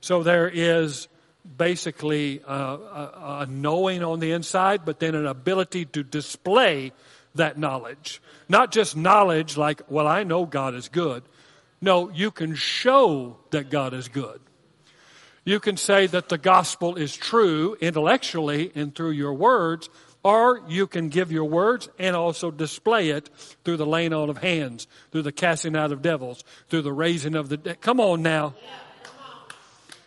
So 0.00 0.22
there 0.22 0.48
is 0.48 1.08
basically 1.56 2.40
a, 2.46 2.54
a, 2.54 3.36
a, 3.40 3.46
knowing 3.46 4.02
on 4.02 4.20
the 4.20 4.32
inside, 4.32 4.84
but 4.84 4.98
then 4.98 5.14
an 5.14 5.26
ability 5.26 5.84
to 5.86 6.02
display 6.02 6.92
that 7.34 7.58
knowledge. 7.58 8.20
Not 8.48 8.72
just 8.72 8.96
knowledge 8.96 9.56
like, 9.56 9.82
well, 9.88 10.06
I 10.06 10.24
know 10.24 10.46
God 10.46 10.74
is 10.74 10.88
good. 10.88 11.22
No, 11.80 12.10
you 12.10 12.30
can 12.30 12.54
show 12.54 13.38
that 13.50 13.70
God 13.70 13.94
is 13.94 14.08
good. 14.08 14.40
You 15.44 15.60
can 15.60 15.76
say 15.76 16.06
that 16.06 16.30
the 16.30 16.38
gospel 16.38 16.96
is 16.96 17.14
true 17.14 17.76
intellectually 17.80 18.72
and 18.74 18.94
through 18.94 19.10
your 19.10 19.34
words, 19.34 19.90
or 20.22 20.62
you 20.66 20.86
can 20.86 21.10
give 21.10 21.30
your 21.30 21.44
words 21.44 21.90
and 21.98 22.16
also 22.16 22.50
display 22.50 23.10
it 23.10 23.28
through 23.64 23.76
the 23.76 23.84
laying 23.84 24.14
on 24.14 24.30
of 24.30 24.38
hands, 24.38 24.86
through 25.12 25.22
the 25.22 25.32
casting 25.32 25.76
out 25.76 25.92
of 25.92 26.00
devils, 26.00 26.44
through 26.70 26.82
the 26.82 26.92
raising 26.92 27.34
of 27.34 27.50
the 27.50 27.58
dead. 27.58 27.80
Come 27.82 28.00
on 28.00 28.22
now. 28.22 28.54
Yeah 28.62 28.70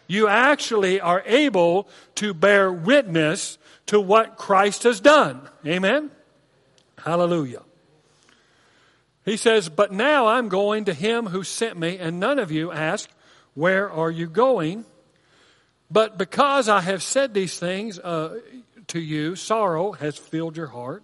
you 0.07 0.27
actually 0.27 0.99
are 0.99 1.21
able 1.25 1.87
to 2.15 2.33
bear 2.33 2.71
witness 2.71 3.57
to 3.87 3.99
what 3.99 4.37
Christ 4.37 4.83
has 4.83 4.99
done. 4.99 5.47
Amen? 5.65 6.11
Hallelujah. 7.03 7.61
He 9.25 9.37
says, 9.37 9.69
But 9.69 9.91
now 9.91 10.27
I'm 10.27 10.49
going 10.49 10.85
to 10.85 10.93
him 10.93 11.27
who 11.27 11.43
sent 11.43 11.77
me, 11.77 11.97
and 11.97 12.19
none 12.19 12.39
of 12.39 12.51
you 12.51 12.71
ask, 12.71 13.09
Where 13.53 13.89
are 13.91 14.11
you 14.11 14.27
going? 14.27 14.85
But 15.89 16.17
because 16.17 16.67
I 16.67 16.81
have 16.81 17.01
said 17.01 17.33
these 17.33 17.59
things 17.59 17.99
uh, 17.99 18.39
to 18.87 18.99
you, 18.99 19.35
sorrow 19.35 19.93
has 19.93 20.17
filled 20.17 20.57
your 20.57 20.67
heart. 20.67 21.03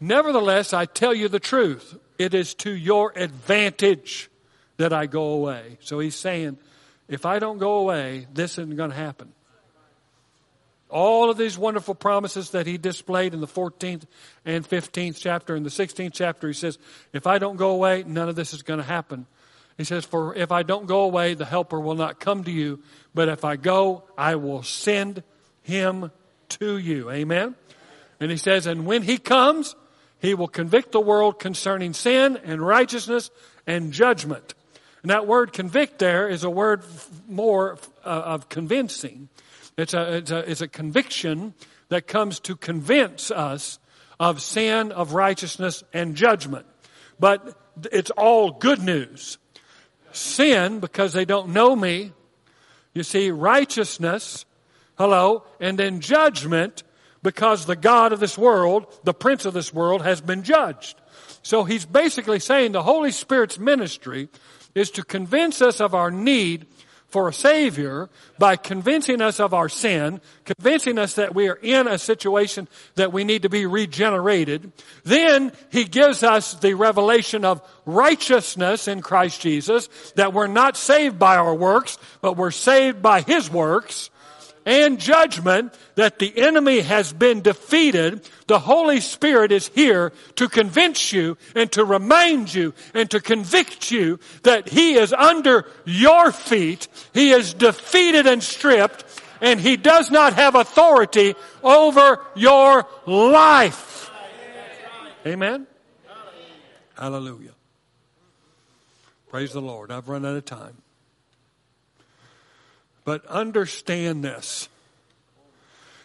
Nevertheless, 0.00 0.72
I 0.72 0.84
tell 0.84 1.14
you 1.14 1.28
the 1.28 1.40
truth. 1.40 1.96
It 2.18 2.34
is 2.34 2.54
to 2.54 2.70
your 2.70 3.12
advantage 3.16 4.30
that 4.76 4.92
I 4.92 5.06
go 5.06 5.32
away. 5.32 5.78
So 5.80 5.98
he's 5.98 6.14
saying, 6.14 6.58
if 7.08 7.26
I 7.26 7.38
don't 7.38 7.58
go 7.58 7.78
away, 7.78 8.26
this 8.32 8.52
isn't 8.52 8.76
going 8.76 8.90
to 8.90 8.96
happen. 8.96 9.32
All 10.90 11.30
of 11.30 11.36
these 11.36 11.58
wonderful 11.58 11.94
promises 11.94 12.50
that 12.50 12.66
he 12.66 12.78
displayed 12.78 13.34
in 13.34 13.40
the 13.40 13.46
14th 13.46 14.04
and 14.44 14.66
15th 14.66 15.18
chapter. 15.18 15.54
In 15.54 15.62
the 15.62 15.70
16th 15.70 16.12
chapter, 16.14 16.48
he 16.48 16.54
says, 16.54 16.78
If 17.12 17.26
I 17.26 17.38
don't 17.38 17.56
go 17.56 17.70
away, 17.70 18.04
none 18.06 18.28
of 18.28 18.36
this 18.36 18.54
is 18.54 18.62
going 18.62 18.78
to 18.78 18.86
happen. 18.86 19.26
He 19.76 19.84
says, 19.84 20.04
For 20.04 20.34
if 20.34 20.50
I 20.50 20.62
don't 20.62 20.86
go 20.86 21.02
away, 21.02 21.34
the 21.34 21.44
helper 21.44 21.78
will 21.78 21.94
not 21.94 22.20
come 22.20 22.44
to 22.44 22.50
you. 22.50 22.82
But 23.14 23.28
if 23.28 23.44
I 23.44 23.56
go, 23.56 24.04
I 24.16 24.36
will 24.36 24.62
send 24.62 25.22
him 25.62 26.10
to 26.50 26.78
you. 26.78 27.10
Amen? 27.10 27.54
And 28.18 28.30
he 28.30 28.36
says, 28.36 28.66
And 28.66 28.86
when 28.86 29.02
he 29.02 29.18
comes, 29.18 29.76
he 30.20 30.34
will 30.34 30.48
convict 30.48 30.92
the 30.92 31.00
world 31.00 31.38
concerning 31.38 31.92
sin 31.92 32.38
and 32.42 32.60
righteousness 32.60 33.30
and 33.66 33.92
judgment. 33.92 34.54
And 35.02 35.10
that 35.10 35.26
word 35.26 35.52
convict 35.52 35.98
there 35.98 36.28
is 36.28 36.44
a 36.44 36.50
word 36.50 36.82
more 37.28 37.78
uh, 38.04 38.08
of 38.08 38.48
convincing. 38.48 39.28
It's 39.78 39.94
a, 39.94 40.16
it's, 40.16 40.30
a, 40.32 40.50
it's 40.50 40.60
a 40.60 40.68
conviction 40.68 41.54
that 41.88 42.08
comes 42.08 42.40
to 42.40 42.56
convince 42.56 43.30
us 43.30 43.78
of 44.20 44.42
sin, 44.42 44.90
of 44.90 45.14
righteousness, 45.14 45.84
and 45.92 46.16
judgment. 46.16 46.66
But 47.20 47.56
it's 47.92 48.10
all 48.10 48.50
good 48.50 48.82
news. 48.82 49.38
Sin, 50.10 50.80
because 50.80 51.12
they 51.12 51.24
don't 51.24 51.50
know 51.50 51.76
me. 51.76 52.12
You 52.92 53.04
see, 53.04 53.30
righteousness, 53.30 54.44
hello, 54.96 55.44
and 55.60 55.78
then 55.78 56.00
judgment, 56.00 56.82
because 57.22 57.66
the 57.66 57.76
God 57.76 58.12
of 58.12 58.18
this 58.18 58.36
world, 58.36 58.86
the 59.04 59.14
prince 59.14 59.44
of 59.44 59.54
this 59.54 59.72
world, 59.72 60.02
has 60.02 60.20
been 60.20 60.42
judged. 60.42 61.00
So 61.42 61.62
he's 61.62 61.86
basically 61.86 62.40
saying 62.40 62.72
the 62.72 62.82
Holy 62.82 63.12
Spirit's 63.12 63.60
ministry 63.60 64.28
is 64.74 64.90
to 64.92 65.04
convince 65.04 65.62
us 65.62 65.80
of 65.80 65.94
our 65.94 66.10
need 66.10 66.66
for 67.08 67.28
a 67.28 67.32
Savior 67.32 68.08
by 68.38 68.56
convincing 68.56 69.22
us 69.22 69.40
of 69.40 69.54
our 69.54 69.68
sin, 69.68 70.20
convincing 70.44 70.98
us 70.98 71.14
that 71.14 71.34
we 71.34 71.48
are 71.48 71.58
in 71.62 71.88
a 71.88 71.98
situation 71.98 72.68
that 72.96 73.12
we 73.12 73.24
need 73.24 73.42
to 73.42 73.48
be 73.48 73.66
regenerated. 73.66 74.72
Then 75.04 75.52
He 75.70 75.84
gives 75.84 76.22
us 76.22 76.54
the 76.54 76.74
revelation 76.74 77.44
of 77.44 77.62
righteousness 77.86 78.88
in 78.88 79.00
Christ 79.00 79.40
Jesus, 79.40 79.88
that 80.16 80.34
we're 80.34 80.46
not 80.46 80.76
saved 80.76 81.18
by 81.18 81.36
our 81.36 81.54
works, 81.54 81.98
but 82.20 82.36
we're 82.36 82.50
saved 82.50 83.00
by 83.00 83.22
His 83.22 83.50
works 83.50 84.10
and 84.64 85.00
judgment 85.00 85.74
that 85.94 86.18
the 86.18 86.36
enemy 86.38 86.80
has 86.80 87.12
been 87.12 87.40
defeated, 87.40 88.28
the 88.46 88.58
Holy 88.58 89.00
Spirit 89.00 89.52
is 89.52 89.68
here 89.68 90.12
to 90.36 90.48
convince 90.48 91.12
you 91.12 91.36
and 91.54 91.70
to 91.72 91.84
remind 91.84 92.52
you 92.52 92.74
and 92.94 93.10
to 93.10 93.20
convict 93.20 93.90
you 93.90 94.18
that 94.42 94.68
He 94.68 94.94
is 94.94 95.12
under 95.12 95.66
your 95.84 96.32
feet. 96.32 96.88
He 97.14 97.30
is 97.30 97.54
defeated 97.54 98.26
and 98.26 98.42
stripped 98.42 99.04
and 99.40 99.60
He 99.60 99.76
does 99.76 100.10
not 100.10 100.34
have 100.34 100.54
authority 100.54 101.34
over 101.62 102.24
your 102.34 102.86
life. 103.06 104.10
Amen? 105.26 105.66
Hallelujah. 106.96 107.52
Praise 109.28 109.52
the 109.52 109.60
Lord. 109.60 109.92
I've 109.92 110.08
run 110.08 110.24
out 110.24 110.36
of 110.36 110.44
time. 110.44 110.78
But 113.08 113.24
understand 113.24 114.22
this 114.22 114.68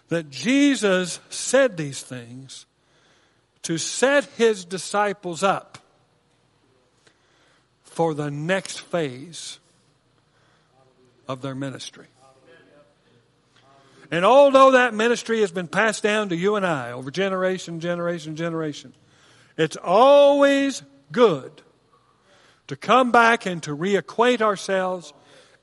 that 0.08 0.30
Jesus 0.30 1.20
said 1.30 1.76
these 1.76 2.02
things 2.02 2.66
to 3.64 3.78
set 3.78 4.24
his 4.38 4.64
disciples 4.64 5.44
up 5.44 5.80
for 7.84 8.14
the 8.14 8.32
next 8.32 8.80
phase 8.80 9.60
of 11.28 11.42
their 11.42 11.54
ministry. 11.54 12.06
And 14.10 14.24
although 14.24 14.72
that 14.72 14.94
ministry 14.94 15.42
has 15.42 15.52
been 15.52 15.68
passed 15.68 16.04
down 16.04 16.30
to 16.30 16.38
you 16.38 16.56
and 16.56 16.66
I 16.66 16.94
over 16.94 17.12
generation, 17.12 17.82
generation, 17.82 18.38
generation, 18.38 18.94
it's 19.58 19.76
always 19.76 20.84
good 21.12 21.52
to 22.68 22.78
come 22.78 23.12
back 23.12 23.46
and 23.46 23.62
to 23.64 23.76
reacquaint 23.76 24.40
ourselves 24.40 25.12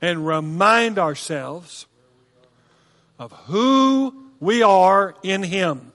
and 0.00 0.26
remind 0.26 0.98
ourselves 0.98 1.86
of 3.18 3.32
who 3.32 4.30
we 4.40 4.62
are 4.62 5.14
in 5.22 5.42
Him 5.42 5.92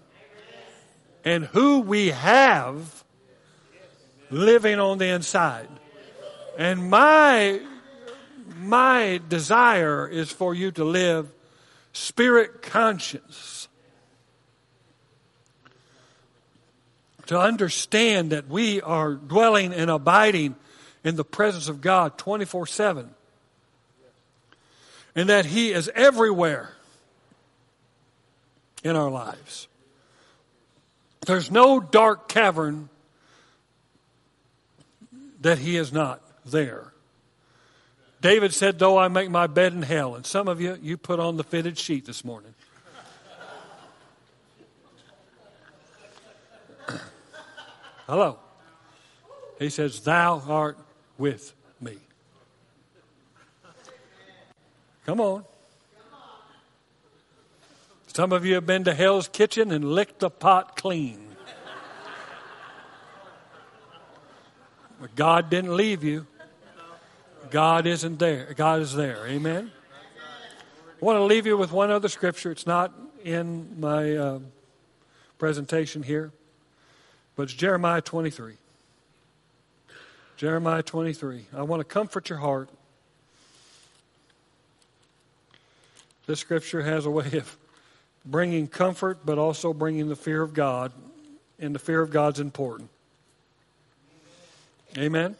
and 1.24 1.46
who 1.46 1.80
we 1.80 2.10
have 2.10 3.04
living 4.30 4.80
on 4.80 5.00
the 5.00 5.08
inside. 5.08 5.68
And 6.58 6.90
my, 6.90 7.60
my 8.60 9.20
desire 9.28 10.08
is 10.08 10.32
for 10.32 10.54
you 10.54 10.72
to 10.72 10.84
live 10.84 11.32
spirit 11.94 12.62
conscious. 12.62 13.68
To 17.28 17.40
understand 17.40 18.32
that 18.32 18.48
we 18.48 18.82
are 18.82 19.16
dwelling 19.16 19.74
and 19.74 19.90
abiding 19.90 20.56
in 21.04 21.16
the 21.16 21.26
presence 21.26 21.70
of 21.70 21.82
God 21.82 22.20
24 22.20 22.68
7 22.68 23.10
and 25.16 25.30
that 25.30 25.46
He 25.46 25.72
is 25.72 25.90
everywhere 25.96 26.74
in 28.84 28.96
our 28.96 29.10
lives. 29.10 29.68
There's 31.26 31.50
no 31.50 31.80
dark 31.80 32.28
cavern 32.28 32.90
that 35.42 35.58
He 35.58 35.78
is 35.78 35.94
not 35.94 36.22
there. 36.46 36.92
David 38.22 38.54
said, 38.54 38.80
Though 38.80 38.98
I 38.98 39.08
make 39.08 39.30
my 39.30 39.48
bed 39.48 39.74
in 39.74 39.82
hell, 39.84 40.16
and 40.16 40.26
some 40.26 40.48
of 40.48 40.60
you, 40.60 40.78
you 40.82 40.98
put 40.98 41.20
on 41.20 41.38
the 41.38 41.44
fitted 41.44 41.78
sheet 41.78 42.06
this 42.06 42.26
morning. 42.26 42.56
Hello. 48.08 48.40
He 49.60 49.70
says, 49.70 50.00
Thou 50.02 50.42
art 50.48 50.80
with 51.18 51.54
me. 51.80 51.98
Come 55.06 55.22
on. 55.22 55.46
Some 58.08 58.32
of 58.32 58.46
you 58.46 58.56
have 58.56 58.66
been 58.66 58.86
to 58.86 58.94
Hell's 58.94 59.28
Kitchen 59.28 59.72
and 59.72 59.86
licked 59.86 60.20
the 60.20 60.30
pot 60.30 60.78
clean. 60.78 61.36
But 65.00 65.16
God 65.16 65.50
didn't 65.50 65.76
leave 65.76 66.04
you. 66.04 66.26
God 67.52 67.86
isn't 67.86 68.18
there. 68.18 68.54
God 68.56 68.82
is 68.82 68.96
there. 68.96 69.28
Amen. 69.28 69.72
I 71.02 71.06
want 71.06 71.18
to 71.18 71.24
leave 71.24 71.46
you 71.46 71.58
with 71.58 71.72
one 71.72 71.92
other 71.92 72.08
scripture. 72.08 72.52
It's 72.52 72.66
not 72.66 72.92
in 73.24 73.80
my 73.80 74.16
uh, 74.16 74.40
presentation 75.38 76.02
here, 76.02 76.32
but 77.36 77.44
it's 77.44 77.54
Jeremiah 77.54 78.02
23. 78.02 78.56
Jeremiah 80.38 80.82
23. 80.82 81.46
I 81.56 81.62
want 81.62 81.82
to 81.82 81.84
comfort 81.84 82.30
your 82.30 82.40
heart. 82.40 82.70
This 86.28 86.40
scripture 86.40 86.82
has 86.82 87.06
a 87.06 87.12
way 87.12 87.32
of 87.34 87.58
bringing 88.26 88.68
comfort, 88.68 89.20
but 89.26 89.38
also 89.38 89.74
bringing 89.74 90.10
the 90.10 90.16
fear 90.16 90.42
of 90.42 90.54
God, 90.54 90.92
and 91.60 91.74
the 91.74 91.80
fear 91.80 92.02
of 92.02 92.10
God's 92.10 92.40
important. 92.40 92.90
Amen? 94.98 95.36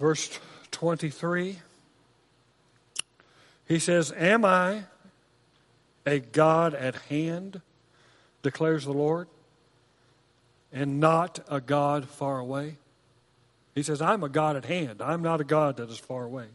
Verse 0.00 0.40
23, 0.72 1.60
he 3.68 3.78
says, 3.78 4.12
Am 4.16 4.44
I 4.44 4.84
a 6.04 6.18
God 6.18 6.74
at 6.74 6.96
hand, 7.02 7.60
declares 8.42 8.84
the 8.84 8.92
Lord, 8.92 9.28
and 10.72 10.98
not 10.98 11.38
a 11.48 11.60
God 11.60 12.08
far 12.08 12.40
away? 12.40 12.78
He 13.76 13.84
says, 13.84 14.02
I'm 14.02 14.24
a 14.24 14.28
God 14.28 14.56
at 14.56 14.64
hand. 14.64 15.00
I'm 15.00 15.22
not 15.22 15.40
a 15.40 15.44
God 15.44 15.76
that 15.76 15.88
is 15.88 15.98
far 15.98 16.24
away. 16.24 16.46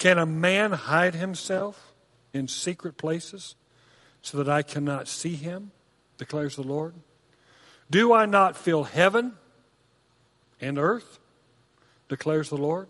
Can 0.00 0.16
a 0.16 0.24
man 0.24 0.72
hide 0.72 1.14
himself 1.14 1.92
in 2.32 2.48
secret 2.48 2.96
places 2.96 3.54
so 4.22 4.38
that 4.38 4.48
I 4.48 4.62
cannot 4.62 5.06
see 5.06 5.34
him? 5.34 5.72
declares 6.16 6.56
the 6.56 6.62
Lord. 6.62 6.94
Do 7.90 8.12
I 8.12 8.24
not 8.24 8.56
fill 8.56 8.84
heaven 8.84 9.34
and 10.58 10.78
earth? 10.78 11.18
declares 12.08 12.48
the 12.48 12.56
Lord. 12.56 12.88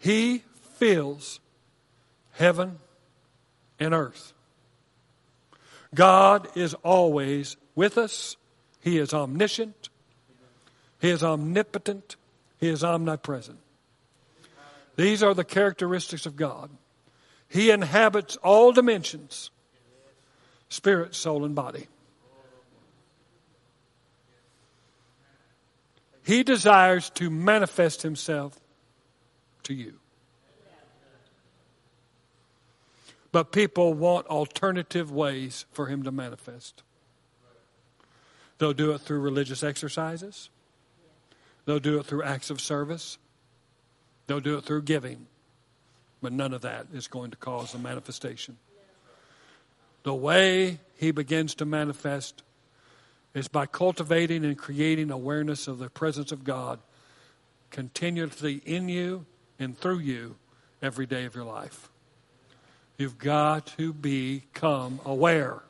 He 0.00 0.42
fills 0.74 1.38
heaven 2.32 2.78
and 3.78 3.94
earth. 3.94 4.32
God 5.94 6.48
is 6.56 6.74
always 6.82 7.56
with 7.76 7.96
us. 7.96 8.36
He 8.80 8.98
is 8.98 9.14
omniscient. 9.14 9.88
He 11.00 11.10
is 11.10 11.22
omnipotent. 11.22 12.16
He 12.58 12.68
is 12.68 12.82
omnipresent. 12.82 13.60
These 14.96 15.22
are 15.22 15.34
the 15.34 15.44
characteristics 15.44 16.26
of 16.26 16.36
God. 16.36 16.70
He 17.48 17.70
inhabits 17.70 18.36
all 18.36 18.72
dimensions 18.72 19.50
spirit, 20.68 21.14
soul, 21.14 21.44
and 21.44 21.54
body. 21.54 21.86
He 26.24 26.42
desires 26.42 27.08
to 27.10 27.30
manifest 27.30 28.02
himself 28.02 28.58
to 29.62 29.74
you. 29.74 30.00
But 33.32 33.52
people 33.52 33.92
want 33.92 34.26
alternative 34.28 35.12
ways 35.12 35.66
for 35.72 35.86
Him 35.86 36.04
to 36.04 36.10
manifest. 36.10 36.82
They'll 38.58 38.72
do 38.72 38.92
it 38.92 39.02
through 39.02 39.20
religious 39.20 39.62
exercises, 39.62 40.48
they'll 41.66 41.78
do 41.78 41.98
it 41.98 42.06
through 42.06 42.22
acts 42.22 42.48
of 42.48 42.60
service, 42.60 43.18
they'll 44.26 44.40
do 44.40 44.56
it 44.58 44.64
through 44.64 44.82
giving. 44.82 45.26
But 46.22 46.32
none 46.32 46.54
of 46.54 46.62
that 46.62 46.86
is 46.92 47.08
going 47.08 47.30
to 47.30 47.36
cause 47.36 47.74
a 47.74 47.78
manifestation. 47.78 48.56
The 50.02 50.14
way 50.14 50.80
He 50.96 51.10
begins 51.10 51.54
to 51.56 51.64
manifest 51.64 52.42
is 53.34 53.48
by 53.48 53.66
cultivating 53.66 54.44
and 54.44 54.56
creating 54.56 55.10
awareness 55.10 55.68
of 55.68 55.78
the 55.78 55.90
presence 55.90 56.32
of 56.32 56.44
God 56.44 56.78
continuously 57.70 58.62
in 58.64 58.88
you 58.88 59.26
and 59.58 59.76
through 59.76 59.98
you 59.98 60.36
every 60.80 61.06
day 61.06 61.24
of 61.24 61.34
your 61.34 61.44
life. 61.44 61.90
You've 62.96 63.18
got 63.18 63.66
to 63.78 63.92
become 63.92 65.00
aware 65.04 65.62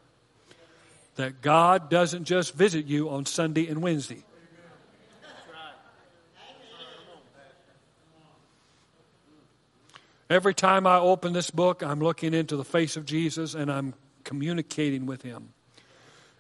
that 1.17 1.43
God 1.43 1.91
doesn't 1.91 2.25
just 2.25 2.55
visit 2.55 2.87
you 2.87 3.09
on 3.09 3.27
Sunday 3.27 3.67
and 3.67 3.83
Wednesday. 3.83 4.23
Every 10.29 10.55
time 10.55 10.87
I 10.87 10.99
open 10.99 11.33
this 11.33 11.51
book, 11.51 11.83
I'm 11.83 12.01
looking 12.01 12.35
into 12.35 12.57
the 12.57 12.65
face 12.65 12.97
of 12.97 13.05
Jesus 13.07 13.55
and 13.55 13.71
I'm 13.71 13.95
communicating 14.25 15.07
with 15.07 15.23
Him. 15.23 15.51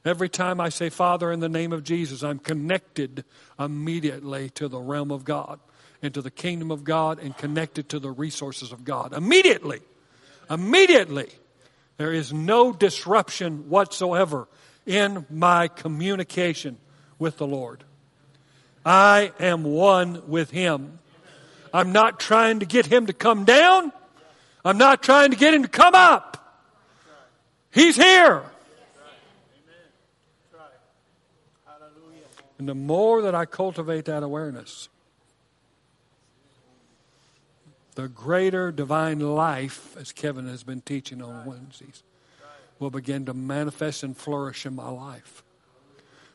Every 0.05 0.29
time 0.29 0.61
I 0.61 0.71
say, 0.71 0.89
Father, 0.89 1.31
in 1.31 1.41
the 1.41 1.49
name 1.49 1.73
of 1.73 1.85
Jesus, 1.85 2.23
I'm 2.23 2.39
connected 2.39 3.25
immediately 3.59 4.51
to 4.51 4.69
the 4.69 4.79
realm 4.79 5.11
of 5.11 5.25
God 5.25 5.61
and 6.03 6.13
to 6.15 6.23
the 6.23 6.31
kingdom 6.31 6.71
of 6.71 6.85
God 6.85 7.21
and 7.21 7.37
connected 7.37 7.89
to 7.91 7.99
the 7.99 8.11
resources 8.11 8.73
of 8.73 8.85
God. 8.85 9.13
Immediately. 9.13 9.81
Immediately. 10.51 11.31
There 11.97 12.13
is 12.13 12.33
no 12.33 12.73
disruption 12.73 13.69
whatsoever 13.69 14.49
in 14.85 15.27
my 15.31 15.69
communication 15.69 16.79
with 17.19 17.39
the 17.39 17.47
Lord. 17.47 17.85
I 18.85 19.33
am 19.41 19.65
one 19.65 20.29
with 20.29 20.51
Him. 20.51 20.99
I'm 21.77 21.93
not 21.93 22.19
trying 22.19 22.61
to 22.61 22.67
get 22.67 22.87
Him 22.87 23.05
to 23.05 23.13
come 23.13 23.45
down. 23.45 23.93
I'm 24.65 24.79
not 24.79 25.03
trying 25.03 25.33
to 25.33 25.37
get 25.37 25.53
Him 25.53 25.63
to 25.63 25.69
come 25.69 25.95
up. 25.95 26.65
He's 27.71 27.97
here. 27.97 28.43
And 32.59 32.67
the 32.67 32.75
more 32.75 33.21
that 33.21 33.35
I 33.35 33.45
cultivate 33.45 34.07
that 34.07 34.23
awareness, 34.23 34.89
the 37.95 38.09
greater 38.09 38.73
divine 38.73 39.21
life, 39.21 39.95
as 39.99 40.13
Kevin 40.13 40.49
has 40.49 40.63
been 40.63 40.81
teaching 40.81 41.21
on 41.21 41.45
Wednesdays, 41.45 42.03
will 42.79 42.89
begin 42.89 43.27
to 43.27 43.35
manifest 43.35 44.03
and 44.03 44.17
flourish 44.17 44.65
in 44.65 44.75
my 44.75 44.89
life. 44.89 45.43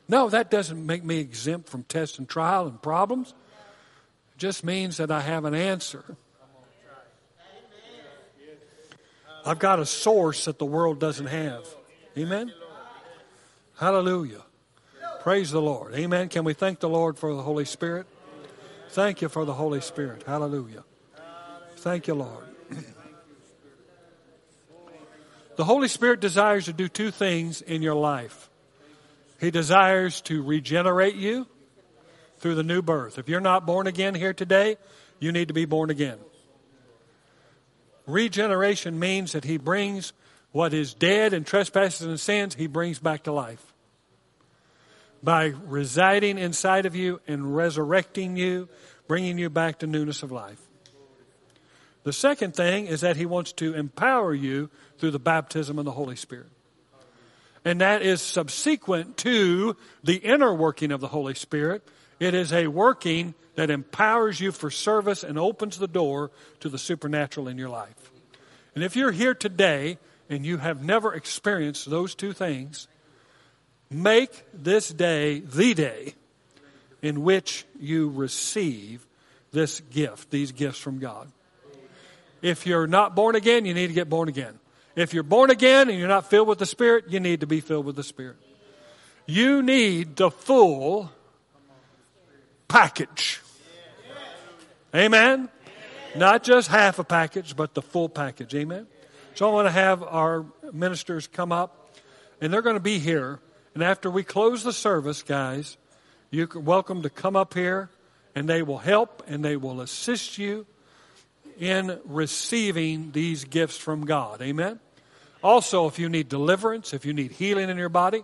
No, 0.08 0.30
that 0.30 0.52
doesn't 0.52 0.86
make 0.86 1.04
me 1.04 1.18
exempt 1.18 1.68
from 1.68 1.82
test 1.86 2.20
and 2.20 2.30
trial 2.30 2.68
and 2.68 2.80
problems. 2.80 3.34
Just 4.42 4.64
means 4.64 4.98
that 4.98 5.12
I 5.12 5.22
have 5.22 5.46
an 5.46 5.54
answer. 5.54 6.04
I've 9.46 9.60
got 9.60 9.78
a 9.78 9.86
source 9.86 10.46
that 10.46 10.58
the 10.58 10.66
world 10.66 11.00
doesn't 11.00 11.28
have. 11.28 11.68
Amen? 12.18 12.52
Hallelujah. 13.78 14.42
Praise 15.20 15.52
the 15.52 15.62
Lord. 15.62 15.94
Amen. 15.94 16.28
Can 16.28 16.44
we 16.44 16.56
thank 16.56 16.80
the 16.80 16.90
Lord 16.90 17.20
for 17.20 17.36
the 17.36 17.44
Holy 17.44 17.66
Spirit? 17.66 18.08
Thank 18.90 19.22
you 19.22 19.30
for 19.30 19.46
the 19.46 19.54
Holy 19.54 19.80
Spirit. 19.80 20.24
Hallelujah. 20.26 20.86
Thank 21.76 22.08
you, 22.08 22.16
Lord. 22.16 22.46
The 25.56 25.66
Holy 25.66 25.88
Spirit 25.88 26.20
desires 26.20 26.66
to 26.66 26.74
do 26.74 26.88
two 26.88 27.12
things 27.12 27.62
in 27.62 27.84
your 27.84 27.94
life. 27.94 28.50
He 29.40 29.52
desires 29.52 30.20
to 30.22 30.42
regenerate 30.42 31.14
you 31.14 31.46
through 32.42 32.56
the 32.56 32.64
new 32.64 32.82
birth. 32.82 33.18
If 33.18 33.30
you're 33.30 33.40
not 33.40 33.66
born 33.66 33.88
again 33.88 34.16
here 34.16 34.34
today, 34.34 34.78
you 35.20 35.32
need 35.32 35.48
to 35.48 35.54
be 35.54 35.66
born 35.66 35.90
again. 35.90 36.18
Regeneration 38.08 39.00
means 39.00 39.32
that 39.32 39.44
He 39.44 39.58
brings 39.58 40.14
what 40.52 40.74
is 40.74 40.94
dead 40.94 41.34
and 41.34 41.46
trespasses 41.46 42.06
and 42.06 42.20
sins, 42.20 42.56
He 42.56 42.68
brings 42.68 43.00
back 43.00 43.24
to 43.24 43.32
life 43.32 43.72
by 45.24 45.54
residing 45.66 46.38
inside 46.38 46.86
of 46.86 46.96
you 46.96 47.22
and 47.28 47.56
resurrecting 47.56 48.36
you, 48.36 48.68
bringing 49.08 49.38
you 49.38 49.50
back 49.50 49.80
to 49.80 49.88
newness 49.88 50.24
of 50.24 50.32
life. 50.32 50.60
The 52.04 52.14
second 52.14 52.56
thing 52.56 52.88
is 52.88 53.02
that 53.02 53.18
He 53.18 53.28
wants 53.28 53.54
to 53.54 53.76
empower 53.76 54.34
you 54.34 54.70
through 54.98 55.12
the 55.12 55.20
baptism 55.20 55.78
of 55.78 55.86
the 55.86 55.92
Holy 55.92 56.16
Spirit. 56.16 56.50
And 57.64 57.82
that 57.82 58.02
is 58.02 58.22
subsequent 58.22 59.18
to 59.18 59.78
the 60.04 60.16
inner 60.16 60.52
working 60.52 60.92
of 60.92 61.00
the 61.00 61.08
Holy 61.08 61.36
Spirit. 61.36 61.88
It 62.22 62.34
is 62.34 62.54
a 62.54 62.68
working 62.68 63.34
that 63.56 63.70
empowers 63.70 64.40
you 64.40 64.54
for 64.54 64.72
service 64.72 65.24
and 65.26 65.38
opens 65.38 65.78
the 65.78 65.88
door 65.90 66.32
to 66.62 66.70
the 66.70 66.78
supernatural 66.78 67.50
in 67.50 67.58
your 67.58 67.68
life. 67.68 68.12
And 68.76 68.84
if 68.84 68.96
you're 68.96 69.12
here 69.12 69.34
today 69.34 69.98
and 70.30 70.46
you 70.46 70.58
have 70.58 70.82
never 70.82 71.14
experienced 71.14 71.90
those 71.90 72.16
two 72.16 72.32
things, 72.32 72.88
Make 73.92 74.32
this 74.54 74.88
day 74.88 75.42
the 75.42 75.74
day 75.74 76.16
in 77.02 77.24
which 77.24 77.66
you 77.78 78.10
receive 78.10 79.06
this 79.52 79.82
gift, 79.82 80.32
these 80.32 80.54
gifts 80.54 80.80
from 80.80 81.00
God. 81.00 81.30
If 82.42 82.66
you're 82.66 82.88
not 82.88 83.16
born 83.16 83.36
again, 83.36 83.66
you 83.66 83.74
need 83.74 83.88
to 83.88 83.94
get 83.94 84.10
born 84.10 84.30
again. 84.30 84.58
If 84.96 85.14
you're 85.14 85.24
born 85.24 85.52
again 85.52 85.90
and 85.90 86.00
you're 86.00 86.08
not 86.08 86.30
filled 86.30 86.48
with 86.48 86.60
the 86.60 86.66
Spirit, 86.66 87.06
you 87.10 87.20
need 87.20 87.42
to 87.42 87.48
be 87.48 87.60
filled 87.60 87.86
with 87.86 87.98
the 87.98 88.04
Spirit. 88.04 88.38
You 89.26 89.62
need 89.62 90.16
the 90.16 90.32
full 90.32 91.12
package. 92.72 93.42
Amen? 94.96 95.50
Not 96.16 96.44
just 96.44 96.68
half 96.68 97.00
a 97.00 97.04
package, 97.04 97.56
but 97.56 97.74
the 97.74 97.82
full 97.82 98.10
package. 98.10 98.54
Amen? 98.56 98.88
So 99.36 99.50
I 99.50 99.54
want 99.54 99.68
to 99.68 99.72
have 99.72 100.04
our 100.04 100.46
ministers 100.74 101.28
come 101.28 101.52
up, 101.52 101.96
and 102.42 102.52
they're 102.52 102.62
going 102.62 102.76
to 102.76 102.82
be 102.82 103.00
here 103.00 103.40
and 103.74 103.84
after 103.84 104.12
we 104.12 104.24
close 104.24 104.64
the 104.64 104.74
service, 104.74 105.24
guys, 105.24 105.78
you're 106.30 106.50
welcome 106.54 107.04
to 107.04 107.10
come 107.10 107.36
up 107.36 107.54
here 107.54 107.90
and 108.36 108.48
they 108.48 108.64
will 108.64 108.78
help 108.78 109.24
and 109.28 109.44
they 109.44 109.56
will 109.56 109.80
assist 109.82 110.38
you 110.38 110.66
in 111.58 112.00
receiving 112.06 113.12
these 113.12 113.46
gifts 113.46 113.78
from 113.78 114.06
God. 114.06 114.42
Amen? 114.42 114.80
Also, 115.42 115.88
if 115.88 116.00
you 116.00 116.10
need 116.10 116.28
deliverance, 116.28 116.94
if 116.94 117.06
you 117.06 117.14
need 117.14 117.32
healing 117.32 117.70
in 117.70 117.78
your 117.78 117.90
body, 117.90 118.24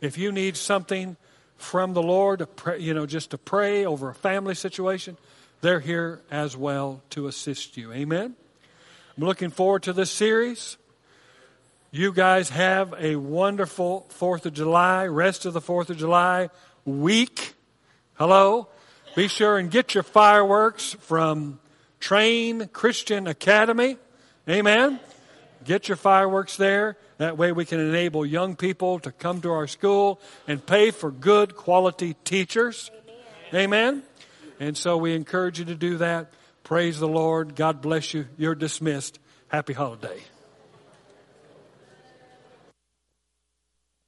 if 0.00 0.18
you 0.18 0.32
need 0.32 0.56
something 0.56 1.16
from 1.58 1.92
the 1.92 2.02
Lord, 2.02 2.46
pray, 2.56 2.78
you 2.78 2.94
know, 2.94 3.04
just 3.04 3.30
to 3.30 3.38
pray 3.38 3.84
over 3.84 4.08
a 4.08 4.14
family 4.14 4.54
situation, 4.54 5.18
they're 5.60 5.80
here 5.80 6.22
as 6.30 6.56
well 6.56 7.02
to 7.10 7.26
assist 7.26 7.76
you. 7.76 7.92
Amen? 7.92 8.34
I'm 9.16 9.24
looking 9.24 9.50
forward 9.50 9.82
to 9.82 9.92
this 9.92 10.10
series. 10.10 10.78
You 11.90 12.12
guys 12.12 12.50
have 12.50 12.94
a 12.98 13.16
wonderful 13.16 14.06
4th 14.18 14.46
of 14.46 14.54
July, 14.54 15.06
rest 15.06 15.46
of 15.46 15.52
the 15.52 15.60
4th 15.60 15.90
of 15.90 15.96
July 15.96 16.48
week. 16.84 17.54
Hello? 18.14 18.68
Be 19.16 19.26
sure 19.26 19.58
and 19.58 19.70
get 19.70 19.94
your 19.94 20.04
fireworks 20.04 20.92
from 21.00 21.58
Train 21.98 22.68
Christian 22.68 23.26
Academy. 23.26 23.96
Amen? 24.48 25.00
Get 25.64 25.88
your 25.88 25.96
fireworks 25.96 26.56
there. 26.56 26.96
That 27.18 27.36
way 27.36 27.52
we 27.52 27.64
can 27.64 27.80
enable 27.80 28.24
young 28.24 28.56
people 28.56 29.00
to 29.00 29.12
come 29.12 29.40
to 29.42 29.50
our 29.50 29.66
school 29.66 30.20
and 30.46 30.64
pay 30.64 30.90
for 30.90 31.10
good 31.10 31.56
quality 31.56 32.14
teachers. 32.24 32.90
Amen? 33.52 34.02
And 34.60 34.76
so 34.76 34.96
we 34.96 35.14
encourage 35.14 35.58
you 35.58 35.64
to 35.66 35.74
do 35.74 35.98
that. 35.98 36.32
Praise 36.62 36.98
the 36.98 37.08
Lord. 37.08 37.56
God 37.56 37.80
bless 37.82 38.14
you. 38.14 38.26
You're 38.36 38.54
dismissed. 38.54 39.18
Happy 39.48 39.72
holiday. 39.72 40.20